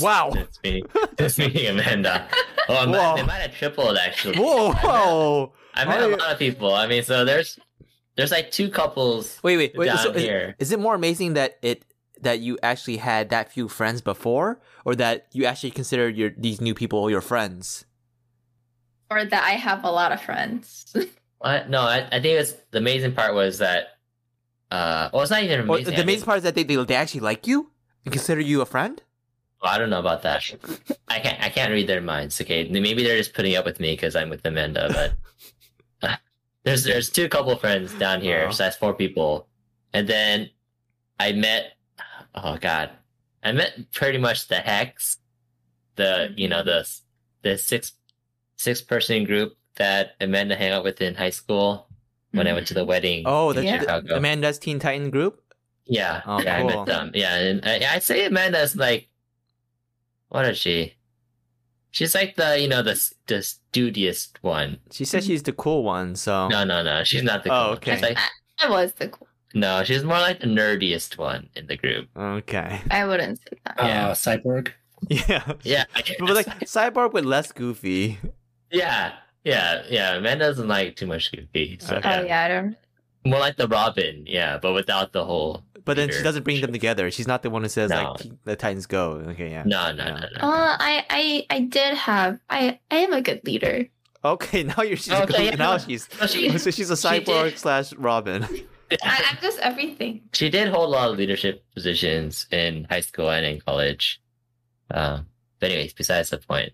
Wow. 0.00 0.30
since 0.32 0.58
meeting, 0.62 0.84
since 1.18 1.38
meeting 1.38 1.66
Amanda. 1.68 2.28
Oh, 2.68 2.82
it 2.82 2.88
Whoa. 2.88 2.92
might, 2.92 3.20
it 3.20 3.26
might 3.26 3.34
have 3.40 3.54
tripled 3.54 3.96
actually. 3.96 4.38
Whoa, 4.38 4.68
I 4.70 4.74
met, 4.74 4.84
whoa! 4.84 5.52
I 5.74 5.84
met 5.84 6.02
a 6.02 6.08
lot 6.08 6.32
of 6.32 6.38
people. 6.38 6.74
I 6.74 6.86
mean, 6.86 7.02
so 7.02 7.24
there's 7.24 7.58
there's 8.16 8.30
like 8.30 8.50
two 8.50 8.68
couples 8.68 9.38
Wait, 9.42 9.56
wait, 9.56 9.76
wait. 9.76 9.86
down 9.86 9.98
So 9.98 10.10
is, 10.10 10.72
it 10.72 10.78
more 10.80 10.94
amazing 10.94 11.34
that 11.34 11.58
it 11.62 11.84
that 12.20 12.40
you 12.40 12.58
actually 12.62 12.96
had 12.98 13.30
that 13.30 13.52
few 13.52 13.68
friends 13.68 14.00
before, 14.00 14.60
or 14.84 14.94
that 14.96 15.26
you 15.32 15.44
actually 15.44 15.70
consider 15.70 16.08
your 16.08 16.30
these 16.36 16.60
new 16.60 16.74
people 16.74 17.08
your 17.10 17.20
friends? 17.20 17.84
Or 19.10 19.24
that 19.24 19.44
I 19.44 19.52
have 19.52 19.84
a 19.84 19.90
lot 19.90 20.12
of 20.12 20.20
friends. 20.20 20.94
What? 21.38 21.70
No, 21.70 21.82
I, 21.82 21.98
I 22.10 22.20
think 22.20 22.40
it's 22.40 22.54
the 22.72 22.78
amazing 22.78 23.12
part 23.14 23.32
was 23.32 23.58
that. 23.58 23.90
Uh, 24.72 25.08
well, 25.12 25.22
it's 25.22 25.30
not 25.30 25.44
even 25.44 25.60
Or 25.60 25.62
amazing. 25.76 25.94
the 25.94 26.00
I 26.00 26.02
amazing 26.02 26.24
part 26.24 26.38
is 26.38 26.42
that 26.42 26.56
they, 26.56 26.64
they 26.64 26.74
they 26.84 26.96
actually 26.96 27.20
like 27.20 27.46
you 27.46 27.70
and 28.04 28.12
consider 28.12 28.40
you 28.40 28.60
a 28.60 28.66
friend. 28.66 29.00
Well, 29.62 29.72
I 29.72 29.78
don't 29.78 29.90
know 29.90 29.98
about 29.98 30.22
that. 30.22 30.42
I 31.08 31.18
can't. 31.18 31.42
I 31.42 31.48
can't 31.48 31.72
read 31.72 31.88
their 31.88 32.00
minds. 32.00 32.40
Okay, 32.40 32.68
maybe 32.68 33.02
they're 33.02 33.18
just 33.18 33.34
putting 33.34 33.56
up 33.56 33.64
with 33.64 33.80
me 33.80 33.92
because 33.94 34.14
I'm 34.14 34.30
with 34.30 34.44
Amanda. 34.44 34.88
But 36.00 36.08
uh, 36.10 36.16
there's 36.64 36.84
there's 36.84 37.10
two 37.10 37.28
couple 37.28 37.56
friends 37.56 37.92
down 37.94 38.20
here, 38.20 38.44
Wow. 38.46 38.50
so 38.52 38.62
that's 38.64 38.76
four 38.76 38.94
people. 38.94 39.48
And 39.92 40.06
then 40.08 40.50
I 41.18 41.32
met. 41.32 41.72
Oh 42.34 42.56
God, 42.60 42.90
I 43.42 43.50
met 43.52 43.90
pretty 43.92 44.18
much 44.18 44.46
the 44.48 44.56
hex, 44.56 45.18
the 45.96 46.32
you 46.36 46.46
know 46.48 46.62
the 46.62 46.88
the 47.42 47.58
six 47.58 47.92
six 48.56 48.80
person 48.80 49.24
group 49.24 49.56
that 49.76 50.12
Amanda 50.20 50.54
hang 50.54 50.70
out 50.72 50.84
with 50.84 51.00
in 51.00 51.14
high 51.16 51.30
school 51.30 51.88
when 52.32 52.46
I 52.46 52.52
went 52.52 52.66
to 52.68 52.74
the 52.74 52.84
wedding. 52.84 53.22
Oh, 53.26 53.52
the, 53.52 53.60
in 53.60 53.66
Yeah. 53.66 54.00
the 54.00 54.16
Amanda's 54.16 54.58
Teen 54.58 54.78
Titan 54.78 55.10
group. 55.10 55.42
Yeah, 55.86 56.20
Oh, 56.26 56.40
yeah, 56.42 56.58
I 56.58 56.62
met 56.64 56.84
them. 56.86 57.10
Yeah, 57.14 57.34
and 57.36 57.64
I, 57.64 57.98
say 58.00 58.26
Amanda's 58.26 58.76
like, 58.76 59.07
what 60.28 60.46
is 60.46 60.58
she? 60.58 60.94
She's 61.90 62.14
like 62.14 62.36
the 62.36 62.60
you 62.60 62.68
know 62.68 62.82
the 62.82 62.94
the 63.26 63.42
studious 63.42 64.30
one. 64.42 64.78
She 64.92 65.04
said 65.04 65.24
she's 65.24 65.42
the 65.42 65.52
cool 65.52 65.82
one. 65.84 66.14
So 66.16 66.48
No, 66.48 66.64
no, 66.64 66.82
no, 66.82 67.02
she's 67.04 67.22
not 67.22 67.44
the. 67.44 67.50
Oh, 67.50 67.54
cool 67.54 67.68
one. 67.68 67.76
okay. 67.78 67.92
She's 67.94 68.02
like, 68.02 68.18
I 68.62 68.68
was 68.70 68.92
the 68.92 69.08
cool. 69.08 69.26
no, 69.54 69.82
she's 69.84 70.04
more 70.04 70.18
like 70.18 70.40
the 70.40 70.46
nerdiest 70.46 71.16
one 71.16 71.48
in 71.56 71.66
the 71.66 71.76
group. 71.76 72.08
okay, 72.16 72.80
I 72.90 73.06
wouldn't 73.06 73.38
say 73.38 73.56
that. 73.64 73.76
Yeah. 73.78 74.08
Uh, 74.08 74.14
Cyborg. 74.14 74.68
yeah, 75.08 75.52
Yeah, 75.62 75.84
but 76.18 76.34
like 76.34 76.46
Cyborg 76.60 77.12
with 77.14 77.24
less 77.24 77.50
goofy. 77.52 78.18
yeah, 78.70 79.14
yeah, 79.44 79.82
yeah. 79.88 80.18
Man 80.20 80.38
doesn't 80.38 80.68
like 80.68 80.96
too 80.96 81.06
much 81.06 81.32
goofy. 81.32 81.78
So 81.80 81.96
Okay. 81.96 82.18
Oh 82.20 82.24
yeah, 82.26 82.42
I 82.44 82.48
don't. 82.48 82.76
more 83.24 83.40
like 83.40 83.56
the 83.56 83.66
Robin. 83.68 84.24
Yeah, 84.26 84.58
but 84.60 84.74
without 84.74 85.12
the 85.12 85.24
whole. 85.24 85.64
But 85.88 85.96
then 85.96 86.12
she 86.12 86.22
doesn't 86.22 86.44
bring 86.44 86.60
them 86.60 86.70
together. 86.72 87.10
She's 87.10 87.26
not 87.26 87.42
the 87.42 87.50
one 87.50 87.62
who 87.62 87.68
says 87.68 87.90
No. 87.90 88.14
like 88.16 88.30
the 88.44 88.54
Titans 88.54 88.86
go. 88.86 89.12
Okay, 89.34 89.50
yeah. 89.50 89.64
No, 89.66 89.90
no, 89.92 90.04
Yeah. 90.04 90.10
no, 90.20 90.20
no. 90.20 90.38
Uh, 90.40 90.76
I, 90.78 91.04
I, 91.10 91.46
I 91.50 91.60
did 91.60 91.94
have. 91.96 92.38
I, 92.48 92.78
I 92.90 92.96
am 92.98 93.12
a 93.12 93.20
good 93.22 93.40
leader. 93.44 93.86
Okay, 94.24 94.62
now 94.76 94.82
you're 94.82 94.96
she's 94.96 95.12
Okay, 95.12 95.26
good. 95.26 95.44
yeah. 95.44 95.54
now 95.56 95.78
she's 95.78 96.08
No, 96.20 96.26
she, 96.28 96.56
so 96.58 96.70
she's 96.70 96.90
a 96.90 96.96
She 96.96 97.08
cyborg 97.08 97.58
slash 97.58 97.92
Robin. 97.94 98.44
I, 99.02 99.24
I'm 99.30 99.38
just 99.42 99.58
everything. 99.58 100.22
she 100.32 100.48
did 100.48 100.68
hold 100.68 100.88
a 100.88 100.92
lot 100.92 101.10
of 101.10 101.18
leadership 101.18 101.64
positions 101.74 102.46
in 102.50 102.84
high 102.88 103.00
school 103.00 103.30
and 103.30 103.44
in 103.44 103.60
college. 103.60 104.20
Um, 104.90 105.26
but 105.60 105.70
anyways, 105.72 105.92
besides 105.92 106.30
the 106.30 106.38
point. 106.38 106.72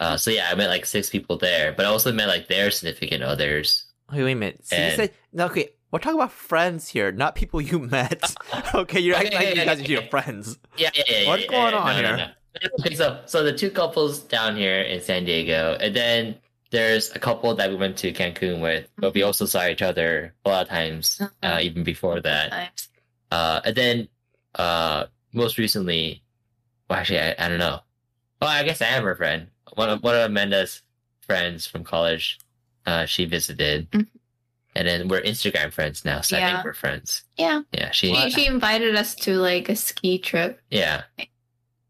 Uh, 0.00 0.16
so 0.16 0.30
yeah, 0.30 0.48
I 0.50 0.54
met 0.54 0.68
like 0.68 0.86
six 0.86 1.10
people 1.10 1.38
there, 1.38 1.72
but 1.72 1.84
I 1.84 1.88
also 1.88 2.12
met 2.12 2.28
like 2.28 2.46
their 2.48 2.70
significant 2.70 3.22
others. 3.24 3.84
Wait, 4.12 4.22
wait 4.22 4.32
a 4.32 4.34
minute. 4.36 4.60
So 4.66 4.76
you 4.76 4.90
said 4.92 5.10
no, 5.32 5.46
okay. 5.46 5.70
We're 5.90 5.98
talking 6.00 6.18
about 6.18 6.32
friends 6.32 6.88
here, 6.88 7.10
not 7.12 7.34
people 7.34 7.60
you 7.60 7.78
met. 7.96 8.34
okay, 8.74 9.00
you're 9.00 9.16
acting 9.16 9.34
Okay, 9.34 9.36
like 9.46 9.54
you 9.56 9.60
okay, 9.62 9.64
guys 9.64 9.78
are 9.78 9.82
okay. 9.84 9.92
your 9.92 10.02
friends. 10.02 10.58
Yeah, 10.76 10.90
yeah, 10.94 11.04
yeah. 11.08 11.28
What's 11.28 11.42
yeah, 11.44 11.48
going 11.50 11.72
yeah, 11.72 11.78
on 11.78 11.86
no, 11.96 12.02
no, 12.02 12.08
here? 12.08 12.16
no. 12.16 12.68
Okay, 12.80 12.94
so 12.94 13.20
so 13.26 13.44
the 13.44 13.52
two 13.52 13.70
couples 13.70 14.18
down 14.20 14.56
here 14.56 14.80
in 14.82 15.00
San 15.00 15.24
Diego, 15.24 15.76
and 15.80 15.94
then 15.94 16.36
there's 16.70 17.10
a 17.14 17.18
couple 17.18 17.54
that 17.54 17.70
we 17.70 17.76
went 17.76 17.96
to 17.98 18.12
Cancun 18.12 18.60
with, 18.60 18.88
but 18.96 19.14
we 19.14 19.22
also 19.22 19.46
saw 19.46 19.66
each 19.66 19.80
other 19.80 20.34
a 20.44 20.48
lot 20.48 20.62
of 20.62 20.68
times, 20.68 21.18
uh, 21.20 21.28
Uh-huh. 21.42 21.60
even 21.60 21.84
before 21.84 22.20
that. 22.20 22.72
Uh, 23.30 23.60
and 23.64 23.74
then 23.76 24.08
uh, 24.56 25.04
most 25.32 25.56
recently, 25.56 26.22
well, 26.90 26.98
actually, 26.98 27.20
I, 27.20 27.34
I 27.38 27.48
don't 27.48 27.58
know. 27.58 27.80
Well, 28.42 28.50
I 28.50 28.64
guess 28.64 28.82
I 28.82 28.86
am 28.88 29.04
her 29.04 29.14
friend. 29.14 29.48
One 29.74 29.88
of 29.88 30.02
one 30.02 30.14
of 30.16 30.22
Amanda's 30.22 30.82
friends 31.20 31.66
from 31.66 31.84
college, 31.84 32.38
uh, 32.86 33.06
she 33.06 33.24
visited, 33.24 33.90
Mhm. 33.92 34.08
And 34.78 34.86
then 34.86 35.08
we're 35.08 35.20
Instagram 35.20 35.72
friends 35.72 36.04
now. 36.04 36.20
So 36.22 36.38
I 36.38 36.52
think 36.52 36.64
we're 36.64 36.72
friends. 36.72 37.24
Yeah, 37.36 37.62
Yeah, 37.72 37.90
she. 37.90 38.14
she, 38.14 38.30
she 38.30 38.46
invited 38.46 38.94
us 38.94 39.14
to 39.26 39.34
like 39.36 39.68
a 39.68 39.74
ski 39.76 40.18
trip. 40.18 40.60
Yeah. 40.70 41.02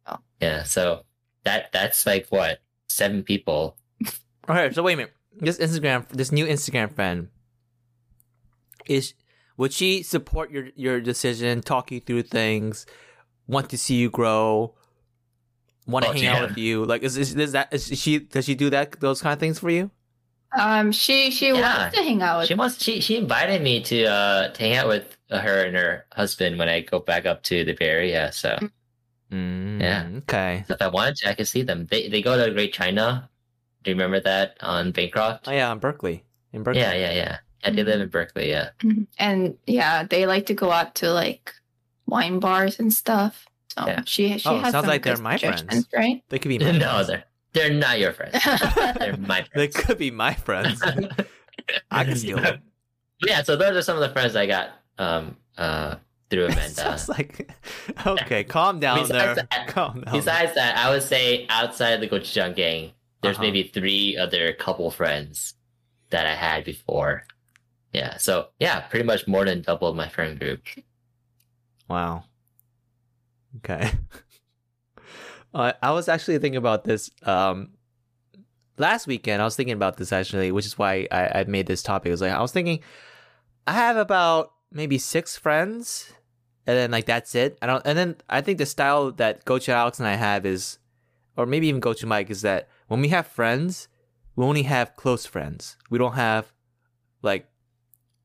Oh. 0.06 0.16
Yeah. 0.40 0.62
So 0.64 1.04
that 1.44 1.70
that's 1.70 2.06
like 2.06 2.26
what 2.30 2.58
seven 2.88 3.22
people. 3.22 3.76
Okay, 4.50 4.72
so 4.72 4.82
wait 4.82 4.94
a 4.94 4.96
minute. 4.96 5.12
This 5.36 5.58
Instagram, 5.58 6.08
this 6.08 6.32
new 6.32 6.46
Instagram 6.46 6.90
friend, 6.94 7.28
is 8.86 9.12
would 9.58 9.74
she 9.74 10.02
support 10.02 10.50
your 10.50 10.68
your 10.74 11.00
decision, 11.02 11.60
talk 11.60 11.90
you 11.90 12.00
through 12.00 12.22
things, 12.22 12.86
want 13.46 13.68
to 13.70 13.76
see 13.76 13.96
you 13.96 14.08
grow, 14.08 14.74
want 15.86 16.04
to 16.06 16.10
Oh, 16.10 16.14
hang 16.14 16.22
yeah. 16.24 16.36
out 16.36 16.48
with 16.48 16.56
you? 16.58 16.84
Like, 16.86 17.02
is, 17.02 17.18
is 17.18 17.34
is 17.36 17.52
that 17.52 17.68
is 17.74 17.88
she 18.00 18.20
does 18.20 18.46
she 18.46 18.54
do 18.54 18.70
that 18.70 19.00
those 19.00 19.20
kind 19.20 19.34
of 19.34 19.38
things 19.38 19.58
for 19.58 19.68
you? 19.68 19.90
Um, 20.56 20.92
she 20.92 21.30
she 21.30 21.48
Yeah. 21.48 21.60
wants 21.82 21.96
to 21.96 22.02
hang 22.02 22.22
out 22.22 22.38
with. 22.40 22.48
She 22.48 22.54
wants 22.54 22.82
she 22.82 23.00
she 23.00 23.16
invited 23.16 23.60
me 23.62 23.82
to 23.82 24.04
uh 24.06 24.48
to 24.48 24.58
hang 24.62 24.76
out 24.76 24.88
with 24.88 25.16
her 25.30 25.64
and 25.64 25.76
her 25.76 26.06
husband 26.12 26.58
when 26.58 26.68
I 26.68 26.80
go 26.80 27.00
back 27.00 27.26
up 27.26 27.42
to 27.44 27.64
the 27.64 27.74
Bay 27.74 27.88
Area. 27.88 28.32
So 28.32 28.56
Mm, 29.30 29.80
Yeah. 29.82 30.08
Okay. 30.24 30.64
if 30.68 30.80
I 30.80 30.88
wanted 30.88 31.16
to, 31.16 31.28
I 31.28 31.34
could 31.34 31.48
see 31.48 31.60
them. 31.62 31.86
They 31.90 32.08
they 32.08 32.22
go 32.22 32.42
to 32.42 32.50
Great 32.52 32.72
China. 32.72 33.28
Do 33.84 33.90
you 33.90 33.94
remember 33.94 34.20
that 34.20 34.56
on 34.60 34.90
Bancroft? 34.92 35.48
Oh 35.48 35.52
yeah, 35.52 35.70
in 35.70 35.78
Berkeley. 35.78 36.24
In 36.52 36.62
Berkeley. 36.62 36.80
Yeah, 36.80 36.94
yeah, 36.94 37.12
yeah. 37.12 37.38
Yeah, 37.62 37.70
they 37.70 37.84
live 37.84 38.00
in 38.00 38.08
Berkeley. 38.08 38.48
Yeah. 38.48 38.70
Mhm. 38.80 39.06
And 39.18 39.58
yeah, 39.66 40.04
they 40.04 40.24
like 40.26 40.46
to 40.46 40.54
go 40.54 40.70
out 40.72 40.94
to 40.96 41.12
like 41.12 41.52
wine 42.06 42.38
bars 42.40 42.78
and 42.80 42.90
stuff. 42.92 43.44
So 43.68 43.84
Yeah. 43.86 44.02
she 44.06 44.38
she 44.38 44.48
Oh, 44.48 44.56
has 44.60 44.72
sounds 44.72 44.84
some 44.84 44.86
like 44.88 45.02
they're 45.02 45.18
my 45.18 45.36
friends. 45.36 45.86
right? 45.92 46.22
They 46.30 46.38
could 46.38 46.48
be 46.48 46.58
my 46.64 46.72
no, 46.72 46.88
friends. 46.88 47.08
they're 47.08 47.24
they're 47.52 47.72
not 47.72 47.98
your 47.98 48.12
friends. 48.12 48.38
they're 48.98 49.16
my 49.16 49.44
They 49.54 49.68
could 49.68 49.98
be 49.98 50.10
my 50.10 50.34
friends. 50.34 50.82
I 51.90 52.04
can 52.04 52.16
steal 52.16 52.38
them. 52.40 52.62
Yeah, 53.24 53.42
so 53.42 53.56
those 53.56 53.76
are 53.76 53.82
some 53.82 53.96
of 53.96 54.00
the 54.00 54.10
friends 54.10 54.36
I 54.36 54.46
got 54.46 54.70
um 54.98 55.36
uh 55.56 55.96
through 56.30 56.46
Amanda. 56.52 56.68
Sounds 56.70 57.08
like 57.08 57.50
okay. 58.06 58.44
Calm 58.44 58.80
down 58.80 59.00
Besides 59.00 59.36
there. 59.36 59.46
that- 59.50 59.68
calm 59.68 60.02
down. 60.02 60.14
Besides 60.14 60.54
that, 60.54 60.76
I 60.76 60.90
would 60.90 61.02
say 61.02 61.46
outside 61.48 61.90
of 61.94 62.00
the 62.00 62.08
gochujang 62.08 62.54
gang, 62.54 62.92
there's 63.22 63.36
Uh-huh. 63.36 63.44
maybe 63.44 63.64
three 63.64 64.16
other 64.16 64.52
couple 64.52 64.90
friends 64.90 65.54
that 66.10 66.26
I 66.26 66.34
had 66.34 66.64
before. 66.64 67.24
Yeah, 67.92 68.18
so 68.18 68.48
yeah, 68.60 68.80
pretty 68.80 69.04
much 69.06 69.26
more 69.26 69.44
than 69.44 69.62
double 69.62 69.94
my 69.94 70.08
friend 70.08 70.38
group. 70.38 70.62
Wow. 71.88 72.24
Okay. 73.56 73.90
Uh, 75.54 75.72
I 75.82 75.92
was 75.92 76.08
actually 76.08 76.38
thinking 76.38 76.56
about 76.56 76.84
this 76.84 77.10
um 77.22 77.70
last 78.76 79.06
weekend. 79.06 79.42
I 79.42 79.44
was 79.44 79.56
thinking 79.56 79.74
about 79.74 79.96
this 79.96 80.12
actually, 80.12 80.52
which 80.52 80.66
is 80.66 80.78
why 80.78 81.08
I, 81.10 81.40
I 81.40 81.44
made 81.44 81.66
this 81.66 81.82
topic. 81.82 82.08
It 82.08 82.12
was 82.12 82.20
like 82.20 82.32
I 82.32 82.40
was 82.40 82.52
thinking 82.52 82.80
I 83.66 83.72
have 83.72 83.96
about 83.96 84.52
maybe 84.70 84.98
six 84.98 85.36
friends, 85.36 86.12
and 86.66 86.76
then 86.76 86.90
like 86.90 87.06
that's 87.06 87.34
it. 87.34 87.58
I 87.62 87.66
don't. 87.66 87.82
And 87.86 87.98
then 87.98 88.16
I 88.28 88.40
think 88.40 88.58
the 88.58 88.66
style 88.66 89.12
that 89.12 89.44
Gochu 89.44 89.70
Alex 89.70 89.98
and 89.98 90.08
I 90.08 90.14
have 90.14 90.46
is, 90.46 90.78
or 91.36 91.46
maybe 91.46 91.68
even 91.68 91.80
Gochu 91.80 92.04
Mike, 92.04 92.30
is 92.30 92.42
that 92.42 92.68
when 92.88 93.00
we 93.00 93.08
have 93.08 93.26
friends, 93.26 93.88
we 94.36 94.44
only 94.44 94.62
have 94.62 94.96
close 94.96 95.26
friends. 95.26 95.76
We 95.90 95.98
don't 95.98 96.14
have 96.14 96.52
like 97.22 97.48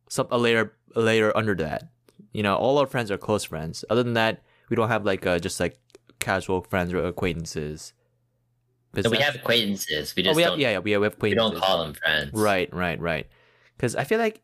some 0.09 0.27
a 0.31 0.37
layer 0.37 0.73
a 0.95 1.01
layer 1.01 1.35
under 1.35 1.55
that 1.55 1.89
you 2.33 2.41
know, 2.41 2.55
all 2.55 2.79
our 2.79 2.87
friends 2.87 3.11
are 3.11 3.17
close 3.17 3.43
friends. 3.43 3.85
Other 3.89 4.03
than 4.03 4.13
that, 4.13 4.41
we 4.69 4.75
don't 4.75 4.89
have 4.89 5.05
like 5.05 5.25
uh, 5.25 5.39
just 5.39 5.59
like 5.59 5.77
casual 6.19 6.61
friends 6.61 6.93
or 6.93 7.05
acquaintances. 7.05 7.93
So 9.01 9.09
we 9.09 9.17
have 9.17 9.35
acquaintances. 9.35 10.15
We 10.15 10.27
oh, 10.27 10.33
we 10.33 10.43
have 10.43 10.51
don't, 10.51 10.59
yeah, 10.59 10.71
yeah, 10.71 10.79
we 10.79 10.91
have 10.91 11.15
we 11.19 11.33
don't 11.33 11.57
call 11.57 11.83
them 11.83 11.93
friends. 11.95 12.31
Right, 12.33 12.71
right, 12.73 12.99
right. 12.99 13.27
Because 13.75 13.95
I 13.95 14.03
feel 14.03 14.19
like 14.19 14.41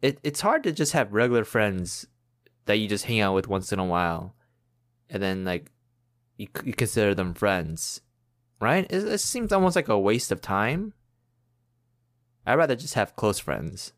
it, 0.00 0.18
it's 0.24 0.40
hard 0.40 0.64
to 0.64 0.72
just 0.72 0.92
have 0.92 1.12
regular 1.12 1.44
friends 1.44 2.06
that 2.66 2.76
you 2.76 2.88
just 2.88 3.04
hang 3.04 3.20
out 3.20 3.34
with 3.34 3.46
once 3.46 3.72
in 3.72 3.78
a 3.78 3.84
while, 3.84 4.34
and 5.08 5.22
then 5.22 5.44
like 5.44 5.70
you, 6.36 6.48
you 6.64 6.72
consider 6.72 7.14
them 7.14 7.34
friends, 7.34 8.00
right? 8.60 8.84
It, 8.90 9.04
it 9.04 9.20
seems 9.20 9.52
almost 9.52 9.76
like 9.76 9.88
a 9.88 9.98
waste 9.98 10.32
of 10.32 10.40
time. 10.40 10.94
I'd 12.44 12.54
rather 12.54 12.74
just 12.74 12.94
have 12.94 13.14
close 13.14 13.38
friends. 13.38 13.92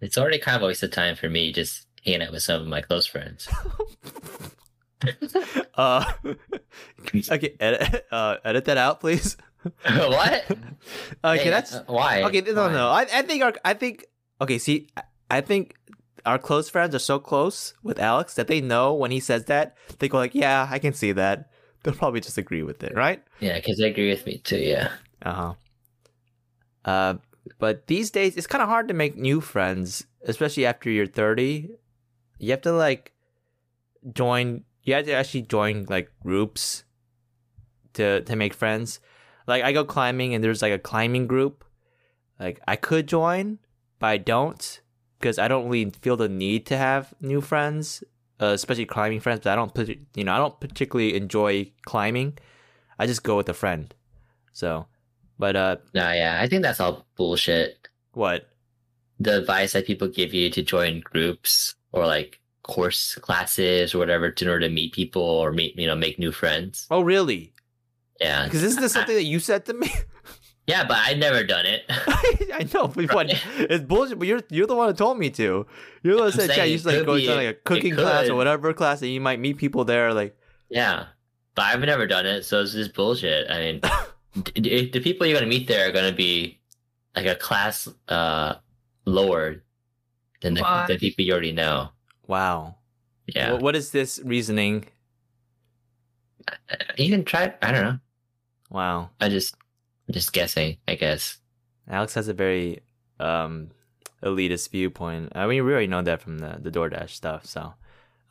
It's 0.00 0.16
already 0.16 0.38
kind 0.38 0.56
of 0.56 0.62
a 0.62 0.66
waste 0.66 0.82
of 0.82 0.90
time 0.90 1.16
for 1.16 1.28
me 1.28 1.52
just 1.52 1.86
hanging 2.04 2.22
out 2.22 2.32
with 2.32 2.42
some 2.42 2.62
of 2.62 2.66
my 2.66 2.80
close 2.80 3.06
friends. 3.06 3.46
uh, 5.74 6.04
okay, 7.30 7.56
edit, 7.60 8.06
uh, 8.12 8.36
edit 8.44 8.64
that 8.66 8.76
out, 8.78 9.00
please. 9.00 9.36
what? 9.86 10.44
Okay, 11.24 11.44
Hey, 11.44 11.50
that's 11.50 11.74
uh, 11.74 11.84
why. 11.86 12.22
okay. 12.24 12.40
No, 12.40 12.54
Why? 12.54 12.72
no. 12.72 12.88
I, 12.88 13.06
I 13.12 13.22
think 13.22 13.42
our, 13.42 13.52
I 13.64 13.74
think. 13.74 14.06
Okay, 14.40 14.58
see, 14.58 14.88
I- 15.30 15.40
think 15.40 15.76
our 16.26 16.38
close 16.38 16.68
friends 16.68 16.94
are 16.94 16.98
so 17.00 17.18
close 17.18 17.74
with 17.82 17.98
Alex 17.98 18.34
that 18.34 18.46
they 18.48 18.60
know 18.60 18.92
when 18.94 19.10
he 19.10 19.20
says 19.20 19.44
that 19.46 19.76
they 19.98 20.08
go 20.08 20.18
like, 20.18 20.34
"Yeah, 20.34 20.66
I 20.70 20.78
can 20.78 20.92
see 20.92 21.12
that." 21.12 21.50
They'll 21.82 21.94
probably 21.94 22.20
just 22.20 22.38
agree 22.38 22.62
with 22.62 22.82
it, 22.84 22.94
right? 22.94 23.22
Yeah, 23.40 23.56
because 23.56 23.78
they 23.78 23.88
agree 23.88 24.10
with 24.10 24.24
me 24.26 24.38
too. 24.38 24.58
Yeah. 24.58 24.92
Uh 25.22 25.32
huh. 25.34 25.54
Uh, 26.84 27.14
but 27.58 27.86
these 27.86 28.10
days 28.10 28.36
it's 28.36 28.46
kind 28.46 28.62
of 28.62 28.68
hard 28.68 28.88
to 28.88 28.94
make 28.94 29.16
new 29.16 29.40
friends, 29.40 30.04
especially 30.26 30.66
after 30.66 30.90
you're 30.90 31.06
thirty. 31.06 31.70
You 32.38 32.50
have 32.50 32.62
to 32.62 32.72
like 32.72 33.12
join. 34.12 34.64
You 34.82 34.94
have 34.94 35.04
to 35.06 35.12
actually 35.12 35.42
join 35.42 35.86
like 35.88 36.10
groups 36.22 36.84
to 37.94 38.20
to 38.22 38.36
make 38.36 38.54
friends. 38.54 39.00
Like 39.46 39.62
I 39.64 39.72
go 39.72 39.84
climbing 39.84 40.34
and 40.34 40.42
there's 40.42 40.62
like 40.62 40.72
a 40.72 40.78
climbing 40.78 41.26
group. 41.26 41.64
Like 42.38 42.60
I 42.66 42.76
could 42.76 43.06
join, 43.06 43.58
but 43.98 44.06
I 44.08 44.18
don't 44.18 44.80
because 45.18 45.38
I 45.38 45.46
don't 45.46 45.68
really 45.68 45.90
feel 46.02 46.16
the 46.16 46.28
need 46.28 46.66
to 46.66 46.76
have 46.76 47.14
new 47.20 47.40
friends, 47.40 48.02
uh, 48.40 48.46
especially 48.46 48.86
climbing 48.86 49.20
friends. 49.20 49.40
But 49.44 49.52
I 49.52 49.56
don't, 49.56 49.88
you 50.16 50.24
know, 50.24 50.32
I 50.34 50.38
don't 50.38 50.58
particularly 50.58 51.14
enjoy 51.16 51.70
climbing. 51.84 52.38
I 52.98 53.06
just 53.06 53.22
go 53.22 53.36
with 53.36 53.48
a 53.48 53.54
friend. 53.54 53.94
So, 54.52 54.86
but 55.38 55.54
uh, 55.56 55.76
No, 55.94 56.10
yeah, 56.12 56.38
I 56.40 56.48
think 56.48 56.62
that's 56.62 56.80
all 56.80 57.06
bullshit. 57.16 57.88
what? 58.12 58.48
The 59.20 59.38
advice 59.38 59.74
that 59.74 59.86
people 59.86 60.08
give 60.08 60.34
you 60.34 60.50
to 60.50 60.62
join 60.62 61.00
groups 61.00 61.76
or 61.92 62.06
like 62.06 62.40
course 62.62 63.16
classes 63.16 63.94
or 63.94 63.98
whatever 63.98 64.30
to 64.30 64.44
in 64.44 64.50
order 64.50 64.68
to 64.68 64.72
meet 64.74 64.92
people 64.92 65.22
or 65.22 65.52
meet, 65.52 65.76
you 65.78 65.86
know, 65.86 65.96
make 65.96 66.18
new 66.18 66.32
friends. 66.32 66.86
Oh, 66.90 67.00
really? 67.02 67.52
Yeah. 68.20 68.44
Because 68.44 68.62
isn't 68.62 68.80
this 68.80 68.92
something 68.92 69.14
that 69.14 69.24
you 69.24 69.40
said 69.40 69.66
to 69.66 69.74
me? 69.74 69.90
Yeah, 70.68 70.84
but 70.86 70.96
I've 70.98 71.18
never 71.18 71.42
done 71.42 71.66
it. 71.66 71.82
I 71.88 72.68
know, 72.72 72.86
but 72.86 73.12
what? 73.12 73.26
It's 73.58 73.82
bullshit. 73.82 74.16
But 74.18 74.28
you're 74.28 74.42
you're 74.48 74.68
the 74.68 74.76
one 74.76 74.86
who 74.88 74.94
told 74.94 75.18
me 75.18 75.28
to. 75.30 75.66
You're 76.04 76.14
the 76.14 76.22
one 76.22 76.30
who 76.30 76.38
said, 76.38 76.50
"Yeah, 76.50 76.54
saying 76.54 76.68
you 76.68 76.74
it 76.76 76.78
should 76.78 76.86
like 76.86 76.96
could 76.98 77.06
go 77.06 77.18
to 77.18 77.34
like 77.34 77.48
a 77.48 77.54
cooking 77.54 77.94
class 77.96 78.28
or 78.28 78.36
whatever 78.36 78.72
class, 78.72 79.02
and 79.02 79.10
you 79.10 79.20
might 79.20 79.40
meet 79.40 79.56
people 79.58 79.84
there." 79.84 80.14
Like, 80.14 80.36
yeah, 80.68 81.06
but 81.56 81.62
I've 81.62 81.80
never 81.80 82.06
done 82.06 82.26
it, 82.26 82.44
so 82.44 82.62
it's 82.62 82.74
just 82.74 82.94
bullshit. 82.94 83.50
I 83.50 83.58
mean, 83.58 83.80
d- 84.54 84.60
d- 84.60 84.90
the 84.92 85.00
people 85.00 85.26
you're 85.26 85.36
gonna 85.36 85.50
meet 85.50 85.66
there 85.66 85.88
are 85.88 85.92
gonna 85.92 86.12
be 86.12 86.60
like 87.16 87.26
a 87.26 87.34
class 87.34 87.88
uh 88.06 88.54
lower 89.04 89.64
than 90.42 90.54
the, 90.54 90.84
the 90.86 90.96
people 90.96 91.24
you 91.24 91.32
already 91.32 91.50
know. 91.52 91.88
Wow. 92.26 92.76
Yeah, 93.26 93.52
What, 93.52 93.62
what 93.62 93.76
is 93.76 93.90
this 93.90 94.20
reasoning? 94.24 94.86
you 96.96 97.10
can 97.10 97.24
try. 97.24 97.54
I 97.62 97.72
don't 97.72 97.82
know. 97.84 97.98
Wow. 98.70 99.10
I 99.20 99.28
just, 99.28 99.54
I'm 100.08 100.14
just 100.14 100.32
guessing. 100.32 100.78
I 100.88 100.94
guess. 100.96 101.38
Alex 101.88 102.14
has 102.14 102.28
a 102.28 102.34
very 102.34 102.80
um 103.20 103.70
elitist 104.22 104.70
viewpoint. 104.70 105.32
I 105.34 105.46
mean, 105.46 105.64
we 105.64 105.72
already 105.72 105.86
know 105.86 106.02
that 106.02 106.20
from 106.22 106.38
the 106.38 106.58
the 106.60 106.70
DoorDash 106.70 107.10
stuff. 107.10 107.46
So, 107.46 107.74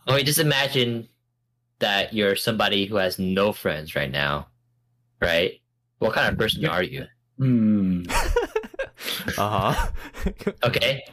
Oh, 0.07 0.15
wait, 0.15 0.25
just 0.25 0.39
imagine 0.39 1.07
that 1.79 2.13
you're 2.13 2.35
somebody 2.35 2.85
who 2.85 2.95
has 2.95 3.17
no 3.19 3.53
friends 3.53 3.95
right 3.95 4.11
now, 4.11 4.47
right? 5.21 5.61
What 5.99 6.13
kind 6.13 6.31
of 6.31 6.37
person 6.39 6.65
are 6.65 6.83
you? 6.83 7.05
Hmm. 7.37 8.03
uh 9.37 9.73
huh. 9.73 9.87
Okay, 10.63 11.03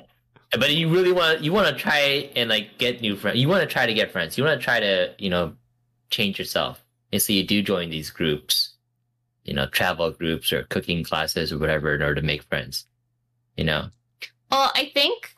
but 0.53 0.75
you 0.75 0.89
really 0.89 1.13
want 1.13 1.43
you 1.43 1.53
want 1.53 1.69
to 1.69 1.75
try 1.75 2.31
and 2.35 2.49
like 2.49 2.79
get 2.79 3.01
new 3.01 3.17
friends. 3.17 3.39
You 3.39 3.49
want 3.49 3.63
to 3.63 3.73
try 3.73 3.87
to 3.87 3.95
get 3.95 4.11
friends. 4.11 4.39
You 4.39 4.45
want 4.45 4.61
to 4.61 4.65
try 4.65 4.81
to 4.81 5.15
you 5.19 5.31
know 5.31 5.55
change 6.11 6.39
yourself, 6.39 6.83
and 7.13 7.21
so 7.21 7.33
you 7.33 7.45
do 7.45 7.63
join 7.63 7.91
these 7.91 8.11
groups, 8.11 8.75
you 9.45 9.55
know, 9.55 9.67
travel 9.67 10.11
groups 10.11 10.53
or 10.53 10.63
cooking 10.65 11.05
classes 11.05 11.53
or 11.53 11.59
whatever 11.59 11.95
in 11.95 12.03
order 12.03 12.17
to 12.17 12.23
make 12.23 12.43
friends. 12.45 12.87
You 13.57 13.65
know, 13.65 13.89
Well, 14.51 14.71
I 14.75 14.91
think 14.95 15.35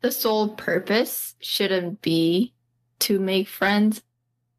the 0.00 0.10
sole 0.10 0.48
purpose 0.48 1.34
shouldn't 1.40 2.00
be 2.02 2.54
to 3.00 3.18
make 3.20 3.46
friends. 3.46 4.02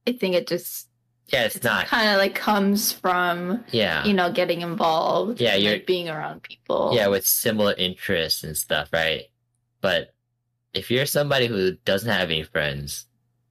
I 0.08 0.12
think 0.14 0.36
it 0.36 0.48
just 0.48 0.88
yeah, 1.28 1.46
it's 1.46 1.64
not. 1.64 1.88
kind 1.88 2.10
of 2.10 2.18
like 2.18 2.36
comes 2.36 2.92
from 2.92 3.64
Yeah, 3.72 4.06
you 4.06 4.14
know 4.14 4.32
getting 4.32 4.62
involved. 4.62 5.42
Yeah, 5.42 5.56
you're- 5.56 5.74
like, 5.78 5.86
being 5.88 6.10
around 6.10 6.44
people. 6.44 6.92
yeah, 6.94 7.08
with 7.08 7.26
similar 7.26 7.74
interests 7.78 8.44
and 8.44 8.56
stuff, 8.56 8.90
right? 8.94 9.24
But 9.82 10.14
if 10.74 10.92
you're 10.92 11.06
somebody 11.06 11.48
who 11.48 11.74
doesn't 11.86 12.10
have 12.10 12.30
any 12.30 12.44
friends 12.44 13.06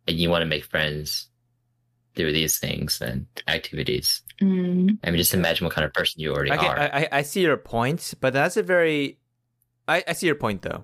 and 0.07 0.16
you 0.18 0.29
want 0.31 0.43
to 0.43 0.47
make 0.47 0.64
friends 0.64 1.29
through 2.14 2.33
these 2.33 2.59
things 2.59 3.01
and 3.01 3.27
activities, 3.49 4.22
Mm. 4.41 4.99
I 5.05 5.11
mean, 5.11 5.18
just 5.18 5.33
imagine 5.33 5.64
what 5.64 5.75
kind 5.75 5.85
of 5.85 5.93
person 5.93 6.20
you 6.20 6.33
already 6.35 6.51
Okay, 6.51 6.66
are. 6.66 6.77
I, 6.79 6.87
I 7.03 7.09
I 7.18 7.22
see 7.22 7.41
your 7.43 7.57
point, 7.57 8.14
but 8.20 8.33
that's 8.33 8.57
a 8.57 8.64
very, 8.64 9.18
I, 9.87 10.03
I 10.09 10.12
see 10.12 10.27
your 10.27 10.35
point 10.35 10.62
though. 10.62 10.83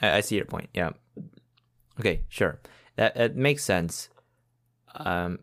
I, 0.00 0.18
I 0.18 0.20
see 0.20 0.36
your 0.36 0.44
point. 0.44 0.70
Yeah. 0.72 0.90
Okay, 1.98 2.22
sure. 2.28 2.60
That 2.94 3.16
that 3.16 3.34
makes 3.36 3.64
sense. 3.64 4.08
Um, 4.94 5.40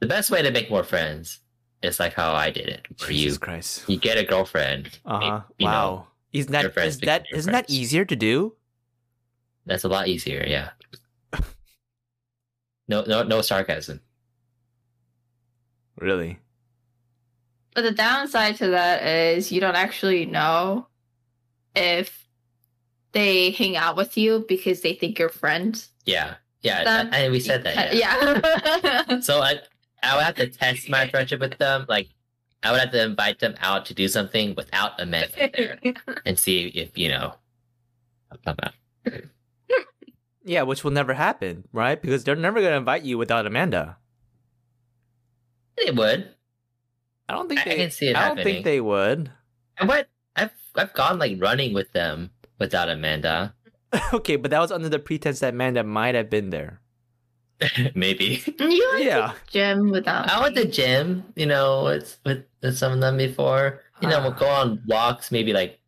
the 0.00 0.06
best 0.06 0.30
way 0.30 0.42
to 0.42 0.50
make 0.50 0.70
more 0.70 0.84
friends 0.84 1.40
is 1.82 1.98
like 2.00 2.14
how 2.14 2.32
I 2.34 2.50
did 2.50 2.68
it, 2.68 2.86
where 3.00 3.10
you 3.10 3.24
Jesus 3.24 3.38
Christ. 3.38 3.84
you 3.88 3.98
get 3.98 4.18
a 4.18 4.24
girlfriend. 4.24 4.98
Uh 5.04 5.20
huh. 5.20 5.40
you 5.58 5.66
know, 5.66 5.72
Wow. 5.72 6.06
Isn't 6.32 6.52
that 6.52 6.62
your 6.62 6.70
friends 6.72 6.94
is 6.94 7.00
that 7.00 7.22
become 7.22 7.26
your 7.30 7.38
isn't 7.38 7.52
that 7.52 7.70
easier 7.70 8.04
to 8.04 8.16
do? 8.16 8.54
That's 9.64 9.84
a 9.84 9.88
lot 9.88 10.08
easier. 10.08 10.44
Yeah. 10.46 10.70
No, 12.88 13.02
no, 13.04 13.24
no 13.24 13.42
sarcasm. 13.42 14.00
Really? 15.98 16.38
but 17.74 17.82
the 17.82 17.90
downside 17.90 18.56
to 18.56 18.68
that 18.68 19.02
is 19.02 19.50
you 19.52 19.60
don't 19.60 19.74
actually 19.76 20.24
know 20.24 20.86
if 21.74 22.26
they 23.12 23.50
hang 23.50 23.76
out 23.76 23.96
with 23.96 24.16
you 24.16 24.44
because 24.48 24.80
they 24.82 24.94
think 24.94 25.18
you're 25.18 25.28
friends. 25.28 25.90
Yeah, 26.06 26.36
yeah, 26.62 27.08
and 27.12 27.32
we 27.32 27.40
said 27.40 27.64
that. 27.64 27.94
Yeah. 27.94 28.40
Yeah. 28.84 29.18
So 29.20 29.42
I, 29.42 29.58
I 30.02 30.14
would 30.16 30.24
have 30.24 30.34
to 30.36 30.46
test 30.48 30.88
my 30.88 31.08
friendship 31.08 31.40
with 31.40 31.58
them. 31.58 31.86
Like, 31.88 32.08
I 32.62 32.70
would 32.72 32.80
have 32.80 32.92
to 32.92 33.02
invite 33.04 33.38
them 33.40 33.54
out 33.60 33.86
to 33.86 33.94
do 33.94 34.08
something 34.08 34.54
without 34.56 35.00
Amanda 35.00 35.28
there, 35.36 35.78
and 36.26 36.38
see 36.38 36.68
if 36.68 36.96
you 36.96 37.08
know. 37.08 37.34
I'll 38.30 38.38
come 38.44 38.56
out. 38.62 38.72
Yeah, 40.44 40.62
which 40.62 40.84
will 40.84 40.92
never 40.92 41.14
happen, 41.14 41.66
right? 41.72 42.00
Because 42.00 42.22
they're 42.22 42.36
never 42.36 42.60
gonna 42.60 42.76
invite 42.76 43.02
you 43.02 43.18
without 43.18 43.46
Amanda. 43.46 43.96
They 45.76 45.90
would. 45.90 46.30
I 47.28 47.34
don't 47.34 47.48
think 47.48 47.60
I- 47.60 47.62
I 47.62 47.68
they. 47.70 47.76
can 47.76 47.90
see 47.90 48.08
it 48.08 48.16
I 48.16 48.28
don't 48.28 48.42
think 48.42 48.64
they 48.64 48.80
would. 48.80 49.30
And 49.78 49.88
what 49.88 50.08
I've 50.36 50.52
I've 50.76 50.92
gone 50.94 51.18
like 51.18 51.40
running 51.40 51.74
with 51.74 51.92
them 51.92 52.30
without 52.58 52.88
Amanda. 52.88 53.54
okay, 54.12 54.36
but 54.36 54.50
that 54.52 54.60
was 54.60 54.70
under 54.70 54.88
the 54.88 54.98
pretense 54.98 55.40
that 55.40 55.54
Amanda 55.54 55.82
might 55.82 56.14
have 56.14 56.30
been 56.30 56.50
there. 56.50 56.80
Maybe. 57.94 58.42
you 58.58 58.88
went 58.92 59.04
Yeah. 59.04 59.32
to 59.32 59.34
gym 59.50 59.90
without. 59.90 60.28
I 60.30 60.40
went 60.40 60.56
to 60.56 60.64
me. 60.64 60.70
gym, 60.70 61.24
you 61.36 61.46
know, 61.46 61.84
with, 61.84 62.18
with 62.24 62.44
with 62.62 62.76
some 62.76 62.92
of 62.92 63.00
them 63.00 63.16
before. 63.16 63.80
You 64.02 64.08
know, 64.08 64.20
we'll 64.20 64.32
go 64.32 64.46
on 64.46 64.82
walks. 64.86 65.32
Maybe 65.32 65.52
like 65.54 65.80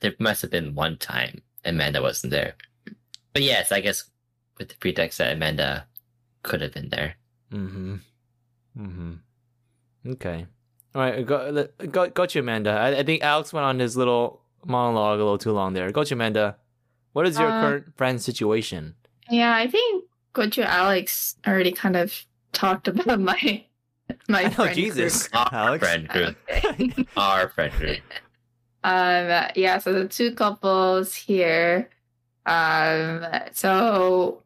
there 0.00 0.14
must 0.20 0.42
have 0.42 0.50
been 0.52 0.74
one 0.76 0.96
time 0.96 1.42
Amanda 1.64 2.00
wasn't 2.00 2.30
there. 2.30 2.54
But 3.32 3.42
yes, 3.42 3.72
I 3.72 3.80
guess 3.80 4.04
with 4.58 4.68
the 4.68 4.76
pretext 4.76 5.18
that 5.18 5.32
Amanda 5.32 5.86
could 6.44 6.60
have 6.60 6.72
been 6.72 6.88
there. 6.88 7.14
Mm-hmm. 7.52 7.96
Mm-hmm. 8.78 9.12
Okay. 10.12 10.46
All 10.94 11.02
right. 11.02 11.26
Go. 11.26 11.50
let- 11.50 11.92
Go. 11.92 12.08
Gochu 12.10 12.40
Amanda. 12.40 12.70
I, 12.70 12.98
I 12.98 13.02
think 13.02 13.22
Alex 13.22 13.52
went 13.52 13.64
on 13.64 13.78
his 13.78 13.96
little 13.96 14.40
monologue 14.64 15.18
a 15.18 15.22
little 15.22 15.38
too 15.38 15.52
long 15.52 15.72
there. 15.74 15.90
Gochu 15.90 16.12
Amanda. 16.12 16.56
What 17.12 17.26
is 17.26 17.38
your 17.38 17.48
Uh, 17.50 17.60
current 17.60 17.96
friend 17.96 18.22
situation? 18.22 18.94
Yeah, 19.30 19.52
I 19.54 19.66
think 19.66 20.04
Gochu 20.38 20.64
Alex 20.64 21.36
already 21.46 21.72
kind 21.72 21.96
of 21.96 22.24
talked 22.52 22.86
about 22.88 23.20
my 23.20 23.64
my 24.28 24.40
I 24.40 24.44
know, 24.44 24.50
friend 24.50 24.74
Jesus, 24.74 25.28
Our 25.32 25.48
Alex. 25.52 25.84
friend 25.86 26.08
group. 26.08 26.36
group. 26.76 27.08
Our 27.16 27.48
friend 27.48 27.72
group. 27.74 28.00
um 28.84 29.48
yeah, 29.56 29.78
so 29.78 29.92
the 29.92 30.06
two 30.08 30.34
couples 30.34 31.14
here. 31.14 31.90
Um 32.46 33.24
so 33.52 34.42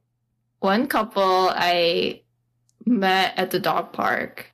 one 0.61 0.87
couple 0.87 1.51
I 1.55 2.23
met 2.87 3.35
at 3.37 3.51
the 3.51 3.61
dog 3.61 3.93
park. 3.93 4.47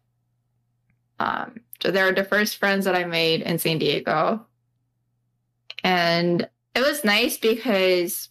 Um 1.21 1.61
so 1.81 1.91
they 1.93 2.03
were 2.03 2.13
the 2.13 2.25
first 2.25 2.57
friends 2.57 2.85
that 2.87 2.97
I 2.97 3.05
made 3.05 3.43
in 3.43 3.59
San 3.59 3.79
Diego. 3.79 4.45
And 5.85 6.49
it 6.75 6.81
was 6.81 7.05
nice 7.05 7.39
because 7.39 8.29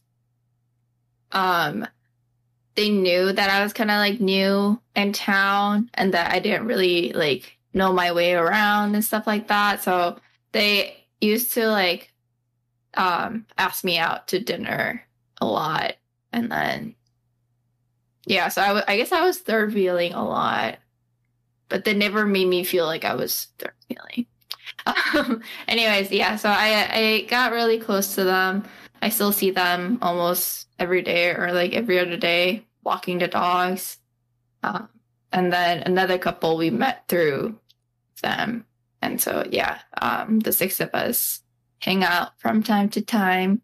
um 1.31 1.87
they 2.77 2.89
knew 2.89 3.33
that 3.33 3.49
I 3.49 3.61
was 3.63 3.73
kind 3.73 3.91
of 3.91 3.97
like 3.97 4.21
new 4.21 4.79
in 4.95 5.11
town 5.11 5.89
and 5.95 6.13
that 6.13 6.31
I 6.31 6.39
didn't 6.39 6.67
really 6.67 7.11
like 7.13 7.57
know 7.73 7.91
my 7.91 8.13
way 8.13 8.33
around 8.33 8.95
and 8.95 9.03
stuff 9.03 9.27
like 9.27 9.49
that. 9.49 9.83
So 9.83 10.17
they 10.53 11.03
used 11.19 11.53
to 11.53 11.67
like 11.67 12.13
um 12.95 13.45
ask 13.57 13.83
me 13.83 13.97
out 13.97 14.27
to 14.29 14.39
dinner 14.39 15.03
a 15.41 15.45
lot 15.45 15.95
and 16.33 16.51
then 16.51 16.95
yeah 18.25 18.49
so 18.49 18.61
I 18.61 18.67
w- 18.67 18.85
I 18.87 18.97
guess 18.97 19.11
i 19.11 19.21
was 19.21 19.39
third 19.39 19.73
wheeling 19.73 20.13
a 20.13 20.23
lot 20.23 20.79
but 21.69 21.85
they 21.85 21.93
never 21.93 22.25
made 22.25 22.47
me 22.47 22.63
feel 22.63 22.85
like 22.85 23.05
i 23.05 23.13
was 23.13 23.47
third 23.59 23.73
wheeling 23.89 24.25
um, 24.87 25.41
anyways 25.67 26.11
yeah 26.11 26.35
so 26.35 26.49
i 26.49 26.87
i 26.91 27.21
got 27.29 27.51
really 27.51 27.79
close 27.79 28.15
to 28.15 28.23
them. 28.23 28.63
I 28.99 29.09
still 29.09 29.31
see 29.31 29.51
them 29.51 29.99
almost 30.01 30.67
every 30.79 31.03
day 31.03 31.29
or 31.29 31.53
like 31.53 31.73
every 31.73 31.99
other 31.99 32.17
day 32.17 32.66
walking 32.87 33.19
the 33.19 33.27
dogs. 33.27 33.97
Um, 34.63 34.87
and 35.33 35.51
then 35.51 35.83
another 35.83 36.17
couple 36.17 36.55
we 36.55 36.69
met 36.69 37.03
through 37.09 37.59
them. 38.21 38.65
And 39.01 39.21
so 39.21 39.45
yeah 39.51 39.79
um 40.01 40.39
the 40.39 40.51
six 40.51 40.79
of 40.79 40.89
us 40.95 41.41
hang 41.79 42.03
out 42.03 42.39
from 42.39 42.63
time 42.63 42.89
to 42.95 43.01
time. 43.01 43.61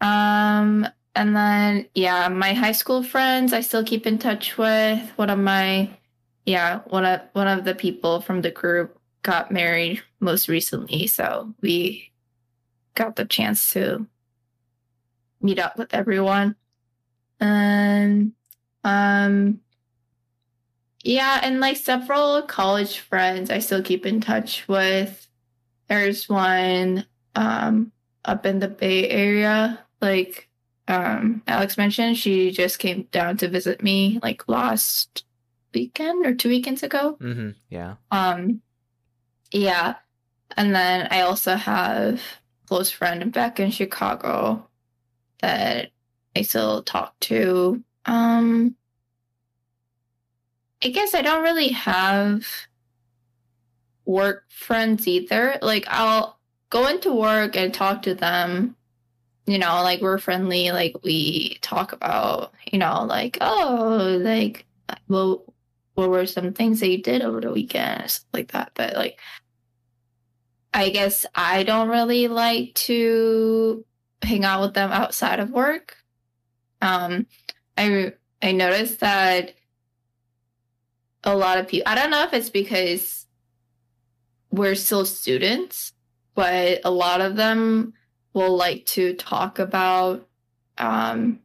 Um 0.00 0.88
and 1.14 1.36
then 1.36 1.86
yeah 1.94 2.28
my 2.28 2.54
high 2.54 2.72
school 2.72 3.02
friends 3.02 3.52
i 3.52 3.60
still 3.60 3.84
keep 3.84 4.06
in 4.06 4.18
touch 4.18 4.56
with. 4.56 5.00
One 5.16 5.30
of 5.30 5.38
my 5.38 5.90
yeah 6.46 6.80
one 6.86 7.04
of 7.04 7.20
one 7.34 7.46
of 7.46 7.64
the 7.64 7.74
people 7.74 8.22
from 8.22 8.40
the 8.40 8.50
group 8.50 8.98
got 9.22 9.52
married 9.52 10.02
most 10.18 10.48
recently. 10.48 11.06
So 11.06 11.54
we 11.60 12.10
got 12.94 13.16
the 13.16 13.26
chance 13.26 13.72
to 13.74 14.06
meet 15.42 15.58
up 15.58 15.76
with 15.76 15.94
everyone 15.94 16.56
and 17.40 18.32
um 18.84 19.60
yeah 21.02 21.40
and 21.42 21.60
like 21.60 21.76
several 21.76 22.42
college 22.42 22.98
friends 22.98 23.50
i 23.50 23.58
still 23.58 23.82
keep 23.82 24.04
in 24.06 24.20
touch 24.20 24.66
with 24.68 25.28
there's 25.88 26.28
one 26.28 27.06
um 27.34 27.90
up 28.24 28.44
in 28.44 28.58
the 28.58 28.68
bay 28.68 29.08
area 29.08 29.78
like 30.00 30.48
um 30.88 31.42
alex 31.46 31.78
mentioned 31.78 32.16
she 32.16 32.50
just 32.50 32.78
came 32.78 33.02
down 33.12 33.36
to 33.36 33.48
visit 33.48 33.82
me 33.82 34.18
like 34.22 34.46
last 34.48 35.24
weekend 35.72 36.26
or 36.26 36.34
two 36.34 36.48
weekends 36.48 36.82
ago 36.82 37.16
Mm-hmm. 37.20 37.50
Yeah. 37.70 37.94
um 38.10 38.60
yeah 39.52 39.94
and 40.56 40.74
then 40.74 41.08
i 41.10 41.20
also 41.22 41.54
have 41.54 42.20
close 42.66 42.90
friend 42.90 43.32
back 43.32 43.58
in 43.60 43.70
chicago 43.70 44.66
that 45.40 45.90
i 46.36 46.42
still 46.42 46.82
talk 46.82 47.18
to 47.20 47.82
um 48.06 48.74
i 50.82 50.88
guess 50.88 51.14
i 51.14 51.22
don't 51.22 51.42
really 51.42 51.68
have 51.68 52.46
work 54.10 54.44
friends 54.50 55.06
either. 55.06 55.56
Like 55.62 55.84
i'll 55.88 56.38
go 56.68 56.86
into 56.88 57.12
work 57.12 57.56
and 57.56 57.72
talk 57.72 58.02
to 58.02 58.14
them. 58.14 58.76
You 59.46 59.58
know 59.58 59.82
like 59.82 60.00
we're 60.00 60.18
friendly 60.18 60.70
like 60.70 60.96
we 61.02 61.58
talk 61.60 61.92
about 61.92 62.52
you 62.70 62.78
know 62.78 63.04
like 63.04 63.38
oh 63.40 64.18
like 64.20 64.66
well 65.08 65.44
what 65.94 66.10
were 66.10 66.26
some 66.26 66.52
things 66.52 66.80
that 66.80 66.88
you 66.88 67.02
did 67.02 67.22
over 67.22 67.40
the 67.40 67.52
weekend 67.52 68.10
stuff 68.10 68.26
like 68.32 68.52
that. 68.52 68.72
But 68.74 68.94
like 68.94 69.18
i 70.72 70.88
guess 70.90 71.26
i 71.34 71.64
don't 71.64 71.88
really 71.88 72.28
like 72.28 72.72
to 72.74 73.84
hang 74.22 74.44
out 74.44 74.60
with 74.60 74.74
them 74.74 74.92
outside 74.92 75.40
of 75.40 75.50
work 75.50 75.96
um 76.82 77.26
i 77.76 78.12
i 78.42 78.52
noticed 78.52 79.00
that 79.00 79.54
a 81.24 81.36
lot 81.36 81.58
of 81.58 81.68
people 81.68 81.90
i 81.90 81.94
don't 81.94 82.10
know 82.10 82.24
if 82.24 82.32
it's 82.32 82.50
because 82.50 83.26
we're 84.50 84.74
still 84.74 85.04
students 85.04 85.92
but 86.34 86.80
a 86.84 86.90
lot 86.90 87.20
of 87.20 87.36
them 87.36 87.92
will 88.32 88.56
like 88.56 88.86
to 88.86 89.14
talk 89.14 89.58
about 89.58 90.26
um 90.78 91.38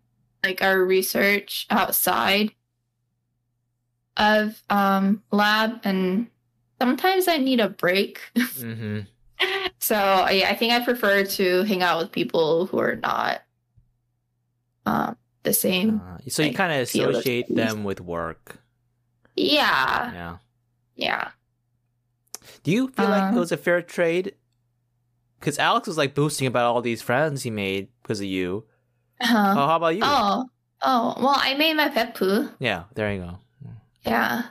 like 0.44 0.62
our 0.62 0.84
research 0.84 1.66
outside 1.70 2.52
of 4.18 4.62
um 4.70 5.22
lab 5.32 5.82
and 5.84 6.28
sometimes 6.80 7.28
I 7.28 7.38
need 7.38 7.60
a 7.60 7.70
break. 7.70 8.20
Mm-hmm. 8.36 9.02
so 9.80 9.96
yeah, 10.30 10.50
I 10.50 10.56
think 10.56 10.72
I 10.72 10.84
prefer 10.84 11.26
to 11.26 11.64
hang 11.64 11.84
out 11.84 12.00
with 12.00 12.12
people 12.12 12.68
who 12.68 12.80
are 12.80 12.96
not 12.96 13.42
um 14.86 15.18
the 15.46 15.54
same. 15.54 16.02
Uh, 16.06 16.18
so 16.28 16.42
you 16.44 16.50
like, 16.50 16.58
kind 16.58 16.74
of 16.74 16.80
associate 16.80 17.46
them 17.54 17.84
with 17.86 18.02
work. 18.02 18.60
Yeah. 19.36 20.12
Yeah. 20.14 20.38
Yeah. 20.96 21.28
Do 22.64 22.72
you 22.72 22.90
feel 22.90 23.08
like 23.10 23.34
it 23.34 23.38
Uh, 23.38 23.40
was 23.40 23.52
a 23.52 23.58
fair 23.58 23.82
trade? 23.82 24.36
Because 25.40 25.58
Alex 25.60 25.88
was 25.88 25.98
like 25.98 26.14
boasting 26.16 26.48
about 26.48 26.74
all 26.74 26.82
these 26.82 27.02
friends 27.02 27.44
he 27.44 27.50
made 27.52 27.88
because 28.02 28.20
of 28.20 28.26
you. 28.26 28.66
Uh-huh. 29.22 29.52
Oh, 29.58 29.68
how 29.68 29.76
about 29.78 29.96
you? 29.96 30.02
Oh. 30.04 30.46
Oh, 30.82 31.16
well, 31.18 31.36
I 31.38 31.56
made 31.56 31.74
my 31.76 31.90
pet 31.90 32.16
poo. 32.16 32.50
Yeah, 32.60 32.84
there 32.96 33.14
you 33.14 33.22
go. 33.22 33.40
Yeah. 34.06 34.44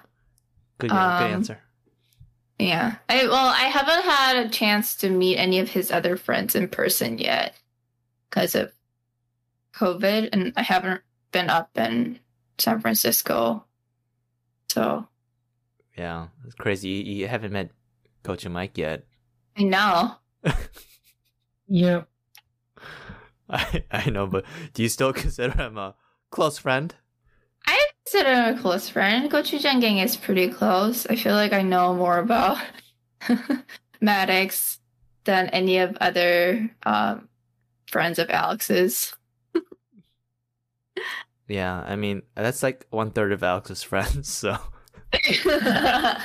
Good, 0.79 0.91
good 0.91 0.97
Um, 0.97 1.33
answer. 1.33 1.61
Yeah. 2.59 2.97
I 3.09 3.27
well, 3.27 3.47
I 3.49 3.65
haven't 3.65 4.03
had 4.05 4.47
a 4.47 4.49
chance 4.49 4.97
to 4.97 5.11
meet 5.11 5.37
any 5.37 5.59
of 5.61 5.71
his 5.71 5.91
other 5.93 6.17
friends 6.17 6.55
in 6.55 6.69
person 6.69 7.19
yet 7.19 7.55
because 8.31 8.55
of 8.55 8.73
COVID 9.77 10.29
and 10.33 10.53
I 10.57 10.63
haven't 10.63 11.03
been 11.33 11.51
up 11.51 11.71
in 11.77 12.21
San 12.59 12.81
Francisco. 12.81 13.65
So, 14.69 15.07
Yeah, 15.97 16.29
it's 16.47 16.55
crazy. 16.55 16.89
You, 16.89 17.15
you 17.15 17.29
haven't 17.29 17.53
met 17.53 17.71
Gochu 18.25 18.51
Mike 18.51 18.79
yet. 18.79 19.05
I 19.57 19.63
know. 19.65 20.15
Yeah. 21.67 22.03
I 23.49 23.85
I 23.91 24.11
know, 24.11 24.27
but 24.27 24.45
do 24.73 24.83
you 24.83 24.89
still 24.89 25.13
consider 25.25 25.55
him 25.55 25.79
a 25.79 25.95
close 26.31 26.59
friend? 26.59 26.95
I 27.67 27.87
consider 28.05 28.35
him 28.35 28.57
a 28.57 28.61
close 28.61 28.89
friend. 28.89 29.31
Gochujang 29.31 29.81
gang 29.81 29.99
is 29.99 30.17
pretty 30.17 30.49
close. 30.49 31.07
I 31.07 31.17
feel 31.17 31.35
like 31.35 31.53
I 31.53 31.63
know 31.63 31.95
more 31.95 32.19
about 32.19 32.59
Maddox 34.01 34.79
than 35.25 35.49
any 35.49 35.79
of 35.79 35.97
other 36.01 36.71
um, 36.85 37.29
friends 37.87 38.19
of 38.19 38.29
Alex's. 38.31 39.15
Yeah, 41.49 41.83
I 41.87 41.97
mean 41.97 42.23
that's 42.35 42.63
like 42.63 42.87
one 42.91 43.11
third 43.11 43.33
of 43.33 43.43
Alex's 43.43 43.83
friends. 43.91 44.29
So 44.29 44.57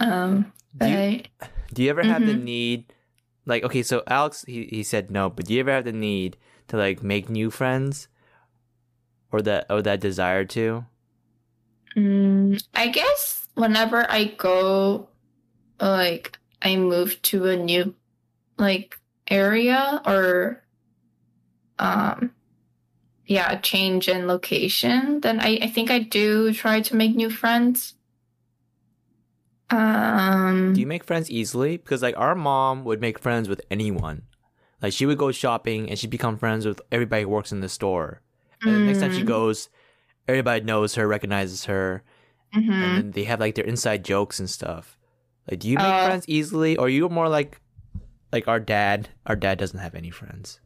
um, 0.00 0.52
do 0.76 0.88
you, 0.88 1.22
do 1.72 1.82
you 1.82 1.90
ever 1.90 2.04
have 2.04 2.24
the 2.24 2.32
Mhm. 2.34 2.42
need, 2.44 2.92
like, 3.46 3.64
okay, 3.64 3.82
so 3.82 4.02
Alex 4.06 4.44
he 4.46 4.64
he 4.66 4.82
said 4.82 5.10
no, 5.10 5.30
but 5.30 5.46
do 5.46 5.54
you 5.54 5.60
ever 5.60 5.72
have 5.72 5.84
the 5.84 5.92
need 5.92 6.36
to 6.68 6.76
like 6.76 7.02
make 7.02 7.30
new 7.30 7.50
friends, 7.50 8.08
or 9.32 9.40
that 9.42 9.66
or 9.70 9.82
that 9.82 10.00
desire 10.00 10.44
to? 10.44 10.84
Mm, 11.96 12.62
I 12.74 12.88
guess 12.88 13.48
whenever 13.54 14.10
I 14.10 14.24
go, 14.26 15.08
like, 15.80 16.38
I 16.62 16.76
move 16.76 17.20
to 17.22 17.46
a 17.46 17.56
new, 17.56 17.94
like, 18.58 18.98
area 19.28 20.02
or, 20.04 20.62
um, 21.78 22.32
yeah, 23.26 23.56
change 23.60 24.08
in 24.08 24.26
location, 24.26 25.20
then 25.20 25.40
I, 25.40 25.58
I 25.62 25.66
think 25.68 25.90
I 25.90 25.98
do 26.00 26.52
try 26.54 26.80
to 26.80 26.96
make 26.96 27.14
new 27.14 27.28
friends. 27.30 27.94
Um, 29.70 30.72
Do 30.74 30.80
you 30.80 30.86
make 30.86 31.02
friends 31.04 31.30
easily? 31.30 31.76
Because 31.76 32.02
like 32.02 32.16
our 32.16 32.34
mom 32.34 32.84
would 32.84 33.00
make 33.00 33.18
friends 33.18 33.48
with 33.48 33.60
anyone. 33.70 34.22
Like 34.80 34.92
she 34.92 35.06
would 35.06 35.18
go 35.18 35.32
shopping 35.32 35.90
and 35.90 35.98
she'd 35.98 36.10
become 36.10 36.36
friends 36.36 36.66
with 36.66 36.80
everybody 36.92 37.22
who 37.22 37.30
works 37.30 37.50
in 37.52 37.60
the 37.60 37.68
store. 37.68 38.22
And 38.62 38.74
the 38.74 38.78
next 38.80 39.00
time 39.00 39.12
she 39.12 39.22
Mm. 39.22 39.26
goes, 39.26 39.68
everybody 40.28 40.64
knows 40.64 40.94
her, 40.94 41.06
recognizes 41.08 41.64
her, 41.66 42.02
mhm. 42.54 42.70
and 42.72 42.96
then 42.96 43.10
they 43.10 43.24
have 43.24 43.40
like 43.40 43.54
their 43.56 43.64
inside 43.64 44.04
jokes 44.04 44.38
and 44.38 44.48
stuff. 44.48 44.96
Like, 45.50 45.60
do 45.60 45.68
you 45.68 45.76
make 45.76 45.84
Uh, 45.86 46.06
friends 46.06 46.24
easily, 46.28 46.76
or 46.76 46.88
you're 46.88 47.08
more 47.08 47.28
like, 47.28 47.60
like 48.32 48.48
our 48.48 48.58
dad? 48.60 49.08
Our 49.26 49.36
dad 49.36 49.58
doesn't 49.58 49.78
have 49.78 49.94
any 49.94 50.10
friends. 50.10 50.60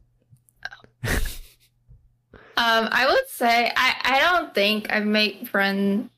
Um, 2.61 2.89
I 2.91 3.07
would 3.07 3.27
say 3.27 3.71
I, 3.75 3.95
I 4.03 4.19
don't 4.19 4.53
think 4.53 4.93
I 4.93 4.99
make 4.99 5.47
friends 5.47 6.11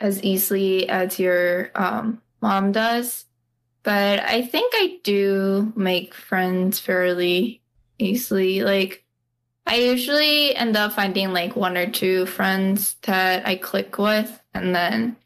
as 0.00 0.22
easily 0.22 0.88
as 0.88 1.18
your 1.18 1.72
um, 1.74 2.22
mom 2.40 2.70
does, 2.70 3.24
but 3.82 4.20
I 4.20 4.42
think 4.42 4.72
I 4.76 5.00
do 5.02 5.72
make 5.74 6.14
friends 6.14 6.78
fairly 6.78 7.62
easily. 7.98 8.62
Like, 8.62 9.04
I 9.66 9.74
usually 9.74 10.54
end 10.54 10.76
up 10.76 10.92
finding 10.92 11.32
like 11.32 11.56
one 11.56 11.76
or 11.76 11.90
two 11.90 12.26
friends 12.26 12.94
that 13.02 13.44
I 13.44 13.56
click 13.56 13.98
with, 13.98 14.40
and 14.54 14.72
then 14.72 15.16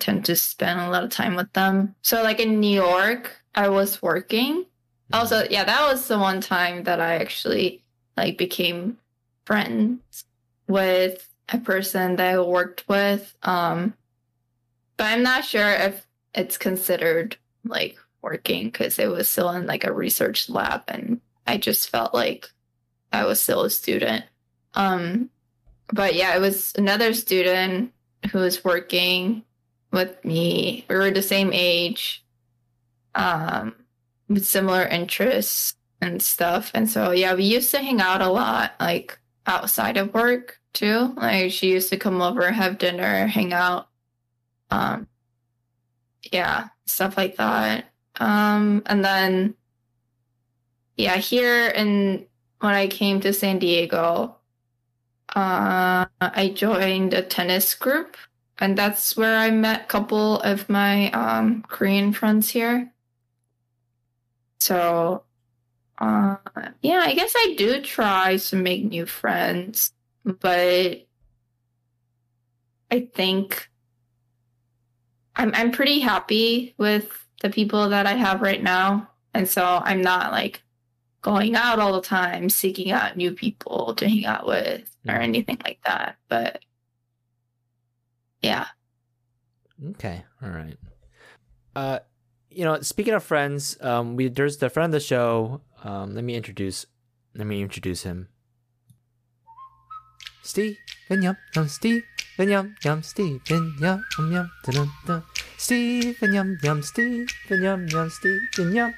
tend 0.00 0.24
to 0.24 0.34
spend 0.34 0.80
a 0.80 0.90
lot 0.90 1.04
of 1.04 1.10
time 1.10 1.36
with 1.36 1.52
them. 1.52 1.94
So, 2.02 2.24
like 2.24 2.40
in 2.40 2.58
New 2.58 2.74
York, 2.74 3.30
I 3.54 3.68
was 3.68 4.02
working. 4.02 4.66
Also, 5.12 5.46
yeah, 5.48 5.62
that 5.62 5.86
was 5.88 6.08
the 6.08 6.18
one 6.18 6.40
time 6.40 6.82
that 6.84 7.00
I 7.00 7.14
actually 7.14 7.84
like 8.16 8.36
became 8.36 8.98
friends 9.44 10.24
with 10.66 11.28
a 11.48 11.58
person 11.58 12.16
that 12.16 12.34
I 12.34 12.40
worked 12.40 12.84
with. 12.88 13.34
Um, 13.42 13.94
but 14.96 15.04
I'm 15.04 15.22
not 15.22 15.44
sure 15.44 15.70
if 15.70 16.06
it's 16.34 16.58
considered 16.58 17.36
like 17.64 17.96
working 18.22 18.66
because 18.66 18.98
it 18.98 19.08
was 19.08 19.28
still 19.28 19.50
in 19.50 19.66
like 19.66 19.84
a 19.84 19.92
research 19.92 20.48
lab 20.48 20.82
and 20.88 21.20
I 21.46 21.58
just 21.58 21.90
felt 21.90 22.14
like 22.14 22.50
I 23.12 23.24
was 23.26 23.40
still 23.40 23.62
a 23.62 23.70
student. 23.70 24.24
Um, 24.74 25.30
but 25.92 26.14
yeah, 26.14 26.34
it 26.34 26.40
was 26.40 26.72
another 26.76 27.12
student 27.12 27.92
who 28.32 28.38
was 28.38 28.64
working 28.64 29.44
with 29.92 30.24
me. 30.24 30.84
We 30.88 30.96
were 30.96 31.10
the 31.10 31.22
same 31.22 31.50
age, 31.52 32.24
um, 33.14 33.74
with 34.28 34.46
similar 34.46 34.84
interests 34.86 35.74
and 36.00 36.20
stuff. 36.20 36.70
And 36.74 36.90
so, 36.90 37.10
yeah, 37.10 37.34
we 37.34 37.44
used 37.44 37.70
to 37.72 37.78
hang 37.78 38.00
out 38.00 38.22
a 38.22 38.28
lot, 38.28 38.72
like 38.80 39.18
outside 39.46 39.96
of 39.96 40.14
work 40.14 40.60
too. 40.72 41.14
Like 41.16 41.52
she 41.52 41.70
used 41.70 41.88
to 41.90 41.96
come 41.96 42.20
over, 42.20 42.50
have 42.50 42.78
dinner, 42.78 43.26
hang 43.26 43.52
out. 43.52 43.88
Um, 44.70 45.06
yeah, 46.32 46.68
stuff 46.86 47.16
like 47.16 47.36
that. 47.36 47.90
Um, 48.20 48.82
and 48.86 49.04
then, 49.04 49.54
yeah, 50.96 51.16
here 51.16 51.72
and 51.74 52.26
when 52.60 52.74
I 52.74 52.86
came 52.86 53.20
to 53.20 53.32
San 53.32 53.58
Diego, 53.58 54.36
uh, 55.34 56.06
I 56.20 56.52
joined 56.54 57.12
a 57.12 57.22
tennis 57.22 57.74
group, 57.74 58.16
and 58.58 58.78
that's 58.78 59.16
where 59.16 59.36
I 59.36 59.50
met 59.50 59.82
a 59.82 59.86
couple 59.86 60.40
of 60.40 60.68
my 60.68 61.10
um, 61.10 61.64
Korean 61.68 62.12
friends 62.12 62.50
here. 62.50 62.92
So, 64.60 65.24
uh, 65.98 66.36
yeah, 66.82 67.02
I 67.06 67.14
guess 67.14 67.32
I 67.36 67.54
do 67.56 67.80
try 67.82 68.36
to 68.36 68.56
make 68.56 68.84
new 68.84 69.06
friends, 69.06 69.92
but 70.24 71.06
I 72.90 73.00
think 73.14 73.68
I'm 75.36 75.52
I'm 75.54 75.72
pretty 75.72 76.00
happy 76.00 76.74
with 76.78 77.26
the 77.42 77.50
people 77.50 77.88
that 77.90 78.06
I 78.06 78.12
have 78.14 78.40
right 78.42 78.62
now, 78.62 79.10
and 79.34 79.48
so 79.48 79.64
I'm 79.64 80.02
not 80.02 80.32
like 80.32 80.62
going 81.22 81.54
out 81.56 81.78
all 81.78 81.94
the 81.94 82.02
time 82.06 82.50
seeking 82.50 82.90
out 82.92 83.16
new 83.16 83.32
people 83.32 83.94
to 83.94 84.08
hang 84.08 84.26
out 84.26 84.46
with 84.46 84.94
or 85.08 85.14
Mhm. 85.14 85.22
anything 85.22 85.58
like 85.64 85.80
that. 85.86 86.16
But 86.28 86.62
yeah, 88.42 88.66
Okay, 89.90 90.24
all 90.42 90.50
right. 90.50 90.76
Uh, 91.74 91.98
you 92.50 92.64
know, 92.64 92.80
speaking 92.82 93.14
of 93.14 93.24
friends, 93.24 93.76
um, 93.80 94.16
we 94.16 94.28
there's 94.28 94.58
the 94.58 94.70
friend 94.70 94.86
of 94.86 94.92
the 94.92 95.04
show. 95.04 95.60
Um, 95.84 96.14
let 96.14 96.24
me 96.24 96.34
introduce. 96.34 96.86
Let 97.34 97.46
me 97.46 97.62
introduce 97.62 98.02
him. 98.02 98.28
Steven 100.42 100.76
Yum 101.22 101.36
Yum 101.54 101.68
Steven 101.68 102.02
Yum 102.38 102.74
Yum 102.84 103.02
Steven 103.02 103.40
Yum 103.80 104.04
Yum 104.18 104.50
dun, 104.64 104.74
dun, 104.74 104.90
dun. 105.06 105.22
Steven 105.58 106.32
Yum 106.32 106.58
Yum 106.62 106.82
Steven 106.82 107.26
Yum 107.50 107.86
Yum 107.88 108.10
Steven 108.10 108.74
Yum. 108.74 108.94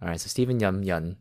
All 0.00 0.08
right, 0.08 0.20
so 0.20 0.28
Steven 0.28 0.58
Yum 0.60 0.82
Yum. 0.82 1.16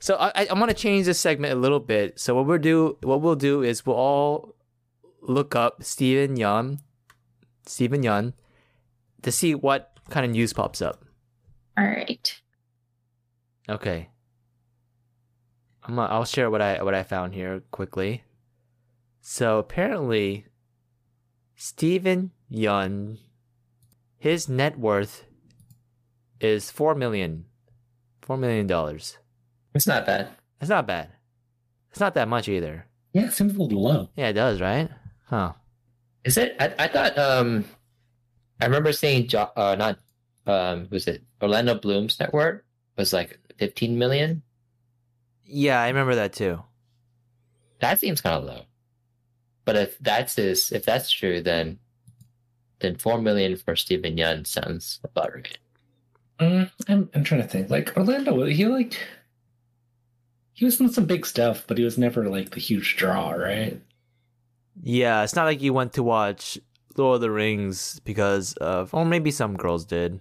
So 0.00 0.16
I, 0.16 0.28
I 0.34 0.46
I'm 0.50 0.58
gonna 0.58 0.74
change 0.74 1.06
this 1.06 1.18
segment 1.18 1.52
a 1.52 1.56
little 1.56 1.80
bit. 1.80 2.18
So 2.20 2.34
what 2.34 2.46
we'll 2.46 2.58
do 2.58 2.96
what 3.02 3.20
we'll 3.20 3.34
do 3.36 3.62
is 3.62 3.84
we'll 3.84 3.96
all 3.96 4.54
look 5.20 5.56
up 5.56 5.82
Steven 5.82 6.36
Yum 6.36 6.78
Steven 7.66 8.02
Yeun 8.02 8.32
to 9.22 9.32
see 9.32 9.54
what 9.54 9.98
kind 10.10 10.24
of 10.24 10.32
news 10.32 10.52
pops 10.52 10.80
up. 10.80 11.04
all 11.76 11.84
right. 11.84 12.40
Okay. 13.68 14.08
I'm 15.84 15.98
I'll 15.98 16.24
share 16.24 16.50
what 16.50 16.60
I 16.62 16.82
what 16.82 16.94
I 16.94 17.02
found 17.02 17.34
here 17.34 17.62
quickly. 17.70 18.22
So 19.20 19.58
apparently 19.58 20.46
Steven 21.56 22.30
Yeun 22.50 23.18
his 24.18 24.48
net 24.48 24.78
worth 24.78 25.24
is 26.40 26.70
4 26.70 26.94
million. 26.94 27.44
4 28.22 28.36
million 28.36 28.66
dollars. 28.66 29.18
It's 29.74 29.86
not 29.86 30.06
bad. 30.06 30.28
It's 30.60 30.68
not 30.70 30.86
bad. 30.86 31.10
It's 31.90 32.00
not 32.00 32.14
that 32.14 32.28
much 32.28 32.48
either. 32.48 32.86
Yeah, 33.12 33.26
it 33.26 33.32
seems 33.32 33.54
a 33.56 33.62
little 33.62 33.80
low. 33.82 34.08
Yeah, 34.16 34.28
it 34.28 34.32
does, 34.34 34.60
right? 34.60 34.90
Huh. 35.26 35.52
Is 36.24 36.36
it? 36.36 36.56
I, 36.60 36.74
I 36.78 36.88
thought. 36.88 37.16
Um, 37.16 37.64
I 38.60 38.66
remember 38.66 38.92
seeing. 38.92 39.28
Jo- 39.28 39.50
uh, 39.56 39.76
not. 39.78 39.98
Um, 40.46 40.88
was 40.90 41.06
it 41.06 41.22
Orlando 41.42 41.74
Bloom's 41.74 42.18
net 42.18 42.32
worth 42.32 42.62
was 42.96 43.12
like 43.12 43.38
fifteen 43.58 43.98
million? 43.98 44.42
Yeah, 45.44 45.80
I 45.80 45.88
remember 45.88 46.14
that 46.16 46.32
too. 46.32 46.62
That 47.80 47.98
seems 47.98 48.20
kind 48.20 48.36
of 48.36 48.44
low. 48.44 48.62
But 49.64 49.76
if 49.76 49.98
that's 49.98 50.36
his, 50.36 50.72
if 50.72 50.84
that's 50.84 51.10
true, 51.10 51.42
then 51.42 51.78
then 52.80 52.96
four 52.96 53.20
million 53.20 53.56
for 53.56 53.76
Steven 53.76 54.16
Yeun 54.16 54.46
sounds 54.46 55.00
about 55.04 55.34
right. 55.34 55.58
Mm, 56.40 56.70
I'm 56.88 57.10
I'm 57.14 57.24
trying 57.24 57.42
to 57.42 57.48
think. 57.48 57.70
Like 57.70 57.96
Orlando, 57.96 58.44
he 58.46 58.66
like 58.66 58.96
he 60.52 60.64
was 60.64 60.80
in 60.80 60.90
some 60.90 61.06
big 61.06 61.26
stuff, 61.26 61.64
but 61.66 61.78
he 61.78 61.84
was 61.84 61.98
never 61.98 62.28
like 62.28 62.50
the 62.50 62.60
huge 62.60 62.96
draw, 62.96 63.30
right? 63.30 63.80
Yeah, 64.82 65.22
it's 65.22 65.34
not 65.34 65.44
like 65.44 65.62
you 65.62 65.72
went 65.72 65.92
to 65.94 66.02
watch 66.02 66.58
Lord 66.96 67.16
of 67.16 67.20
the 67.20 67.30
Rings 67.30 68.00
because 68.04 68.54
of, 68.54 68.92
or 68.94 69.04
maybe 69.04 69.30
some 69.30 69.56
girls 69.56 69.84
did. 69.84 70.20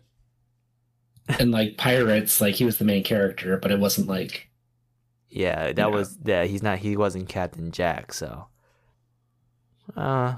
And 1.39 1.51
like 1.51 1.77
Pirates, 1.77 2.39
like 2.41 2.55
he 2.55 2.63
was 2.65 2.77
the 2.77 2.85
main 2.85 3.03
character, 3.03 3.57
but 3.57 3.71
it 3.71 3.79
wasn't 3.79 4.07
like 4.07 4.47
Yeah, 5.29 5.67
that 5.73 5.77
Yeah. 5.77 5.85
was 5.87 6.17
yeah. 6.23 6.45
He's 6.45 6.63
not. 6.63 6.79
He 6.79 6.95
wasn't 6.95 7.27
Captain 7.29 7.71
Jack. 7.71 8.13
So, 8.13 8.47
uh, 9.95 10.35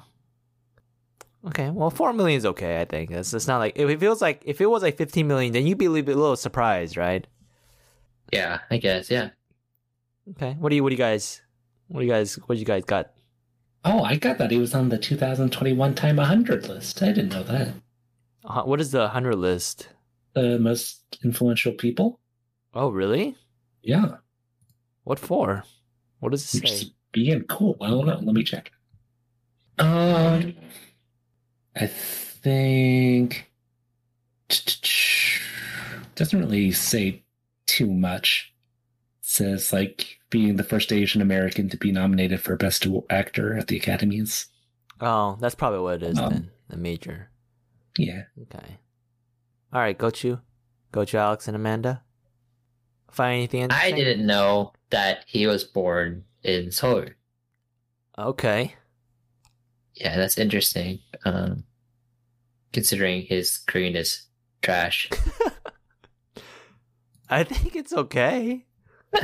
okay. 1.48 1.70
Well, 1.70 1.90
four 1.90 2.14
million 2.14 2.38
is 2.38 2.46
okay. 2.46 2.82
I 2.82 2.86
think 2.86 3.12
it's. 3.12 3.34
It's 3.34 3.48
not 3.48 3.60
like 3.60 3.74
if 3.78 3.90
it 3.90 4.00
feels 4.00 4.22
like 4.22 4.42
if 4.46 4.60
it 4.62 4.66
was 4.66 4.82
like 4.84 4.98
fifteen 4.98 5.28
million, 5.28 5.54
then 5.54 5.66
you'd 5.68 5.78
be 5.78 5.86
a 5.86 5.90
little, 5.90 6.06
bit, 6.06 6.16
a 6.16 6.20
little 6.20 6.36
surprised, 6.36 6.98
right? 6.98 7.26
Yeah, 8.34 8.60
I 8.72 8.78
guess. 8.78 9.10
Yeah. 9.12 9.30
Okay. 10.32 10.56
What 10.60 10.70
do 10.70 10.76
you? 10.76 10.84
What 10.84 10.90
do 10.90 10.94
you 10.96 10.98
guys? 11.00 11.42
What 11.88 12.02
do 12.02 12.06
you 12.06 12.12
guys? 12.12 12.36
What 12.46 12.56
do 12.56 12.60
you 12.60 12.66
guys 12.66 12.84
got? 12.86 13.12
oh, 13.86 14.04
I 14.04 14.18
got 14.18 14.38
that 14.40 14.52
he 14.52 14.58
was 14.58 14.76
on 14.76 14.90
the 14.90 14.98
2021 14.98 15.96
Time 15.96 16.18
100 16.18 16.68
list. 16.68 17.02
I 17.02 17.08
didn't 17.14 17.30
know 17.30 17.44
that. 17.44 17.70
Uh, 18.44 18.64
what 18.64 18.82
is 18.82 18.92
the 18.92 19.08
hundred 19.08 19.36
list? 19.38 19.88
The 20.40 20.58
most 20.58 21.18
influential 21.22 21.74
people. 21.74 22.22
Oh, 22.74 22.90
really? 22.90 23.36
Yeah, 23.84 24.16
What 25.04 25.20
for? 25.20 25.64
What 26.22 26.32
does 26.32 26.44
it 26.54 26.60
say? 26.60 26.60
just 26.60 26.94
being 27.12 27.44
cool. 27.44 27.76
I 27.82 27.90
don't 27.90 28.06
know. 28.06 28.20
Let 28.22 28.36
me 28.36 28.44
check. 28.44 28.72
Um, 29.80 30.54
I 31.76 31.88
think 31.88 33.52
doesn't 36.16 36.40
really 36.40 36.72
say 36.72 37.24
too 37.66 37.88
much. 37.92 38.54
It 39.22 39.26
says 39.26 39.74
like 39.74 40.20
being 40.30 40.56
the 40.56 40.64
first 40.64 40.94
Asian 40.94 41.22
American 41.22 41.68
to 41.70 41.78
be 41.78 41.92
nominated 41.92 42.40
for 42.42 42.56
Best 42.56 42.88
Actor 43.10 43.58
at 43.58 43.68
the 43.68 43.76
Academies. 43.78 44.48
Oh, 45.02 45.38
that's 45.42 45.56
probably 45.56 45.80
what 45.80 46.02
it 46.02 46.04
is 46.04 46.18
Um, 46.20 46.30
then. 46.30 46.52
The 46.70 46.78
major. 46.78 47.30
Yeah. 47.98 48.24
Okay. 48.44 48.78
All 49.72 49.80
right, 49.82 49.98
Gochu, 49.98 50.42
Gochu, 50.92 51.16
Alex, 51.16 51.48
and 51.48 51.56
Amanda. 51.56 52.02
Find 53.12 53.38
anything 53.38 53.62
interesting? 53.62 53.94
I 53.94 53.96
didn't 53.96 54.26
know 54.26 54.74
that 54.90 55.24
he 55.28 55.48
was 55.48 55.64
born 55.64 56.26
in 56.44 56.72
Seoul. 56.72 57.06
Okay. 58.18 58.76
Yeah, 59.96 60.18
that's 60.18 60.38
interesting. 60.38 61.00
Um, 61.26 61.64
considering 62.74 63.24
his 63.24 63.58
Korean 63.58 63.96
is 63.96 64.24
trash. 64.62 65.10
I 67.30 67.44
think 67.44 67.76
it's 67.76 67.94
okay. 67.94 68.66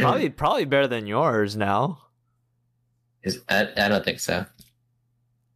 Probably, 0.00 0.28
probably 0.30 0.64
better 0.66 0.86
than 0.86 1.06
yours 1.06 1.56
now. 1.56 1.98
Is- 3.22 3.42
I, 3.48 3.68
I 3.76 3.88
don't 3.88 4.04
think 4.04 4.20
so. 4.20 4.44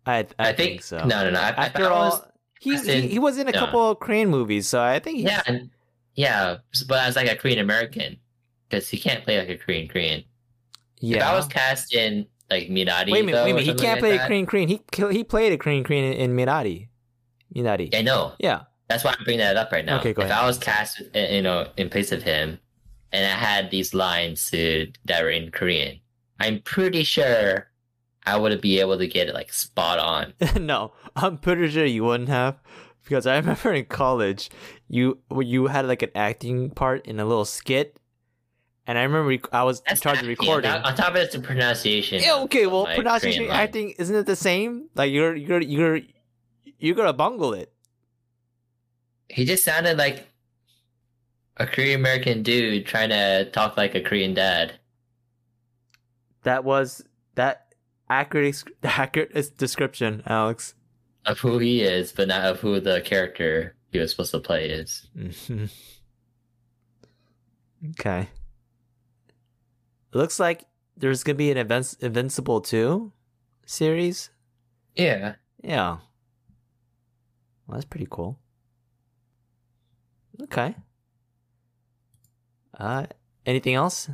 I, 0.06 0.18
I, 0.38 0.40
I, 0.48 0.52
think, 0.54 0.82
so. 0.82 0.98
no, 0.98 1.24
no, 1.24 1.30
no. 1.30 1.38
I, 1.40 1.48
After 1.50 1.90
all, 1.90 2.10
was- 2.10 2.22
in- 2.66 3.02
he, 3.02 3.08
he 3.08 3.18
was 3.18 3.38
in 3.38 3.48
a 3.48 3.52
no. 3.52 3.58
couple 3.58 3.90
of 3.90 4.00
Korean 4.00 4.28
movies, 4.28 4.68
so 4.68 4.80
I 4.80 4.98
think 4.98 5.18
he's, 5.18 5.26
yeah, 5.26 5.42
and, 5.46 5.70
yeah, 6.14 6.58
but 6.88 7.04
as 7.04 7.16
like 7.16 7.30
a 7.30 7.36
Korean 7.36 7.58
American, 7.58 8.16
because 8.68 8.88
he 8.88 8.98
can't 8.98 9.24
play 9.24 9.38
like 9.38 9.48
a 9.48 9.58
Korean 9.58 9.88
Korean. 9.88 10.24
yeah. 11.00 11.18
If 11.18 11.22
I 11.24 11.34
was 11.34 11.46
cast 11.46 11.94
in 11.94 12.26
like 12.50 12.68
Minari, 12.68 13.10
wait 13.10 13.20
a 13.20 13.24
minute, 13.24 13.32
though, 13.32 13.44
wait 13.44 13.50
a 13.50 13.54
minute. 13.54 13.64
He 13.64 13.74
can't 13.74 14.00
like 14.00 14.00
play 14.00 14.16
a 14.16 14.26
Korean 14.26 14.46
Korean. 14.46 14.68
He 14.68 14.82
he 15.10 15.24
played 15.24 15.52
a 15.52 15.58
Korean 15.58 15.84
Korean 15.84 16.04
in, 16.12 16.30
in 16.30 16.36
Minari. 16.36 16.88
Minari. 17.54 17.94
I 17.94 18.02
know. 18.02 18.32
Yeah. 18.38 18.62
That's 18.88 19.04
why 19.04 19.14
I'm 19.18 19.24
bringing 19.24 19.40
that 19.40 19.56
up 19.56 19.72
right 19.72 19.84
now. 19.84 19.98
Okay, 20.00 20.12
go 20.12 20.22
if 20.22 20.30
ahead. 20.30 20.42
I 20.42 20.46
was 20.46 20.58
cast, 20.58 21.00
uh, 21.14 21.18
you 21.18 21.40
know, 21.40 21.68
in 21.78 21.88
place 21.88 22.12
of 22.12 22.22
him, 22.22 22.58
and 23.10 23.24
I 23.24 23.36
had 23.36 23.70
these 23.70 23.94
lines 23.94 24.52
uh, 24.52 24.84
that 25.06 25.22
were 25.22 25.30
in 25.30 25.50
Korean, 25.50 25.98
I'm 26.40 26.60
pretty 26.60 27.02
sure 27.02 27.70
I 28.24 28.36
wouldn't 28.36 28.62
be 28.62 28.78
able 28.80 28.98
to 28.98 29.06
get 29.06 29.28
it 29.28 29.34
like 29.34 29.52
spot 29.52 29.98
on. 29.98 30.34
no, 30.64 30.92
I'm 31.16 31.38
pretty 31.38 31.68
sure 31.70 31.84
you 31.84 32.04
wouldn't 32.04 32.28
have, 32.28 32.60
because 33.04 33.26
I 33.26 33.36
remember 33.38 33.72
in 33.72 33.84
college, 33.86 34.50
you 34.88 35.18
you 35.40 35.66
had 35.66 35.86
like 35.86 36.02
an 36.02 36.10
acting 36.14 36.70
part 36.70 37.06
in 37.06 37.18
a 37.18 37.24
little 37.24 37.44
skit, 37.44 37.98
and 38.86 38.96
I 38.98 39.02
remember 39.02 39.28
rec- 39.28 39.52
I 39.52 39.64
was 39.64 39.82
in 39.88 39.96
charge 39.96 40.18
of 40.18 40.24
acting. 40.24 40.28
recording. 40.28 40.70
On, 40.70 40.82
on 40.82 40.94
top 40.94 41.10
of 41.10 41.16
it, 41.16 41.22
it's 41.22 41.34
the 41.34 41.40
pronunciation. 41.40 42.22
Yeah, 42.22 42.36
okay, 42.42 42.66
well, 42.66 42.86
pronunciation 42.86 43.44
Korean 43.44 43.50
line. 43.50 43.60
acting 43.60 43.90
isn't 43.98 44.14
it 44.14 44.26
the 44.26 44.36
same? 44.36 44.88
Like 44.94 45.10
you're 45.12 45.34
you're 45.34 45.60
you're 45.60 46.00
you're 46.78 46.94
gonna 46.94 47.12
bungle 47.12 47.54
it. 47.54 47.72
He 49.28 49.44
just 49.44 49.64
sounded 49.64 49.96
like 49.96 50.28
a 51.56 51.66
Korean 51.66 52.00
American 52.00 52.42
dude 52.42 52.86
trying 52.86 53.08
to 53.08 53.50
talk 53.50 53.76
like 53.76 53.94
a 53.94 54.00
Korean 54.00 54.34
dad. 54.34 54.74
That 56.42 56.64
was 56.64 57.04
that 57.34 57.61
accurate 58.20 58.46
ex- 58.48 58.64
accurate 58.82 59.56
description, 59.56 60.22
Alex. 60.26 60.74
Of 61.24 61.38
who 61.40 61.58
he 61.58 61.82
is, 61.82 62.12
but 62.12 62.28
not 62.28 62.44
of 62.44 62.60
who 62.60 62.80
the 62.80 63.00
character 63.00 63.74
he 63.90 63.98
was 63.98 64.10
supposed 64.10 64.32
to 64.32 64.40
play 64.40 64.68
is. 64.68 65.06
Mhm. 65.16 65.70
okay. 67.90 68.28
Looks 70.12 70.38
like 70.40 70.64
there's 70.96 71.22
gonna 71.22 71.36
be 71.36 71.50
an 71.50 71.58
Invinci- 71.66 72.02
Invincible 72.02 72.60
2 72.60 73.12
series. 73.66 74.30
Yeah. 74.94 75.36
Yeah. 75.62 75.98
Well, 77.66 77.76
that's 77.76 77.84
pretty 77.84 78.08
cool. 78.10 78.38
Okay. 80.42 80.74
Uh, 82.78 83.06
anything 83.46 83.74
else? 83.74 84.10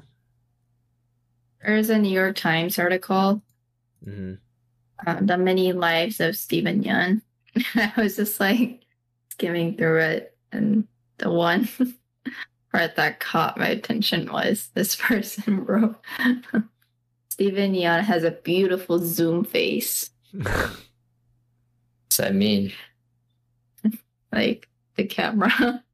There's 1.65 1.91
a 1.91 1.99
New 1.99 2.11
York 2.13 2.37
Times 2.37 2.79
article, 2.79 3.43
hmm 4.05 4.35
um, 5.07 5.27
The 5.27 5.39
Many 5.39 5.73
Lives 5.73 6.21
of 6.21 6.37
Steven 6.37 6.83
Yeun. 6.83 7.23
I 7.75 7.93
was 7.97 8.17
just 8.17 8.41
like 8.41 8.83
skimming 9.31 9.77
through 9.77 10.01
it, 10.01 10.37
and 10.53 10.87
the 11.19 11.31
one 11.31 11.69
part 12.73 12.97
that 12.97 13.21
caught 13.21 13.59
my 13.59 13.69
attention 13.69 14.31
was 14.31 14.69
this 14.75 14.97
person 15.01 15.65
wrote 15.65 15.97
Steven 17.31 17.75
Yeun 17.75 18.03
has 18.03 18.25
a 18.25 18.33
beautiful 18.33 18.99
Zoom 18.99 19.45
face. 19.45 20.11
What's 20.33 20.79
that 22.19 22.35
mean? 22.35 22.73
Like 24.33 24.69
the 24.97 25.05
camera. 25.05 25.85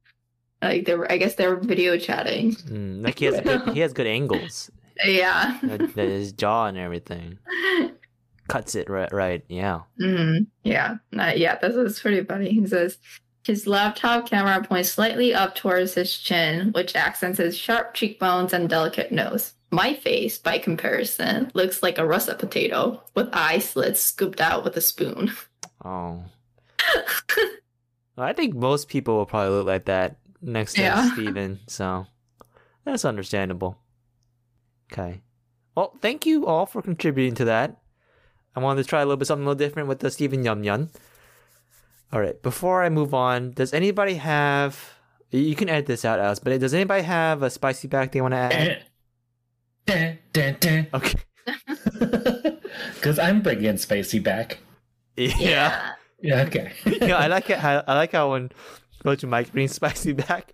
Like 0.61 0.85
they 0.85 0.95
were, 0.95 1.11
I 1.11 1.17
guess 1.17 1.35
they 1.35 1.47
were 1.47 1.57
video 1.57 1.97
chatting. 1.97 2.53
Mm, 2.53 3.03
like 3.03 3.19
he 3.19 3.25
has 3.25 3.39
good, 3.39 3.61
he 3.73 3.81
has 3.81 3.93
good 3.93 4.07
angles. 4.07 4.71
Yeah. 5.03 5.57
That- 5.63 5.95
that 5.95 6.09
his 6.09 6.31
jaw 6.33 6.67
and 6.67 6.77
everything 6.77 7.39
cuts 8.47 8.75
it 8.75 8.89
right. 8.89 9.11
Right. 9.11 9.43
Yeah. 9.49 9.81
Mm, 10.01 10.47
yeah, 10.63 10.95
uh, 11.17 11.33
yeah, 11.35 11.57
this 11.59 11.75
is 11.75 11.99
pretty 11.99 12.23
funny. 12.23 12.51
He 12.51 12.65
says 12.67 12.97
his 13.43 13.67
laptop 13.67 14.27
camera 14.29 14.63
points 14.65 14.89
slightly 14.89 15.33
up 15.33 15.55
towards 15.55 15.93
his 15.95 16.17
chin, 16.17 16.71
which 16.71 16.95
accents 16.95 17.37
his 17.39 17.57
sharp 17.57 17.93
cheekbones 17.93 18.53
and 18.53 18.69
delicate 18.69 19.11
nose. 19.11 19.53
My 19.71 19.93
face, 19.93 20.37
by 20.37 20.57
comparison, 20.59 21.51
looks 21.53 21.83
like 21.83 21.97
a 21.97 22.05
russet 22.05 22.39
potato 22.39 23.03
with 23.15 23.29
eye 23.33 23.59
slits 23.59 23.99
scooped 23.99 24.39
out 24.39 24.63
with 24.63 24.77
a 24.77 24.81
spoon. 24.81 25.31
Oh. 25.83 26.23
I 28.17 28.31
think 28.33 28.55
most 28.55 28.87
people 28.87 29.17
will 29.17 29.25
probably 29.25 29.49
look 29.57 29.67
like 29.67 29.85
that 29.85 30.17
next 30.41 30.75
to 30.75 30.81
Yeah. 30.81 31.11
Steven, 31.13 31.59
so 31.67 32.05
that's 32.85 33.03
understandable. 33.05 33.77
Okay. 34.95 35.21
Well, 35.75 35.93
thank 36.01 36.25
you 36.25 36.45
all 36.45 36.65
for 36.65 36.81
contributing 36.81 37.35
to 37.35 37.45
that. 37.45 37.81
I 38.55 38.61
wanted 38.61 38.83
to 38.83 38.87
try 38.87 39.01
a 39.01 39.05
little 39.05 39.17
bit 39.17 39.25
something 39.25 39.45
a 39.45 39.49
little 39.49 39.59
different 39.59 39.89
with 39.89 39.99
the 39.99 40.09
Steven 40.09 40.43
Yum 40.45 40.63
Yum. 40.63 40.89
All 42.13 42.21
right, 42.21 42.41
before 42.41 42.83
I 42.83 42.89
move 42.89 43.13
on, 43.13 43.51
does 43.51 43.73
anybody 43.73 44.13
have 44.15 44.93
you 45.31 45.55
can 45.55 45.67
edit 45.67 45.87
this 45.87 46.05
out, 46.05 46.19
Alice, 46.19 46.39
but 46.39 46.57
does 46.61 46.73
anybody 46.73 47.03
have 47.03 47.43
a 47.43 47.49
spicy 47.49 47.89
back 47.89 48.13
they 48.13 48.21
want 48.21 48.33
to 48.33 48.37
add? 48.37 48.85
Dun, 49.85 50.17
dun, 50.31 50.57
dun. 50.59 50.87
Okay. 50.93 51.19
Because 52.95 53.19
I'm 53.19 53.41
bringing 53.41 53.77
spicy 53.77 54.19
back. 54.19 54.59
Yeah. 55.15 55.91
Yeah, 56.21 56.41
okay. 56.43 56.73
yeah, 57.01 57.17
I 57.17 57.27
like 57.27 57.49
it. 57.49 57.59
How, 57.59 57.83
I 57.87 57.93
like 57.95 58.11
how 58.13 58.31
when 58.31 58.49
Gochu 59.03 59.29
Mike 59.29 59.51
brings 59.51 59.73
spicy 59.75 60.13
back, 60.13 60.53